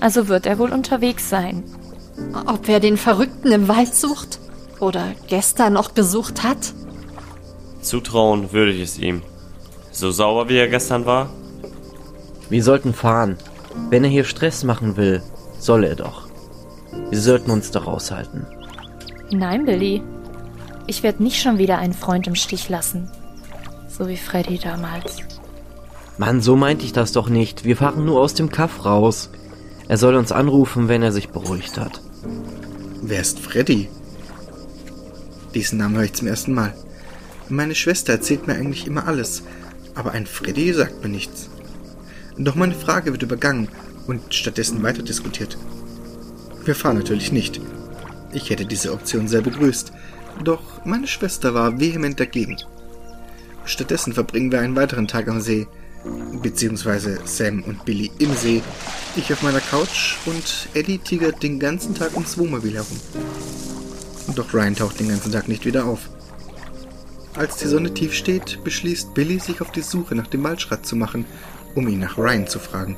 Also 0.00 0.28
wird 0.28 0.46
er 0.46 0.58
wohl 0.58 0.72
unterwegs 0.72 1.28
sein. 1.28 1.64
Ob 2.46 2.68
er 2.68 2.80
den 2.80 2.96
Verrückten 2.96 3.52
im 3.52 3.68
Wald 3.68 3.94
sucht? 3.94 4.40
Oder 4.80 5.12
gestern 5.28 5.74
noch 5.74 5.94
gesucht 5.94 6.42
hat? 6.42 6.72
Zutrauen 7.82 8.52
würde 8.52 8.72
ich 8.72 8.82
es 8.82 8.98
ihm. 8.98 9.22
So 9.92 10.10
sauer 10.10 10.48
wie 10.48 10.56
er 10.56 10.68
gestern 10.68 11.06
war? 11.06 11.30
Wir 12.48 12.62
sollten 12.62 12.94
fahren. 12.94 13.36
Wenn 13.90 14.04
er 14.04 14.10
hier 14.10 14.24
Stress 14.24 14.64
machen 14.64 14.96
will, 14.96 15.22
soll 15.58 15.84
er 15.84 15.96
doch. 15.96 16.28
Wir 17.10 17.20
sollten 17.20 17.50
uns 17.50 17.70
da 17.70 17.80
raushalten. 17.80 18.46
Nein, 19.32 19.64
Billy. 19.64 20.02
Ich 20.86 21.02
werde 21.02 21.22
nicht 21.22 21.40
schon 21.40 21.58
wieder 21.58 21.78
einen 21.78 21.92
Freund 21.92 22.26
im 22.26 22.34
Stich 22.34 22.68
lassen. 22.68 23.08
So 23.88 24.08
wie 24.08 24.16
Freddy 24.16 24.58
damals. 24.58 25.18
Mann, 26.18 26.40
so 26.40 26.56
meinte 26.56 26.84
ich 26.84 26.92
das 26.92 27.12
doch 27.12 27.28
nicht. 27.28 27.64
Wir 27.64 27.76
fahren 27.76 28.04
nur 28.04 28.20
aus 28.20 28.34
dem 28.34 28.50
Kaff 28.50 28.84
raus. 28.84 29.30
Er 29.88 29.96
soll 29.96 30.16
uns 30.16 30.32
anrufen, 30.32 30.88
wenn 30.88 31.02
er 31.02 31.12
sich 31.12 31.30
beruhigt 31.30 31.78
hat. 31.78 32.00
Wer 33.02 33.20
ist 33.20 33.38
Freddy? 33.38 33.88
Diesen 35.54 35.78
Namen 35.78 35.96
höre 35.96 36.04
ich 36.04 36.12
zum 36.12 36.28
ersten 36.28 36.52
Mal. 36.52 36.74
Meine 37.48 37.74
Schwester 37.74 38.12
erzählt 38.12 38.46
mir 38.46 38.54
eigentlich 38.54 38.86
immer 38.86 39.06
alles, 39.06 39.42
aber 39.94 40.12
ein 40.12 40.26
Freddy 40.26 40.72
sagt 40.72 41.02
mir 41.02 41.08
nichts. 41.08 41.50
Doch 42.36 42.54
meine 42.54 42.74
Frage 42.74 43.12
wird 43.12 43.22
übergangen 43.22 43.68
und 44.06 44.34
stattdessen 44.34 44.82
weiter 44.82 45.02
diskutiert. 45.02 45.56
Wir 46.64 46.74
fahren 46.74 46.98
natürlich 46.98 47.32
nicht. 47.32 47.60
Ich 48.32 48.50
hätte 48.50 48.66
diese 48.66 48.92
Option 48.92 49.28
sehr 49.28 49.42
begrüßt, 49.42 49.92
doch 50.44 50.84
meine 50.84 51.06
Schwester 51.06 51.54
war 51.54 51.80
vehement 51.80 52.18
dagegen. 52.18 52.56
Stattdessen 53.64 54.12
verbringen 54.12 54.52
wir 54.52 54.60
einen 54.60 54.76
weiteren 54.76 55.08
Tag 55.08 55.28
am 55.28 55.40
See, 55.40 55.66
beziehungsweise 56.42 57.18
Sam 57.24 57.62
und 57.64 57.84
Billy 57.84 58.10
im 58.18 58.34
See, 58.34 58.62
ich 59.16 59.32
auf 59.32 59.42
meiner 59.42 59.60
Couch 59.60 60.16
und 60.26 60.68
Eddie 60.74 60.98
tigert 60.98 61.42
den 61.42 61.58
ganzen 61.58 61.94
Tag 61.94 62.14
ums 62.14 62.38
Wohnmobil 62.38 62.74
herum. 62.74 63.00
Doch 64.34 64.54
Ryan 64.54 64.76
taucht 64.76 65.00
den 65.00 65.08
ganzen 65.08 65.32
Tag 65.32 65.48
nicht 65.48 65.66
wieder 65.66 65.84
auf. 65.84 66.08
Als 67.36 67.56
die 67.56 67.68
Sonne 67.68 67.92
tief 67.92 68.14
steht, 68.14 68.62
beschließt 68.64 69.14
Billy, 69.14 69.38
sich 69.38 69.60
auf 69.60 69.72
die 69.72 69.82
Suche 69.82 70.14
nach 70.14 70.26
dem 70.26 70.42
Waldschrat 70.42 70.86
zu 70.86 70.96
machen, 70.96 71.26
um 71.74 71.86
ihn 71.88 72.00
nach 72.00 72.18
Ryan 72.18 72.46
zu 72.46 72.58
fragen. 72.58 72.96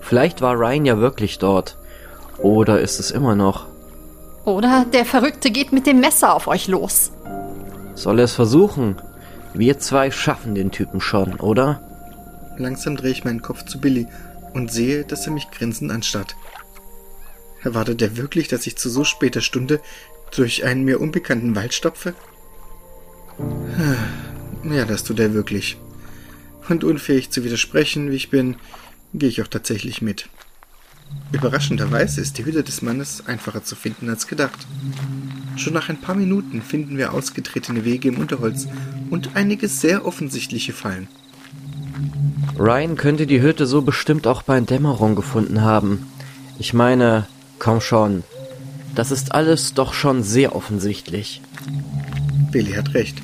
Vielleicht 0.00 0.40
war 0.40 0.58
Ryan 0.58 0.84
ja 0.84 0.98
wirklich 0.98 1.38
dort. 1.38 1.78
Oder 2.38 2.80
ist 2.80 3.00
es 3.00 3.10
immer 3.10 3.34
noch? 3.34 3.71
Oder 4.44 4.84
der 4.92 5.04
Verrückte 5.04 5.50
geht 5.50 5.72
mit 5.72 5.86
dem 5.86 6.00
Messer 6.00 6.34
auf 6.34 6.46
euch 6.46 6.68
los. 6.68 7.12
Soll 7.94 8.18
er 8.18 8.24
es 8.24 8.34
versuchen? 8.34 8.96
Wir 9.54 9.78
zwei 9.78 10.10
schaffen 10.10 10.54
den 10.54 10.70
Typen 10.70 11.00
schon, 11.00 11.38
oder? 11.38 11.80
Langsam 12.56 12.96
drehe 12.96 13.12
ich 13.12 13.24
meinen 13.24 13.42
Kopf 13.42 13.64
zu 13.64 13.80
Billy 13.80 14.06
und 14.54 14.72
sehe, 14.72 15.04
dass 15.04 15.26
er 15.26 15.32
mich 15.32 15.50
grinsend 15.50 15.92
anstarrt. 15.92 16.36
Erwartet 17.62 18.02
er 18.02 18.16
wirklich, 18.16 18.48
dass 18.48 18.66
ich 18.66 18.76
zu 18.76 18.90
so 18.90 19.04
später 19.04 19.40
Stunde 19.40 19.80
durch 20.34 20.64
einen 20.64 20.84
mir 20.84 21.00
unbekannten 21.00 21.54
Wald 21.54 21.74
stapfe? 21.74 22.14
Ja, 24.64 24.84
das 24.84 25.04
tut 25.04 25.20
er 25.20 25.34
wirklich. 25.34 25.78
Und 26.68 26.84
unfähig 26.84 27.30
zu 27.30 27.44
widersprechen, 27.44 28.10
wie 28.10 28.16
ich 28.16 28.30
bin, 28.30 28.56
gehe 29.14 29.28
ich 29.28 29.42
auch 29.42 29.48
tatsächlich 29.48 30.02
mit. 30.02 30.28
Überraschenderweise 31.32 32.20
ist 32.20 32.36
die 32.38 32.44
Hütte 32.44 32.62
des 32.62 32.82
Mannes 32.82 33.26
einfacher 33.26 33.64
zu 33.64 33.74
finden 33.74 34.08
als 34.10 34.26
gedacht. 34.26 34.66
Schon 35.56 35.72
nach 35.72 35.88
ein 35.88 36.00
paar 36.00 36.14
Minuten 36.14 36.60
finden 36.60 36.98
wir 36.98 37.12
ausgetretene 37.12 37.84
Wege 37.84 38.08
im 38.08 38.18
Unterholz 38.18 38.68
und 39.10 39.30
einige 39.34 39.68
sehr 39.68 40.04
offensichtliche 40.04 40.72
Fallen. 40.72 41.08
Ryan 42.58 42.96
könnte 42.96 43.26
die 43.26 43.40
Hütte 43.40 43.66
so 43.66 43.82
bestimmt 43.82 44.26
auch 44.26 44.42
bei 44.42 44.60
Dämmerung 44.60 45.16
gefunden 45.16 45.62
haben. 45.62 46.06
Ich 46.58 46.74
meine, 46.74 47.26
komm 47.58 47.80
schon. 47.80 48.24
Das 48.94 49.10
ist 49.10 49.34
alles 49.34 49.72
doch 49.72 49.94
schon 49.94 50.22
sehr 50.22 50.54
offensichtlich. 50.54 51.40
Billy 52.50 52.72
hat 52.72 52.92
recht. 52.92 53.16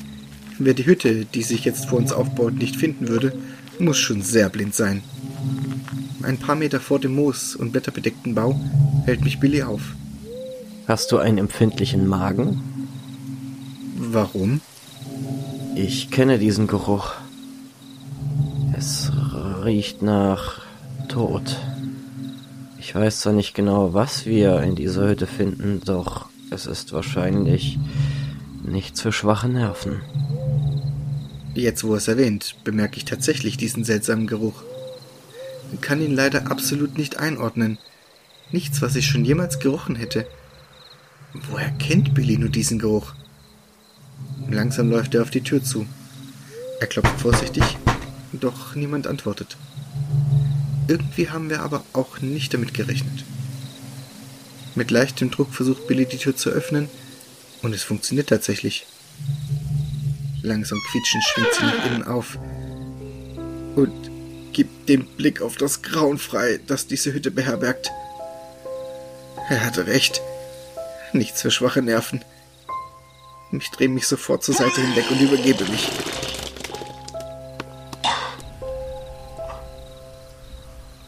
Wer 0.59 0.75
die 0.75 0.87
Hütte, 0.87 1.27
die 1.27 1.43
sich 1.43 1.65
jetzt 1.65 1.87
vor 1.87 1.99
uns 1.99 2.11
aufbaut, 2.11 2.55
nicht 2.55 2.77
finden 2.77 3.09
würde, 3.09 3.33
muss 3.79 3.99
schon 3.99 4.23
sehr 4.23 4.49
blind 4.49 4.75
sein. 4.75 5.03
Ein 6.23 6.39
paar 6.39 6.57
Meter 6.57 6.81
vor 6.81 6.99
dem 6.99 7.15
Moos 7.15 7.55
und 7.55 7.73
blätterbedeckten 7.73 8.35
Bau 8.35 8.59
hält 9.05 9.23
mich 9.23 9.39
Billy 9.39 9.63
auf. 9.63 9.95
Hast 10.87 11.13
du 11.13 11.19
einen 11.19 11.39
empfindlichen 11.39 12.07
Magen? 12.07 12.61
Warum? 13.97 14.61
Ich 15.77 16.11
kenne 16.11 16.39
diesen 16.39 16.67
Geruch. 16.67 17.13
Es 18.77 19.13
riecht 19.63 20.03
nach 20.03 20.61
Tod. 21.09 21.57
Ich 22.81 22.95
weiß 22.95 23.21
zwar 23.21 23.33
nicht 23.33 23.55
genau, 23.55 23.95
was 23.95 24.27
wir 24.27 24.63
in 24.63 24.75
dieser 24.75 25.09
Hütte 25.09 25.27
finden, 25.27 25.81
doch 25.85 26.29
es 26.51 26.67
ist 26.67 26.93
wahrscheinlich 26.93 27.79
nichts 28.65 29.03
für 29.03 29.13
schwache 29.13 29.49
Nerven. 29.49 30.01
Jetzt, 31.55 31.85
wo 31.85 31.95
es 31.95 32.09
erwähnt, 32.09 32.57
bemerke 32.65 32.97
ich 32.97 33.05
tatsächlich 33.05 33.57
diesen 33.57 33.85
seltsamen 33.85 34.27
Geruch. 34.27 34.63
Kann 35.81 36.01
ihn 36.01 36.15
leider 36.15 36.51
absolut 36.51 36.99
nicht 36.99 37.19
einordnen. 37.19 37.79
Nichts, 38.51 38.81
was 38.83 38.97
ich 38.97 39.07
schon 39.07 39.25
jemals 39.25 39.59
gerochen 39.59 39.97
hätte. 39.97 40.27
Woher 41.51 41.71
kennt 41.73 42.15
Billy 42.15 42.39
nur 42.39 42.49
diesen 42.49 42.79
Geruch? 42.79 43.13
Langsam 44.51 44.91
läuft 44.91 45.15
er 45.15 45.23
auf 45.23 45.31
die 45.31 45.43
Tür 45.43 45.63
zu. 45.63 45.87
Er 46.81 46.87
klopft 46.87 47.21
vorsichtig, 47.21 47.77
doch 48.33 48.75
niemand 48.75 49.07
antwortet. 49.07 49.57
Irgendwie 50.87 51.29
haben 51.29 51.51
wir 51.51 51.61
aber 51.61 51.85
auch 51.93 52.21
nicht 52.21 52.55
damit 52.55 52.73
gerechnet. 52.73 53.25
Mit 54.75 54.91
leichtem 54.91 55.31
Druck 55.31 55.53
versucht 55.53 55.87
Billy 55.87 56.07
die 56.07 56.17
Tür 56.17 56.35
zu 56.35 56.51
öffnen 56.51 56.89
und 57.63 57.75
es 57.75 57.83
funktioniert 57.83 58.29
tatsächlich. 58.29 58.87
Langsam 60.43 60.79
quietschend 60.91 61.25
schwingt 61.25 61.55
sie 61.59 61.65
nach 61.65 61.87
innen 61.87 62.05
auf 62.05 62.39
und 63.77 64.08
gibt 64.59 64.89
den 64.89 65.07
Blick 65.07 65.41
auf 65.41 65.55
das 65.55 65.83
Grauen 65.83 66.19
frei, 66.19 66.59
das 66.67 66.89
diese 66.89 67.13
Hütte 67.13 67.31
beherbergt. 67.31 67.93
Er 69.49 69.65
hatte 69.65 69.87
recht. 69.87 70.21
Nichts 71.13 71.43
für 71.43 71.53
schwache 71.53 71.81
Nerven. 71.81 72.25
Ich 73.53 73.71
drehe 73.71 73.89
mich 73.89 74.09
sofort 74.09 74.43
zur 74.43 74.57
Seite 74.57 74.81
hinweg 74.81 75.09
und 75.13 75.21
übergebe 75.21 75.65
mich. 75.67 75.89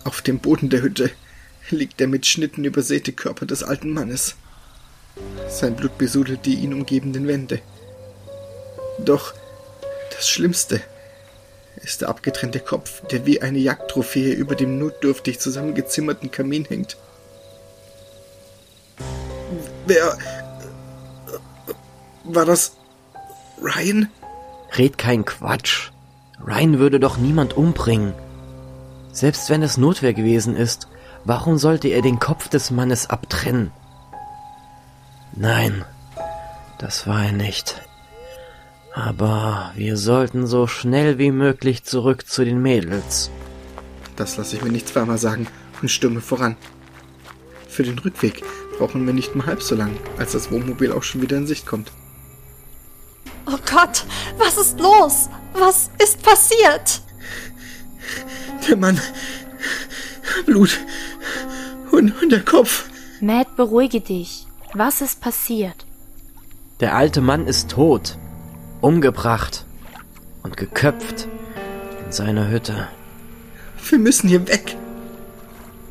Auf 0.05 0.23
dem 0.23 0.39
Boden 0.39 0.71
der 0.71 0.83
Hütte 0.83 1.11
liegt 1.71 1.99
der 1.99 2.07
mit 2.07 2.27
Schnitten 2.27 2.65
übersäte 2.65 3.13
Körper 3.13 3.47
des 3.47 3.65
alten 3.65 3.93
Mannes. 3.93 4.37
Sein 5.49 5.75
Blut 5.75 5.99
besudelt 5.99 6.47
die 6.47 6.55
ihn 6.55 6.73
umgebenden 6.73 7.27
Wände. 7.27 7.61
Doch 9.01 9.35
das 10.13 10.29
Schlimmste 10.29 10.81
ist 11.77 12.03
der 12.03 12.09
abgetrennte 12.09 12.61
Kopf, 12.61 13.07
der 13.09 13.27
wie 13.27 13.43
eine 13.43 13.59
Jagdtrophäe 13.59 14.33
über 14.33 14.55
dem 14.55 14.79
notdürftig 14.79 15.41
zusammengezimmerten 15.41 16.31
Kamin 16.31 16.65
hängt. 16.65 16.97
Wer 19.87 20.17
war 22.25 22.45
das? 22.45 22.77
Ryan? 23.61 24.09
Red 24.77 24.99
kein 24.99 25.25
Quatsch. 25.25 25.91
Ryan 26.47 26.79
würde 26.79 27.01
doch 27.01 27.17
niemand 27.17 27.57
umbringen. 27.57 28.15
Selbst 29.13 29.51
wenn 29.51 29.63
es 29.63 29.77
Notwehr 29.77 30.15
gewesen 30.15 30.57
ist, 30.57 30.89
warum 31.25 31.59
sollte 31.59 31.89
er 31.89 32.03
den 32.03 32.19
Kopf 32.19 32.49
des 32.49 32.71
Mannes 32.71 33.11
abtrennen? 33.11 33.73
Nein, 35.35 35.85
das 36.79 37.07
war 37.07 37.25
er 37.25 37.33
nicht. 37.33 37.83
Aber 38.93 39.73
wir 39.77 39.97
sollten 39.97 40.47
so 40.47 40.67
schnell 40.67 41.19
wie 41.19 41.31
möglich 41.31 41.85
zurück 41.85 42.27
zu 42.27 42.45
den 42.45 42.61
Mädels. 42.61 43.31
Das 44.17 44.37
lasse 44.37 44.57
ich 44.57 44.63
mir 44.63 44.71
nicht 44.71 44.89
zweimal 44.89 45.19
sagen 45.19 45.47
und 45.81 45.91
stürme 45.91 46.21
voran. 46.21 46.57
Für 47.69 47.85
den 47.85 47.99
Rückweg 47.99 48.43
brauchen 48.79 49.07
wir 49.07 49.13
nicht 49.13 49.35
mal 49.37 49.47
halb 49.47 49.63
so 49.63 49.75
lang, 49.75 49.97
als 50.19 50.33
das 50.33 50.51
Wohnmobil 50.51 50.93
auch 50.93 51.03
schon 51.03 51.23
wieder 51.23 51.37
in 51.37 51.47
Sicht 51.47 51.67
kommt. 51.67 51.93
Oh 53.47 53.59
Gott, 53.71 54.05
was 54.39 54.59
ist 54.59 54.79
los? 54.81 55.29
Was 55.55 55.91
ist 56.03 56.23
passiert? 56.23 57.03
Der 58.69 58.77
Mann. 58.77 59.01
Blut. 60.47 60.79
Und, 61.91 62.21
und 62.23 62.31
der 62.31 62.45
Kopf. 62.45 62.89
Matt, 63.21 63.57
beruhige 63.57 64.01
dich. 64.01 64.47
Was 64.75 65.01
ist 65.01 65.21
passiert? 65.21 65.87
Der 66.81 66.95
alte 66.95 67.21
Mann 67.21 67.47
ist 67.47 67.71
tot, 67.71 68.17
umgebracht 68.81 69.65
und 70.43 70.57
geköpft 70.57 71.29
in 72.05 72.13
seiner 72.13 72.49
Hütte. 72.49 72.89
Wir 73.89 73.99
müssen 73.99 74.29
hier 74.29 74.47
weg. 74.49 74.77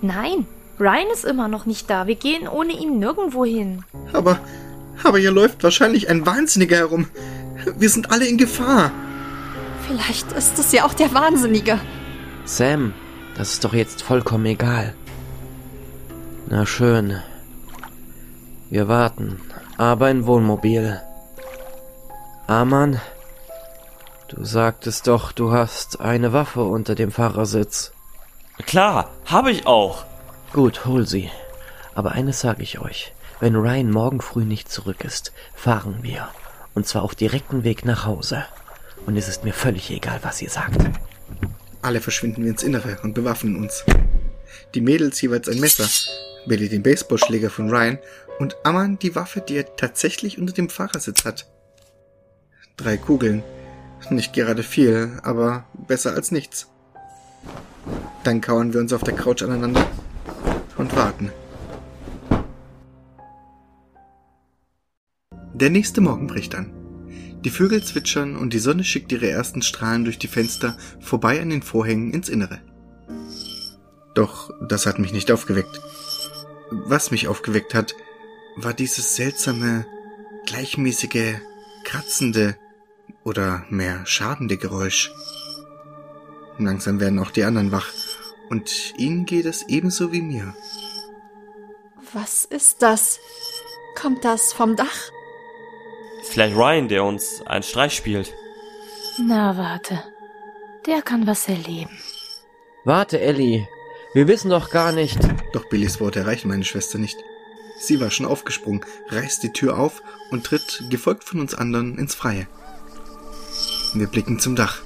Nein, 0.01 0.45
Ryan 0.79 1.07
ist 1.13 1.25
immer 1.25 1.47
noch 1.47 1.65
nicht 1.65 1.89
da. 1.89 2.07
Wir 2.07 2.15
gehen 2.15 2.47
ohne 2.47 2.73
ihn 2.73 2.99
nirgendwo 2.99 3.43
hin. 3.43 3.83
Aber, 4.13 4.39
aber 5.03 5.17
hier 5.17 5.31
läuft 5.31 5.63
wahrscheinlich 5.63 6.09
ein 6.09 6.25
Wahnsinniger 6.25 6.77
herum. 6.77 7.07
Wir 7.77 7.89
sind 7.89 8.11
alle 8.11 8.25
in 8.25 8.37
Gefahr. 8.37 8.91
Vielleicht 9.87 10.31
ist 10.33 10.57
es 10.59 10.71
ja 10.71 10.85
auch 10.85 10.93
der 10.93 11.13
Wahnsinnige. 11.13 11.79
Sam, 12.45 12.93
das 13.35 13.53
ist 13.53 13.63
doch 13.63 13.73
jetzt 13.73 14.01
vollkommen 14.01 14.45
egal. 14.45 14.93
Na 16.47 16.65
schön. 16.65 17.19
Wir 18.69 18.87
warten, 18.87 19.41
aber 19.77 20.09
in 20.09 20.25
Wohnmobil. 20.25 21.01
Aman, 22.49 22.99
du 24.27 24.43
sagtest 24.43 25.05
doch, 25.05 25.31
du 25.31 25.51
hast 25.51 25.99
eine 25.99 26.33
Waffe 26.33 26.63
unter 26.63 26.95
dem 26.95 27.11
Fahrersitz. 27.11 27.91
Klar, 28.65 29.13
habe 29.25 29.51
ich 29.51 29.67
auch. 29.67 30.03
Gut, 30.51 30.83
hol 30.85 31.05
sie. 31.05 31.29
Aber 31.93 32.13
eines 32.13 32.39
sage 32.39 32.63
ich 32.63 32.79
euch. 32.79 33.13
Wenn 33.39 33.55
Ryan 33.55 33.91
morgen 33.91 34.19
früh 34.19 34.45
nicht 34.45 34.71
zurück 34.71 35.03
ist, 35.03 35.31
fahren 35.53 35.99
wir. 36.01 36.27
Und 36.73 36.87
zwar 36.87 37.03
auf 37.03 37.13
direkten 37.13 37.63
Weg 37.63 37.85
nach 37.85 38.07
Hause. 38.07 38.43
Und 39.05 39.15
es 39.15 39.27
ist 39.27 39.43
mir 39.43 39.53
völlig 39.53 39.91
egal, 39.91 40.17
was 40.23 40.41
ihr 40.41 40.49
sagt. 40.49 40.89
Alle 41.83 42.01
verschwinden 42.01 42.43
wir 42.43 42.49
ins 42.49 42.63
Innere 42.63 42.97
und 43.03 43.13
bewaffnen 43.13 43.57
uns. 43.57 43.85
Die 44.73 44.81
Mädels 44.81 45.21
jeweils 45.21 45.47
ein 45.49 45.59
Messer, 45.59 45.87
Billy 46.47 46.67
den 46.67 46.81
Baseballschläger 46.81 47.51
von 47.51 47.69
Ryan 47.69 47.99
und 48.39 48.57
Amman 48.63 48.97
die 48.97 49.13
Waffe, 49.13 49.39
die 49.39 49.57
er 49.57 49.75
tatsächlich 49.75 50.39
unter 50.39 50.53
dem 50.53 50.69
Fahrersitz 50.69 51.25
hat. 51.25 51.45
Drei 52.79 52.95
Kugeln. 52.95 53.43
Nicht 54.09 54.31
gerade 54.31 54.63
viel, 54.63 55.19
aber 55.21 55.65
besser 55.73 56.13
als 56.13 56.31
nichts. 56.31 56.69
Dann 58.23 58.39
kauern 58.39 58.73
wir 58.73 58.79
uns 58.79 58.93
auf 58.93 59.03
der 59.03 59.15
Couch 59.15 59.43
aneinander 59.43 59.85
und 60.77 60.95
warten. 60.95 61.29
Der 65.53 65.69
nächste 65.69 65.99
Morgen 65.99 66.27
bricht 66.27 66.55
an. 66.55 66.71
Die 67.43 67.49
Vögel 67.49 67.83
zwitschern 67.83 68.37
und 68.37 68.53
die 68.53 68.59
Sonne 68.59 68.85
schickt 68.85 69.11
ihre 69.11 69.29
ersten 69.29 69.61
Strahlen 69.61 70.05
durch 70.05 70.17
die 70.17 70.29
Fenster 70.29 70.77
vorbei 71.01 71.41
an 71.41 71.49
den 71.49 71.61
Vorhängen 71.61 72.13
ins 72.13 72.29
Innere. 72.29 72.61
Doch 74.15 74.51
das 74.65 74.85
hat 74.85 74.99
mich 74.99 75.11
nicht 75.11 75.31
aufgeweckt. 75.33 75.81
Was 76.71 77.11
mich 77.11 77.27
aufgeweckt 77.27 77.73
hat, 77.73 77.93
war 78.55 78.73
dieses 78.73 79.17
seltsame, 79.17 79.85
gleichmäßige, 80.45 81.41
kratzende 81.83 82.55
oder 83.23 83.65
mehr 83.69 84.05
schadende 84.05 84.57
Geräusch. 84.57 85.11
Langsam 86.57 86.99
werden 86.99 87.19
auch 87.19 87.31
die 87.31 87.43
anderen 87.43 87.71
wach, 87.71 87.87
und 88.49 88.93
ihnen 88.97 89.25
geht 89.25 89.45
es 89.45 89.63
ebenso 89.67 90.11
wie 90.11 90.21
mir. 90.21 90.53
Was 92.13 92.45
ist 92.45 92.81
das? 92.81 93.19
Kommt 93.95 94.25
das 94.25 94.53
vom 94.53 94.75
Dach? 94.75 95.11
Vielleicht 96.23 96.55
Ryan, 96.55 96.87
der 96.87 97.03
uns 97.03 97.41
einen 97.45 97.63
Streich 97.63 97.95
spielt. 97.95 98.33
Na, 99.19 99.57
warte. 99.57 100.03
Der 100.85 101.01
kann 101.01 101.27
was 101.27 101.47
erleben. 101.47 101.97
Warte, 102.85 103.19
Ellie. 103.19 103.67
Wir 104.13 104.27
wissen 104.27 104.49
doch 104.49 104.71
gar 104.71 104.91
nicht. 104.91 105.19
Doch 105.53 105.69
Billys 105.69 105.99
Worte 105.99 106.19
erreichen 106.19 106.47
meine 106.47 106.65
Schwester 106.65 106.97
nicht. 106.97 107.17
Sie 107.79 108.01
war 108.01 108.09
schon 108.11 108.25
aufgesprungen, 108.25 108.85
reißt 109.09 109.43
die 109.43 109.53
Tür 109.53 109.77
auf 109.77 110.01
und 110.31 110.45
tritt, 110.45 110.83
gefolgt 110.89 111.23
von 111.23 111.39
uns 111.39 111.53
anderen, 111.53 111.97
ins 111.97 112.15
Freie. 112.15 112.47
Wir 113.93 114.07
blicken 114.07 114.39
zum 114.39 114.55
Dach. 114.55 114.81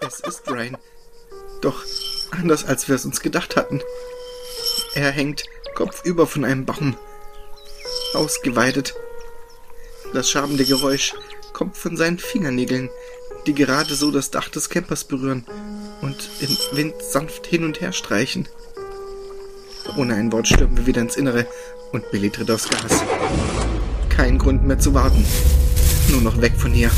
Es 0.00 0.20
ist 0.20 0.48
Ryan. 0.48 0.76
Doch 1.60 1.82
anders 2.30 2.64
als 2.64 2.88
wir 2.88 2.94
es 2.94 3.04
uns 3.04 3.20
gedacht 3.20 3.56
hatten. 3.56 3.82
Er 4.94 5.10
hängt 5.10 5.44
kopfüber 5.74 6.26
von 6.26 6.44
einem 6.44 6.64
Baum. 6.64 6.96
Ausgeweidet. 8.14 8.94
Das 10.14 10.30
schabende 10.30 10.64
Geräusch 10.64 11.14
kommt 11.52 11.76
von 11.76 11.96
seinen 11.96 12.18
Fingernägeln, 12.18 12.88
die 13.46 13.54
gerade 13.54 13.94
so 13.94 14.10
das 14.10 14.30
Dach 14.30 14.48
des 14.48 14.70
Campers 14.70 15.04
berühren 15.04 15.44
und 16.02 16.30
im 16.40 16.56
Wind 16.76 16.94
sanft 17.02 17.46
hin 17.46 17.64
und 17.64 17.80
her 17.80 17.92
streichen. 17.92 18.48
Ohne 19.96 20.14
ein 20.14 20.30
Wort 20.32 20.46
stürmen 20.46 20.76
wir 20.76 20.86
wieder 20.86 21.02
ins 21.02 21.16
Innere 21.16 21.46
und 21.92 22.10
Billy 22.10 22.30
tritt 22.30 22.50
aufs 22.50 22.68
Gas. 22.68 23.02
Kein 24.08 24.38
Grund 24.38 24.64
mehr 24.64 24.78
zu 24.78 24.94
warten. 24.94 25.24
Nur 26.10 26.20
noch 26.22 26.40
weg 26.40 26.54
von 26.56 26.72
hier. 26.72 26.90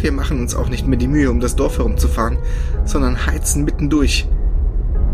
Wir 0.00 0.12
machen 0.12 0.40
uns 0.40 0.54
auch 0.54 0.68
nicht 0.68 0.86
mehr 0.86 0.98
die 0.98 1.08
Mühe, 1.08 1.30
um 1.30 1.40
das 1.40 1.56
Dorf 1.56 1.78
herumzufahren, 1.78 2.38
sondern 2.84 3.26
heizen 3.26 3.64
mittendurch. 3.64 4.28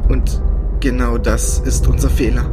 Und 0.09 0.43
genau 0.80 1.16
das 1.16 1.61
ist 1.61 1.86
unser 1.86 2.11
Fehler. 2.11 2.51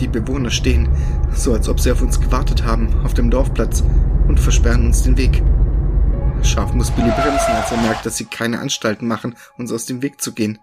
Die 0.00 0.08
Bewohner 0.08 0.50
stehen, 0.50 0.88
so 1.34 1.54
als 1.54 1.68
ob 1.68 1.80
sie 1.80 1.90
auf 1.90 2.02
uns 2.02 2.20
gewartet 2.20 2.64
haben, 2.64 2.94
auf 3.04 3.14
dem 3.14 3.30
Dorfplatz 3.30 3.82
und 4.28 4.38
versperren 4.38 4.86
uns 4.86 5.02
den 5.02 5.16
Weg. 5.16 5.42
Scharf 6.42 6.72
muss 6.74 6.90
Billy 6.90 7.10
bremsen, 7.10 7.52
als 7.52 7.72
er 7.72 7.78
merkt, 7.78 8.06
dass 8.06 8.16
sie 8.16 8.26
keine 8.26 8.60
Anstalten 8.60 9.08
machen, 9.08 9.34
uns 9.56 9.72
aus 9.72 9.86
dem 9.86 10.02
Weg 10.02 10.20
zu 10.20 10.32
gehen. 10.32 10.58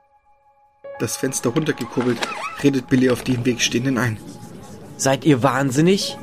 Das 0.99 1.17
Fenster 1.17 1.49
runtergekurbelt, 1.49 2.19
redet 2.63 2.87
Billy 2.87 3.09
auf 3.09 3.23
die 3.23 3.33
im 3.33 3.45
Weg 3.45 3.61
Stehenden 3.61 3.97
ein. 3.97 4.17
Seid 4.97 5.25
ihr 5.25 5.43
wahnsinnig? 5.43 6.17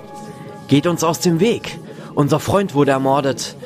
Geht 0.68 0.86
uns 0.86 1.04
aus 1.04 1.20
dem 1.20 1.40
Weg. 1.40 1.78
Unser 2.14 2.40
Freund 2.40 2.74
wurde 2.74 2.92
ermordet. 2.92 3.56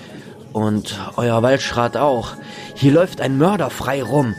Und 0.53 0.99
euer 1.17 1.43
Waldschrat 1.43 1.97
auch. 1.97 2.35
Hier 2.75 2.93
läuft 2.93 3.21
ein 3.21 3.37
Mörder 3.37 3.71
frei 3.71 4.03
rum. 4.03 4.35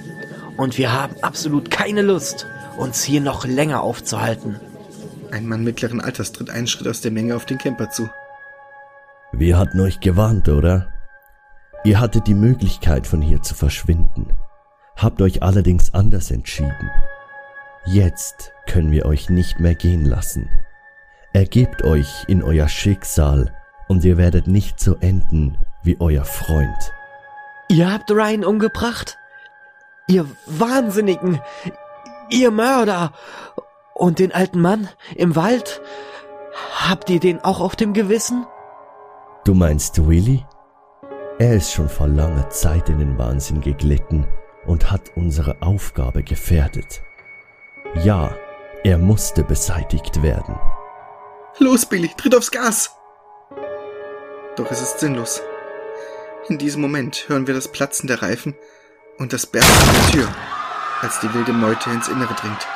Und 0.58 0.78
wir 0.78 0.91
haben 0.91 1.16
absolut 1.22 1.70
keine 1.70 2.01
Lust, 2.01 2.47
uns 2.78 3.03
hier 3.03 3.22
noch 3.22 3.45
länger 3.45 3.82
aufzuhalten. 3.82 4.60
Ein 5.32 5.45
Mann 5.45 5.64
mittleren 5.64 6.01
Alters 6.01 6.32
tritt 6.32 6.49
einen 6.49 6.68
Schritt 6.68 6.88
aus 6.88 7.01
der 7.01 7.12
Menge 7.12 7.36
auf 7.36 7.45
den 7.45 7.60
Camper 7.60 7.89
zu. 7.89 8.10
Wir 9.32 9.58
hatten 9.60 9.80
euch 9.80 9.99
gewarnt, 9.99 10.49
oder? 10.49 10.88
Ihr 11.84 11.99
hattet 11.99 12.28
die 12.28 12.34
Möglichkeit, 12.34 13.05
von 13.05 13.22
hier 13.22 13.41
zu 13.43 13.53
verschwinden, 13.53 14.34
habt 14.95 15.22
euch 15.22 15.43
allerdings 15.43 15.93
anders 15.93 16.32
entschieden. 16.32 16.89
Jetzt 17.86 18.51
können 18.68 18.91
wir 18.91 19.05
euch 19.05 19.30
nicht 19.30 19.60
mehr 19.60 19.76
gehen 19.76 20.03
lassen. 20.03 20.49
Ergebt 21.34 21.84
euch 21.84 22.26
in 22.28 22.41
euer 22.41 22.68
Schicksal 22.68 23.53
und 23.88 24.04
ihr 24.04 24.18
werdet 24.18 24.48
nicht 24.48 24.80
so 24.80 24.96
enden 24.96 25.58
wie 25.84 25.98
euer 26.00 26.26
Freund. 26.26 26.94
Ihr 27.70 27.92
habt 27.92 28.12
Ryan 28.12 28.46
umgebracht? 28.46 29.18
Ihr 30.08 30.26
Wahnsinnigen! 30.46 31.42
Ihr 32.30 32.52
Mörder! 32.52 33.14
Und 33.94 34.20
den 34.20 34.32
alten 34.32 34.62
Mann 34.62 34.90
im 35.16 35.36
Wald? 35.36 35.82
Habt 36.76 37.10
ihr 37.10 37.20
den 37.20 37.44
auch 37.44 37.60
auf 37.60 37.76
dem 37.76 37.94
Gewissen? 37.94 38.46
Du 39.44 39.54
meinst 39.54 40.08
Willy? 40.08 40.46
Er 41.40 41.56
ist 41.56 41.72
schon 41.72 41.90
vor 41.90 42.08
langer 42.08 42.50
Zeit 42.50 42.90
in 42.90 43.00
den 43.00 43.18
Wahnsinn 43.18 43.62
geglitten 43.62 44.28
und 44.66 44.92
hat 44.92 45.12
unsere 45.16 45.62
Aufgabe 45.62 46.24
gefährdet. 46.24 47.02
Ja, 48.04 48.36
er 48.84 48.98
musste 48.98 49.44
beseitigt 49.44 50.22
werden. 50.22 50.60
Los, 51.60 51.86
Billy, 51.86 52.10
tritt 52.16 52.36
aufs 52.36 52.52
Gas! 52.52 52.97
Doch 54.58 54.72
es 54.72 54.82
ist 54.82 54.99
sinnlos. 54.99 55.43
In 56.49 56.58
diesem 56.58 56.82
Moment 56.82 57.30
hören 57.30 57.45
wir 57.45 57.53
das 57.53 57.72
Platzen 57.72 58.08
der 58.08 58.24
Reifen 58.24 58.55
und 59.20 59.32
das 59.32 59.45
Bersten 59.45 59.93
der 59.93 60.12
Tür, 60.12 60.36
als 61.01 61.20
die 61.20 61.32
wilde 61.32 61.53
Meute 61.53 61.91
ins 61.91 62.08
Innere 62.08 62.34
dringt. 62.34 62.68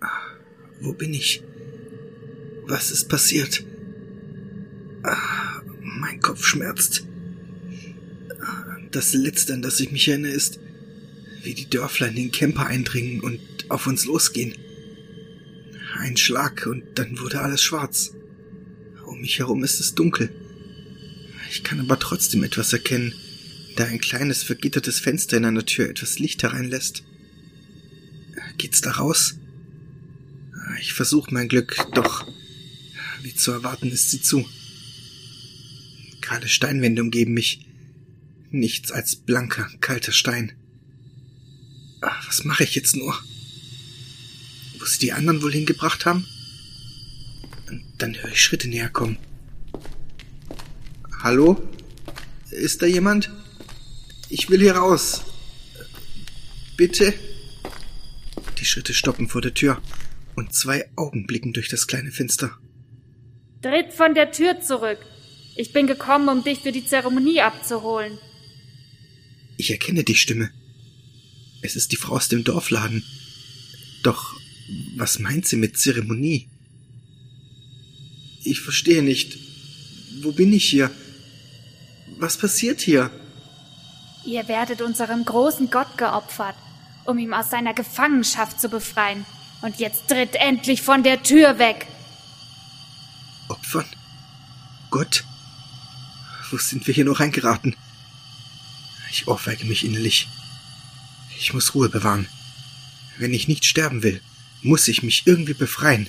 Ah, 0.00 0.08
wo 0.80 0.94
bin 0.94 1.12
ich? 1.12 1.44
Was 2.66 2.90
ist 2.90 3.10
passiert? 3.10 3.62
Ah, 5.02 5.60
mein 5.82 6.18
Kopf 6.20 6.46
schmerzt. 6.46 7.04
Das 8.92 9.14
Letzte, 9.14 9.54
an 9.54 9.62
das 9.62 9.80
ich 9.80 9.90
mich 9.90 10.06
erinnere, 10.06 10.32
ist, 10.32 10.60
wie 11.42 11.54
die 11.54 11.68
Dörfler 11.68 12.08
in 12.08 12.16
den 12.16 12.30
Camper 12.30 12.66
eindringen 12.66 13.22
und 13.22 13.40
auf 13.68 13.86
uns 13.86 14.04
losgehen. 14.04 14.54
Ein 15.98 16.18
Schlag 16.18 16.66
und 16.66 16.84
dann 16.96 17.18
wurde 17.18 17.40
alles 17.40 17.62
schwarz. 17.62 18.12
Um 19.06 19.22
mich 19.22 19.38
herum 19.38 19.64
ist 19.64 19.80
es 19.80 19.94
dunkel. 19.94 20.30
Ich 21.50 21.64
kann 21.64 21.80
aber 21.80 21.98
trotzdem 21.98 22.44
etwas 22.44 22.72
erkennen, 22.74 23.14
da 23.76 23.84
ein 23.86 23.98
kleines 23.98 24.42
vergittertes 24.42 25.00
Fenster 25.00 25.38
in 25.38 25.46
einer 25.46 25.64
Tür 25.64 25.88
etwas 25.88 26.18
Licht 26.18 26.42
hereinlässt. 26.42 27.02
Geht's 28.58 28.82
da 28.82 28.92
raus? 28.92 29.38
Ich 30.80 30.92
versuche 30.92 31.32
mein 31.32 31.48
Glück, 31.48 31.76
doch 31.94 32.26
wie 33.22 33.34
zu 33.34 33.52
erwarten 33.52 33.90
ist 33.90 34.10
sie 34.10 34.20
zu. 34.20 34.46
Kahle 36.20 36.48
Steinwände 36.48 37.00
umgeben 37.00 37.32
mich. 37.32 37.66
Nichts 38.52 38.92
als 38.92 39.16
blanker, 39.16 39.66
kalter 39.80 40.12
Stein. 40.12 40.52
Ach, 42.02 42.28
was 42.28 42.44
mache 42.44 42.64
ich 42.64 42.74
jetzt 42.74 42.94
nur? 42.94 43.18
Wo 44.78 44.84
sie 44.84 44.98
die 44.98 45.12
anderen 45.14 45.42
wohl 45.42 45.52
hingebracht 45.52 46.04
haben? 46.04 46.26
Und 47.70 47.82
dann 47.96 48.14
höre 48.14 48.30
ich 48.30 48.44
Schritte 48.44 48.68
näher 48.68 48.90
kommen. 48.90 49.16
Hallo? 51.22 51.66
Ist 52.50 52.82
da 52.82 52.86
jemand? 52.86 53.30
Ich 54.28 54.50
will 54.50 54.60
hier 54.60 54.76
raus. 54.76 55.22
Bitte? 56.76 57.14
Die 58.58 58.66
Schritte 58.66 58.92
stoppen 58.92 59.30
vor 59.30 59.40
der 59.40 59.54
Tür 59.54 59.80
und 60.36 60.52
zwei 60.52 60.90
Augen 60.94 61.26
blicken 61.26 61.54
durch 61.54 61.70
das 61.70 61.86
kleine 61.86 62.12
Fenster. 62.12 62.58
Tritt 63.62 63.94
von 63.94 64.14
der 64.14 64.30
Tür 64.30 64.60
zurück. 64.60 64.98
Ich 65.56 65.72
bin 65.72 65.86
gekommen, 65.86 66.28
um 66.28 66.44
dich 66.44 66.58
für 66.58 66.72
die 66.72 66.84
Zeremonie 66.84 67.40
abzuholen. 67.40 68.18
Ich 69.62 69.70
erkenne 69.70 70.02
die 70.02 70.16
Stimme. 70.16 70.50
Es 71.60 71.76
ist 71.76 71.92
die 71.92 71.96
Frau 71.96 72.16
aus 72.16 72.26
dem 72.26 72.42
Dorfladen. 72.42 73.04
Doch 74.02 74.34
was 74.96 75.20
meint 75.20 75.46
sie 75.46 75.54
mit 75.54 75.78
Zeremonie? 75.78 76.48
Ich 78.42 78.60
verstehe 78.60 79.04
nicht. 79.04 79.38
Wo 80.20 80.32
bin 80.32 80.52
ich 80.52 80.68
hier? 80.68 80.90
Was 82.18 82.36
passiert 82.38 82.80
hier? 82.80 83.12
Ihr 84.26 84.48
werdet 84.48 84.82
unserem 84.82 85.24
großen 85.24 85.70
Gott 85.70 85.96
geopfert, 85.96 86.56
um 87.04 87.16
ihn 87.18 87.32
aus 87.32 87.50
seiner 87.50 87.72
Gefangenschaft 87.72 88.60
zu 88.60 88.68
befreien. 88.68 89.24
Und 89.60 89.78
jetzt 89.78 90.08
tritt 90.08 90.34
endlich 90.34 90.82
von 90.82 91.04
der 91.04 91.22
Tür 91.22 91.60
weg. 91.60 91.86
Opfern? 93.46 93.86
Gott? 94.90 95.22
Wo 96.50 96.58
sind 96.58 96.84
wir 96.88 96.94
hier 96.94 97.04
noch 97.04 97.20
reingeraten? 97.20 97.76
Ich 99.12 99.28
ohrfeige 99.28 99.66
mich 99.66 99.84
innerlich. 99.84 100.26
Ich 101.38 101.52
muss 101.52 101.74
Ruhe 101.74 101.90
bewahren. 101.90 102.26
Wenn 103.18 103.34
ich 103.34 103.46
nicht 103.46 103.66
sterben 103.66 104.02
will, 104.02 104.22
muss 104.62 104.88
ich 104.88 105.02
mich 105.02 105.26
irgendwie 105.26 105.54
befreien. 105.54 106.08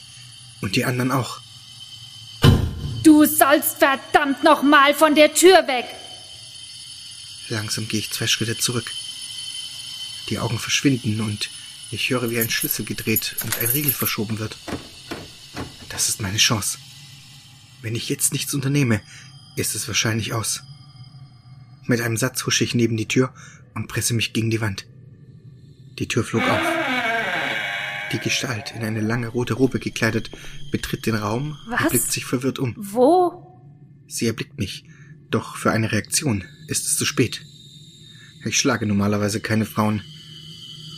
Und 0.61 0.77
die 0.77 0.85
anderen 0.85 1.11
auch. 1.11 1.41
Du 3.03 3.25
sollst 3.25 3.79
verdammt 3.79 4.43
nochmal 4.45 4.93
von 4.93 5.13
der 5.13 5.33
Tür 5.33 5.67
weg! 5.67 5.85
Langsam 7.49 7.89
gehe 7.89 7.99
ich 7.99 8.11
zwei 8.11 8.27
Schritte 8.27 8.57
zurück. 8.57 8.89
Die 10.29 10.39
Augen 10.39 10.57
verschwinden 10.57 11.19
und 11.19 11.49
ich 11.91 12.09
höre, 12.09 12.29
wie 12.29 12.39
ein 12.39 12.49
Schlüssel 12.49 12.85
gedreht 12.85 13.35
und 13.43 13.57
ein 13.57 13.67
Riegel 13.67 13.91
verschoben 13.91 14.39
wird. 14.39 14.57
Das 15.89 16.07
ist 16.07 16.21
meine 16.21 16.37
Chance. 16.37 16.77
Wenn 17.81 17.95
ich 17.95 18.07
jetzt 18.07 18.31
nichts 18.31 18.53
unternehme, 18.53 19.01
ist 19.57 19.75
es 19.75 19.89
wahrscheinlich 19.89 20.31
aus. 20.31 20.63
Mit 21.85 22.01
einem 22.01 22.17
Satz 22.17 22.45
husche 22.45 22.63
ich 22.63 22.75
neben 22.75 22.97
die 22.97 23.07
Tür 23.07 23.33
und 23.75 23.87
presse 23.87 24.13
mich 24.13 24.33
gegen 24.33 24.49
die 24.49 24.61
Wand. 24.61 24.85
Die 25.99 26.07
Tür 26.07 26.23
flog 26.23 26.43
auf. 26.43 26.61
Die 28.11 28.19
Gestalt, 28.19 28.73
in 28.75 28.83
eine 28.83 29.01
lange 29.01 29.27
rote 29.27 29.55
Robe 29.55 29.79
gekleidet, 29.79 30.29
betritt 30.71 31.05
den 31.05 31.15
Raum 31.15 31.57
Was? 31.67 31.81
und 31.81 31.89
blickt 31.89 32.11
sich 32.11 32.25
verwirrt 32.25 32.59
um. 32.59 32.75
Wo? 32.77 33.61
Sie 34.07 34.27
erblickt 34.27 34.59
mich, 34.59 34.85
doch 35.29 35.55
für 35.55 35.71
eine 35.71 35.91
Reaktion 35.91 36.43
ist 36.67 36.85
es 36.85 36.95
zu 36.95 37.05
spät. 37.05 37.41
Ich 38.45 38.57
schlage 38.57 38.85
normalerweise 38.85 39.39
keine 39.39 39.65
Frauen. 39.65 40.01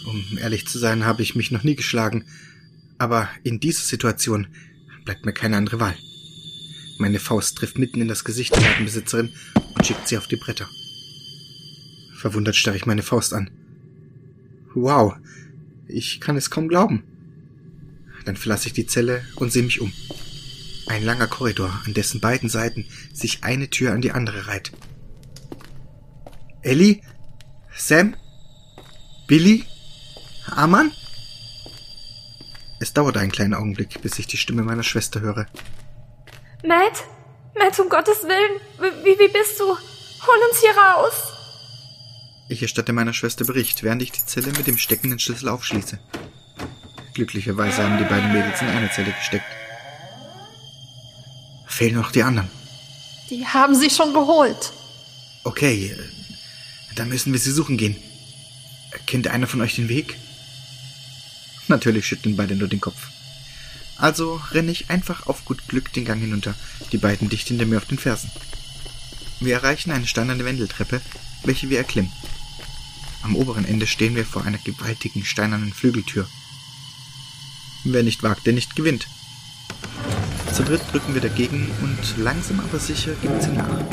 Um 0.06 0.38
ehrlich 0.38 0.68
zu 0.68 0.78
sein, 0.78 1.06
habe 1.06 1.24
ich 1.24 1.36
mich 1.36 1.52
noch 1.52 1.64
nie 1.64 1.76
geschlagen, 1.76 2.26
aber 2.98 3.30
in 3.44 3.60
dieser 3.60 3.84
Situation 3.84 4.48
bleibt 5.04 5.26
mir 5.26 5.34
keine 5.34 5.58
andere 5.58 5.80
Wahl. 5.80 5.96
Meine 6.98 7.20
Faust 7.20 7.58
trifft 7.58 7.78
mitten 7.78 8.02
in 8.02 8.08
das 8.08 8.24
Gesicht 8.24 8.56
der 8.56 8.64
Ladenbesitzerin 8.64 9.34
und 9.76 9.86
schickt 9.86 10.08
sie 10.08 10.18
auf 10.18 10.28
die 10.28 10.38
Bretter. 10.38 10.70
Verwundert 12.16 12.56
starre 12.56 12.78
ich 12.78 12.86
meine 12.86 13.04
Faust 13.04 13.34
an. 13.34 13.50
Wow, 14.74 15.16
ich 15.88 16.20
kann 16.22 16.38
es 16.38 16.50
kaum 16.50 16.68
glauben. 16.68 17.04
Dann 18.24 18.38
verlasse 18.38 18.68
ich 18.68 18.74
die 18.74 18.88
Zelle 18.88 19.24
und 19.36 19.52
sehe 19.52 19.64
mich 19.64 19.82
um. 19.82 19.92
Ein 20.88 21.04
langer 21.04 21.28
Korridor, 21.28 21.82
an 21.86 21.94
dessen 21.94 22.22
beiden 22.22 22.50
Seiten 22.50 22.86
sich 23.14 23.44
eine 23.44 23.70
Tür 23.70 23.94
an 23.94 24.02
die 24.02 24.12
andere 24.12 24.48
reiht. 24.48 24.72
Ellie? 26.62 27.02
Sam? 27.76 28.16
Billy? 29.28 29.64
Aman? 30.48 30.92
Es 32.80 32.94
dauert 32.94 33.18
einen 33.18 33.32
kleinen 33.32 33.54
Augenblick, 33.54 34.02
bis 34.02 34.20
ich 34.20 34.28
die 34.28 34.38
Stimme 34.38 34.64
meiner 34.64 34.84
Schwester 34.84 35.22
höre. 35.22 35.48
Matt? 36.68 37.04
Matt, 37.58 37.80
um 37.80 37.90
Gottes 37.90 38.24
Willen, 38.24 38.60
wie, 38.80 39.20
wie 39.20 39.28
bist 39.28 39.60
du? 39.60 39.66
Hol 39.66 40.50
uns 40.50 40.60
hier 40.62 40.72
raus! 40.72 41.14
Ich 42.50 42.62
erstatte 42.62 42.94
meiner 42.94 43.14
Schwester 43.14 43.46
Bericht, 43.46 43.84
während 43.84 44.02
ich 44.02 44.12
die 44.12 44.26
Zelle 44.26 44.48
mit 44.48 44.68
dem 44.68 44.78
steckenden 44.78 45.20
Schlüssel 45.20 45.50
aufschließe. 45.50 46.00
Glücklicherweise 47.14 47.84
haben 47.84 47.98
die 47.98 48.04
beiden 48.04 48.34
Mädels 48.34 48.62
in 48.62 48.68
eine 48.68 48.92
Zelle 48.92 49.12
gesteckt. 49.12 49.46
Fehlen 51.68 51.96
noch 51.96 52.12
die 52.12 52.24
anderen. 52.24 52.50
Die 53.30 53.46
haben 53.46 53.76
sie 53.76 53.90
schon 53.90 54.14
geholt. 54.14 54.74
Okay, 55.44 55.96
äh, 55.96 56.96
dann 56.96 57.10
müssen 57.10 57.32
wir 57.34 57.40
sie 57.40 57.52
suchen 57.52 57.78
gehen. 57.78 57.96
Kennt 59.08 59.28
einer 59.28 59.48
von 59.48 59.62
euch 59.62 59.76
den 59.76 59.90
Weg? 59.90 60.18
Natürlich 61.68 62.06
schütteln 62.06 62.36
beide 62.36 62.56
nur 62.56 62.68
den 62.68 62.82
Kopf. 62.82 63.10
Also 63.98 64.42
renne 64.52 64.72
ich 64.72 64.90
einfach 64.90 65.28
auf 65.28 65.46
gut 65.46 65.68
Glück 65.68 65.92
den 65.94 66.06
Gang 66.06 66.22
hinunter, 66.22 66.54
die 66.92 66.98
beiden 66.98 67.30
dicht 67.30 67.48
hinter 67.48 67.66
mir 67.66 67.78
auf 67.78 67.86
den 67.86 67.98
Fersen. 67.98 68.30
Wir 69.40 69.56
erreichen 69.56 69.92
eine 69.92 70.08
steinerne 70.08 70.46
Wendeltreppe, 70.46 71.02
welche 71.44 71.70
wir 71.70 71.78
erklimmen. 71.78 72.12
Am 73.22 73.36
oberen 73.36 73.66
Ende 73.66 73.88
stehen 73.88 74.16
wir 74.16 74.26
vor 74.26 74.44
einer 74.44 74.58
gewaltigen 74.60 75.26
steinernen 75.26 75.74
Flügeltür. 75.74 76.28
Wer 77.84 78.04
nicht 78.04 78.24
wagt, 78.24 78.46
der 78.46 78.54
nicht 78.54 78.76
gewinnt. 78.76 79.08
Zu 80.54 80.64
dritt 80.64 80.82
drücken 80.92 81.14
wir 81.14 81.22
dagegen 81.22 81.70
und 81.82 82.18
langsam 82.18 82.60
aber 82.60 82.80
sicher 82.80 83.14
gibt 83.22 83.44
sie 83.44 83.52
nach. 83.52 83.84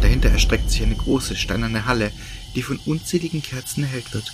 Dahinter 0.00 0.30
erstreckt 0.30 0.70
sich 0.70 0.82
eine 0.82 0.96
große 0.96 1.36
steinerne 1.36 1.86
Halle, 1.86 2.12
die 2.54 2.62
von 2.62 2.78
unzähligen 2.78 3.42
Kerzen 3.42 3.84
erhellt 3.84 4.12
wird. 4.14 4.32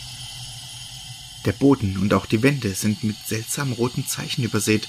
Der 1.45 1.53
Boden 1.53 1.97
und 1.99 2.13
auch 2.13 2.27
die 2.27 2.43
Wände 2.43 2.75
sind 2.75 3.03
mit 3.03 3.17
seltsamen 3.27 3.73
roten 3.73 4.07
Zeichen 4.07 4.45
übersät 4.45 4.89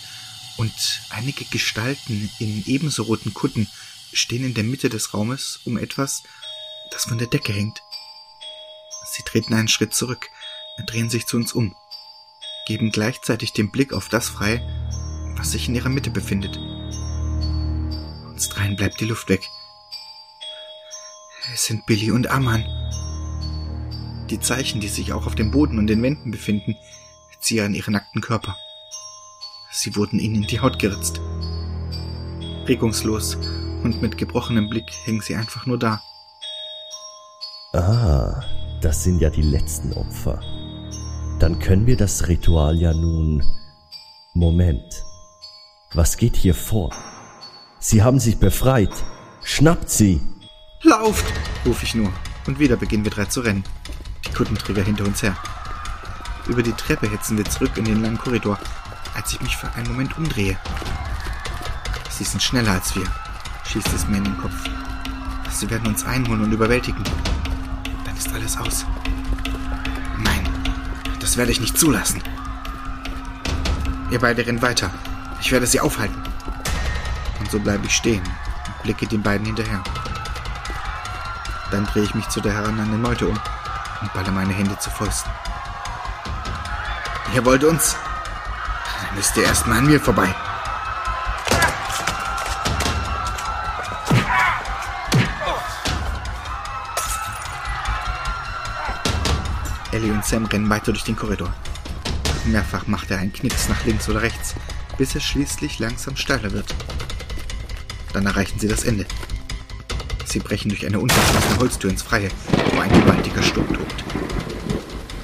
und 0.57 1.01
einige 1.09 1.45
Gestalten 1.45 2.29
in 2.39 2.63
ebenso 2.65 3.03
roten 3.03 3.33
Kutten 3.33 3.67
stehen 4.13 4.43
in 4.43 4.53
der 4.53 4.65
Mitte 4.65 4.89
des 4.89 5.13
Raumes 5.13 5.61
um 5.63 5.77
etwas, 5.77 6.23
das 6.91 7.05
von 7.05 7.17
der 7.17 7.27
Decke 7.27 7.53
hängt. 7.53 7.81
Sie 9.13 9.23
treten 9.23 9.53
einen 9.53 9.69
Schritt 9.69 9.93
zurück, 9.93 10.29
drehen 10.85 11.09
sich 11.09 11.25
zu 11.25 11.37
uns 11.37 11.53
um, 11.53 11.75
geben 12.65 12.91
gleichzeitig 12.91 13.53
den 13.53 13.71
Blick 13.71 13.93
auf 13.93 14.09
das 14.09 14.29
frei, 14.29 14.61
was 15.37 15.51
sich 15.51 15.67
in 15.67 15.75
ihrer 15.75 15.89
Mitte 15.89 16.11
befindet. 16.11 16.57
Uns 18.27 18.49
dreien 18.49 18.75
bleibt 18.75 18.99
die 18.99 19.05
Luft 19.05 19.29
weg. 19.29 19.47
Es 21.53 21.65
sind 21.65 21.85
Billy 21.85 22.11
und 22.11 22.27
Aman. 22.27 22.65
Die 24.31 24.39
Zeichen, 24.39 24.79
die 24.79 24.87
sich 24.87 25.11
auch 25.11 25.27
auf 25.27 25.35
dem 25.35 25.51
Boden 25.51 25.77
und 25.77 25.87
den 25.87 26.01
Wänden 26.01 26.31
befinden, 26.31 26.77
zieren 27.41 27.73
ihre 27.73 27.91
nackten 27.91 28.21
Körper. 28.21 28.55
Sie 29.71 29.93
wurden 29.97 30.19
ihnen 30.19 30.35
in 30.35 30.47
die 30.47 30.61
Haut 30.61 30.79
geritzt. 30.79 31.19
Regungslos 32.65 33.37
und 33.83 34.01
mit 34.01 34.17
gebrochenem 34.17 34.69
Blick 34.69 34.89
hängen 35.03 35.19
sie 35.19 35.35
einfach 35.35 35.65
nur 35.65 35.77
da. 35.77 36.01
Ah, 37.73 38.41
das 38.81 39.03
sind 39.03 39.19
ja 39.19 39.29
die 39.29 39.41
letzten 39.41 39.91
Opfer. 39.93 40.39
Dann 41.39 41.59
können 41.59 41.85
wir 41.85 41.97
das 41.97 42.29
Ritual 42.29 42.77
ja 42.77 42.93
nun. 42.93 43.43
Moment. 44.33 45.03
Was 45.93 46.15
geht 46.15 46.37
hier 46.37 46.55
vor? 46.55 46.95
Sie 47.79 48.01
haben 48.01 48.19
sich 48.19 48.37
befreit. 48.37 48.93
Schnappt 49.43 49.89
sie! 49.89 50.21
Lauft! 50.83 51.25
ruf 51.65 51.83
ich 51.83 51.95
nur. 51.95 52.13
Und 52.47 52.59
wieder 52.59 52.77
beginnen 52.77 53.03
wir 53.03 53.11
drei 53.11 53.25
zu 53.25 53.41
rennen. 53.41 53.65
Die 54.25 54.31
Kuttenträger 54.33 54.83
hinter 54.83 55.05
uns 55.05 55.23
her. 55.23 55.35
Über 56.47 56.63
die 56.63 56.73
Treppe 56.73 57.09
hetzen 57.09 57.37
wir 57.37 57.45
zurück 57.45 57.71
in 57.77 57.85
den 57.85 58.01
langen 58.01 58.17
Korridor. 58.17 58.59
als 59.13 59.33
ich 59.33 59.41
mich 59.41 59.57
für 59.57 59.71
einen 59.73 59.89
Moment 59.89 60.17
umdrehe. 60.17 60.57
Sie 62.09 62.23
sind 62.23 62.41
schneller 62.41 62.71
als 62.71 62.95
wir, 62.95 63.05
schießt 63.65 63.93
es 63.93 64.07
mir 64.07 64.17
in 64.17 64.23
den 64.23 64.37
Kopf. 64.37 64.55
Sie 65.49 65.69
werden 65.69 65.87
uns 65.87 66.05
einholen 66.05 66.43
und 66.43 66.51
überwältigen. 66.51 67.03
Dann 68.05 68.15
ist 68.15 68.31
alles 68.33 68.57
aus. 68.57 68.85
Nein, 70.17 70.47
das 71.19 71.35
werde 71.35 71.51
ich 71.51 71.59
nicht 71.59 71.77
zulassen. 71.77 72.21
Ihr 74.09 74.19
beide 74.19 74.45
rennt 74.45 74.61
weiter. 74.61 74.91
Ich 75.41 75.51
werde 75.51 75.67
sie 75.67 75.79
aufhalten. 75.79 76.21
Und 77.39 77.51
so 77.51 77.59
bleibe 77.59 77.85
ich 77.85 77.95
stehen 77.95 78.21
und 78.21 78.83
blicke 78.83 79.07
den 79.07 79.21
beiden 79.21 79.45
hinterher. 79.45 79.83
Dann 81.69 81.85
drehe 81.85 82.03
ich 82.03 82.15
mich 82.15 82.27
zu 82.29 82.41
der 82.41 82.53
heranrennenden 82.53 83.01
Meute 83.01 83.27
um 83.27 83.39
und 84.01 84.13
balle 84.13 84.31
meine 84.31 84.53
Hände 84.53 84.77
zu 84.79 84.89
Fäusten. 84.89 85.31
Ihr 87.33 87.45
wollt 87.45 87.63
uns? 87.63 87.95
Dann 89.05 89.15
müsst 89.15 89.37
ihr 89.37 89.43
erstmal 89.43 89.77
an 89.77 89.87
mir 89.87 89.99
vorbei. 89.99 90.33
Ellie 99.91 100.13
und 100.13 100.25
Sam 100.25 100.45
rennen 100.45 100.69
weiter 100.69 100.91
durch 100.91 101.03
den 101.03 101.15
Korridor. 101.15 101.53
Mehrfach 102.45 102.87
macht 102.87 103.11
er 103.11 103.19
einen 103.19 103.33
Knicks 103.33 103.69
nach 103.69 103.85
links 103.85 104.09
oder 104.09 104.21
rechts, 104.21 104.55
bis 104.97 105.15
es 105.15 105.23
schließlich 105.23 105.79
langsam 105.79 106.15
steiler 106.15 106.51
wird. 106.51 106.73
Dann 108.13 108.25
erreichen 108.25 108.59
sie 108.59 108.67
das 108.67 108.83
Ende. 108.83 109.05
Sie 110.31 110.39
brechen 110.39 110.69
durch 110.69 110.85
eine 110.85 110.97
unverschlossene 110.97 111.57
Holztür 111.59 111.89
ins 111.89 112.03
Freie, 112.03 112.29
wo 112.73 112.79
ein 112.79 112.89
gewaltiger 112.89 113.43
Sturm 113.43 113.67
tobt. 113.67 114.03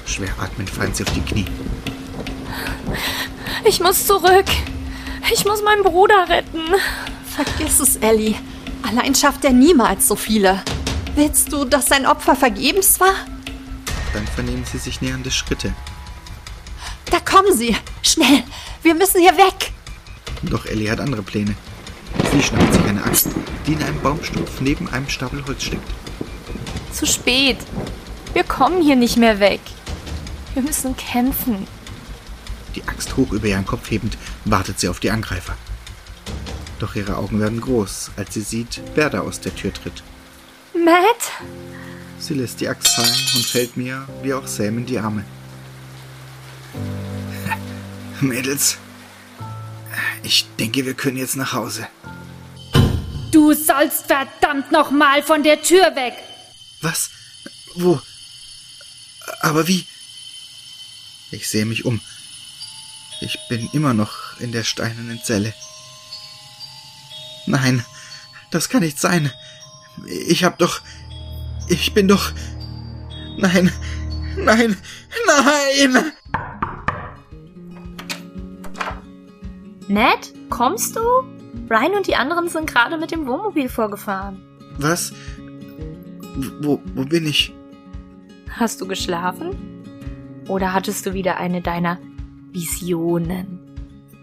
Schwer 0.04 0.28
atmend 0.38 0.68
fallen 0.68 0.92
sie 0.92 1.02
auf 1.02 1.12
die 1.14 1.22
Knie. 1.22 1.46
Ich 3.64 3.80
muss 3.80 4.06
zurück. 4.06 4.44
Ich 5.32 5.46
muss 5.46 5.62
meinen 5.62 5.82
Bruder 5.82 6.28
retten. 6.28 6.60
Vergiss 7.34 7.80
es, 7.80 7.96
Ellie. 7.96 8.34
Allein 8.82 9.14
schafft 9.14 9.46
er 9.46 9.52
niemals 9.52 10.06
so 10.06 10.14
viele. 10.14 10.62
Willst 11.14 11.50
du, 11.54 11.64
dass 11.64 11.86
sein 11.86 12.04
Opfer 12.04 12.36
vergebens 12.36 13.00
war? 13.00 13.14
Dann 14.12 14.26
vernehmen 14.26 14.64
sie 14.70 14.78
sich 14.78 15.00
nähernde 15.00 15.30
Schritte. 15.30 15.72
Da 17.10 17.18
kommen 17.20 17.56
sie. 17.56 17.74
Schnell. 18.02 18.42
Wir 18.82 18.94
müssen 18.94 19.22
hier 19.22 19.38
weg. 19.38 19.72
Doch 20.42 20.66
Ellie 20.66 20.90
hat 20.90 21.00
andere 21.00 21.22
Pläne. 21.22 21.54
Sie 22.38 22.44
schnappt 22.44 22.72
sich 22.72 22.84
eine 22.84 23.02
Axt, 23.02 23.30
die 23.66 23.72
in 23.72 23.82
einem 23.82 24.00
Baumstumpf 24.00 24.60
neben 24.60 24.88
einem 24.90 25.08
Stapel 25.08 25.44
Holz 25.44 25.64
steckt. 25.64 25.90
Zu 26.92 27.04
spät. 27.04 27.56
Wir 28.32 28.44
kommen 28.44 28.80
hier 28.80 28.94
nicht 28.94 29.16
mehr 29.16 29.40
weg. 29.40 29.58
Wir 30.54 30.62
müssen 30.62 30.96
kämpfen. 30.96 31.66
Die 32.76 32.86
Axt 32.86 33.16
hoch 33.16 33.32
über 33.32 33.48
ihren 33.48 33.66
Kopf 33.66 33.90
hebend, 33.90 34.16
wartet 34.44 34.78
sie 34.78 34.88
auf 34.88 35.00
die 35.00 35.10
Angreifer. 35.10 35.56
Doch 36.78 36.94
ihre 36.94 37.16
Augen 37.16 37.40
werden 37.40 37.60
groß, 37.60 38.12
als 38.16 38.34
sie 38.34 38.42
sieht, 38.42 38.82
wer 38.94 39.10
da 39.10 39.22
aus 39.22 39.40
der 39.40 39.56
Tür 39.56 39.72
tritt. 39.72 40.04
Matt? 40.74 41.32
Sie 42.20 42.34
lässt 42.34 42.60
die 42.60 42.68
Axt 42.68 42.86
fallen 42.86 43.16
und 43.34 43.46
fällt 43.46 43.76
mir, 43.76 44.06
wie 44.22 44.32
auch 44.32 44.46
Sam, 44.46 44.78
in 44.78 44.86
die 44.86 45.00
Arme. 45.00 45.24
Mädels, 48.20 48.78
ich 50.22 50.46
denke, 50.60 50.86
wir 50.86 50.94
können 50.94 51.16
jetzt 51.16 51.34
nach 51.34 51.52
Hause. 51.52 51.88
Du 53.30 53.52
sollst 53.52 54.06
verdammt 54.06 54.72
nochmal 54.72 55.22
von 55.22 55.42
der 55.42 55.62
Tür 55.62 55.94
weg. 55.94 56.14
Was? 56.80 57.10
Wo? 57.74 58.00
Aber 59.40 59.68
wie? 59.68 59.86
Ich 61.30 61.48
sehe 61.48 61.66
mich 61.66 61.84
um. 61.84 62.00
Ich 63.20 63.38
bin 63.48 63.68
immer 63.72 63.94
noch 63.94 64.38
in 64.40 64.52
der 64.52 64.64
steinernen 64.64 65.22
Zelle. 65.22 65.52
Nein, 67.46 67.84
das 68.50 68.68
kann 68.68 68.82
nicht 68.82 68.98
sein. 68.98 69.32
Ich 70.06 70.44
hab 70.44 70.58
doch. 70.58 70.80
Ich 71.68 71.92
bin 71.92 72.08
doch. 72.08 72.32
Nein, 73.36 73.72
nein, 74.36 74.76
nein! 75.26 76.12
Ned, 79.88 80.34
kommst 80.50 80.96
du? 80.96 81.37
Ryan 81.70 81.94
und 81.94 82.06
die 82.06 82.16
anderen 82.16 82.48
sind 82.48 82.66
gerade 82.66 82.96
mit 82.98 83.10
dem 83.10 83.26
Wohnmobil 83.26 83.68
vorgefahren. 83.68 84.42
Was? 84.78 85.12
Wo, 86.60 86.80
wo 86.94 87.04
bin 87.04 87.26
ich? 87.26 87.52
Hast 88.50 88.80
du 88.80 88.86
geschlafen? 88.86 89.50
Oder 90.48 90.72
hattest 90.72 91.04
du 91.04 91.14
wieder 91.14 91.36
eine 91.36 91.60
deiner 91.60 91.98
Visionen? 92.52 93.60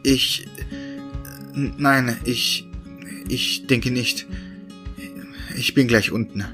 Ich. 0.04 0.48
Nein, 1.54 2.18
ich. 2.26 2.68
Ich 3.28 3.68
denke 3.68 3.92
nicht. 3.92 4.28
Ich 5.56 5.74
bin 5.74 5.88
gleich 5.88 6.12
unten. 6.12 6.46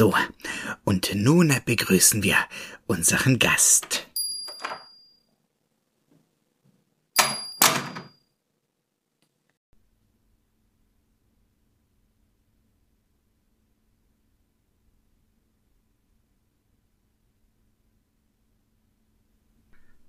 So, 0.00 0.14
und 0.84 1.14
nun 1.14 1.54
begrüßen 1.66 2.22
wir 2.22 2.38
unseren 2.86 3.38
Gast. 3.38 4.08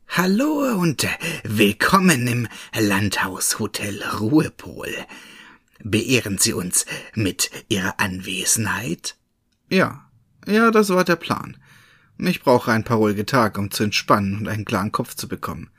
Hallo 0.08 0.74
und 0.80 1.06
willkommen 1.44 2.28
im 2.28 2.48
Landhaushotel 2.74 4.02
Ruhepol. 4.22 4.96
Beehren 5.84 6.38
Sie 6.38 6.54
uns 6.54 6.86
mit 7.14 7.52
Ihrer 7.68 8.00
Anwesenheit? 8.00 9.18
Ja, 9.72 10.06
ja, 10.46 10.70
das 10.70 10.90
war 10.90 11.06
der 11.06 11.16
Plan. 11.16 11.56
Ich 12.18 12.42
brauche 12.42 12.74
ein 12.74 12.84
paar 12.84 12.98
ruhige 12.98 13.26
Tage, 13.26 13.58
um 13.58 13.72
zu 13.72 13.84
entspannen 13.84 14.36
und 14.36 14.48
einen 14.50 14.66
klaren 14.66 14.92
Kopf 14.92 15.16
zu 15.16 15.30
bekommen. 15.30 15.70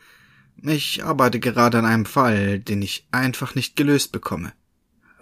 Ich 0.62 1.04
arbeite 1.04 1.40
gerade 1.40 1.78
an 1.78 1.84
einem 1.84 2.06
Fall, 2.06 2.58
den 2.58 2.80
ich 2.80 3.06
einfach 3.10 3.54
nicht 3.54 3.76
gelöst 3.76 4.10
bekomme. 4.10 4.54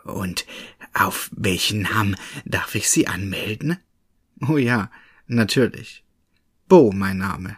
Und 0.05 0.47
auf 0.95 1.31
welchen 1.33 1.83
Namen 1.83 2.17
darf 2.45 2.77
ich 2.77 2.89
Sie 2.89 3.09
anmelden? 3.09 3.77
Oh 4.49 4.57
ja, 4.57 4.89
natürlich. 5.27 6.05
Bo, 6.69 6.93
mein 6.93 7.19
Name. 7.19 7.57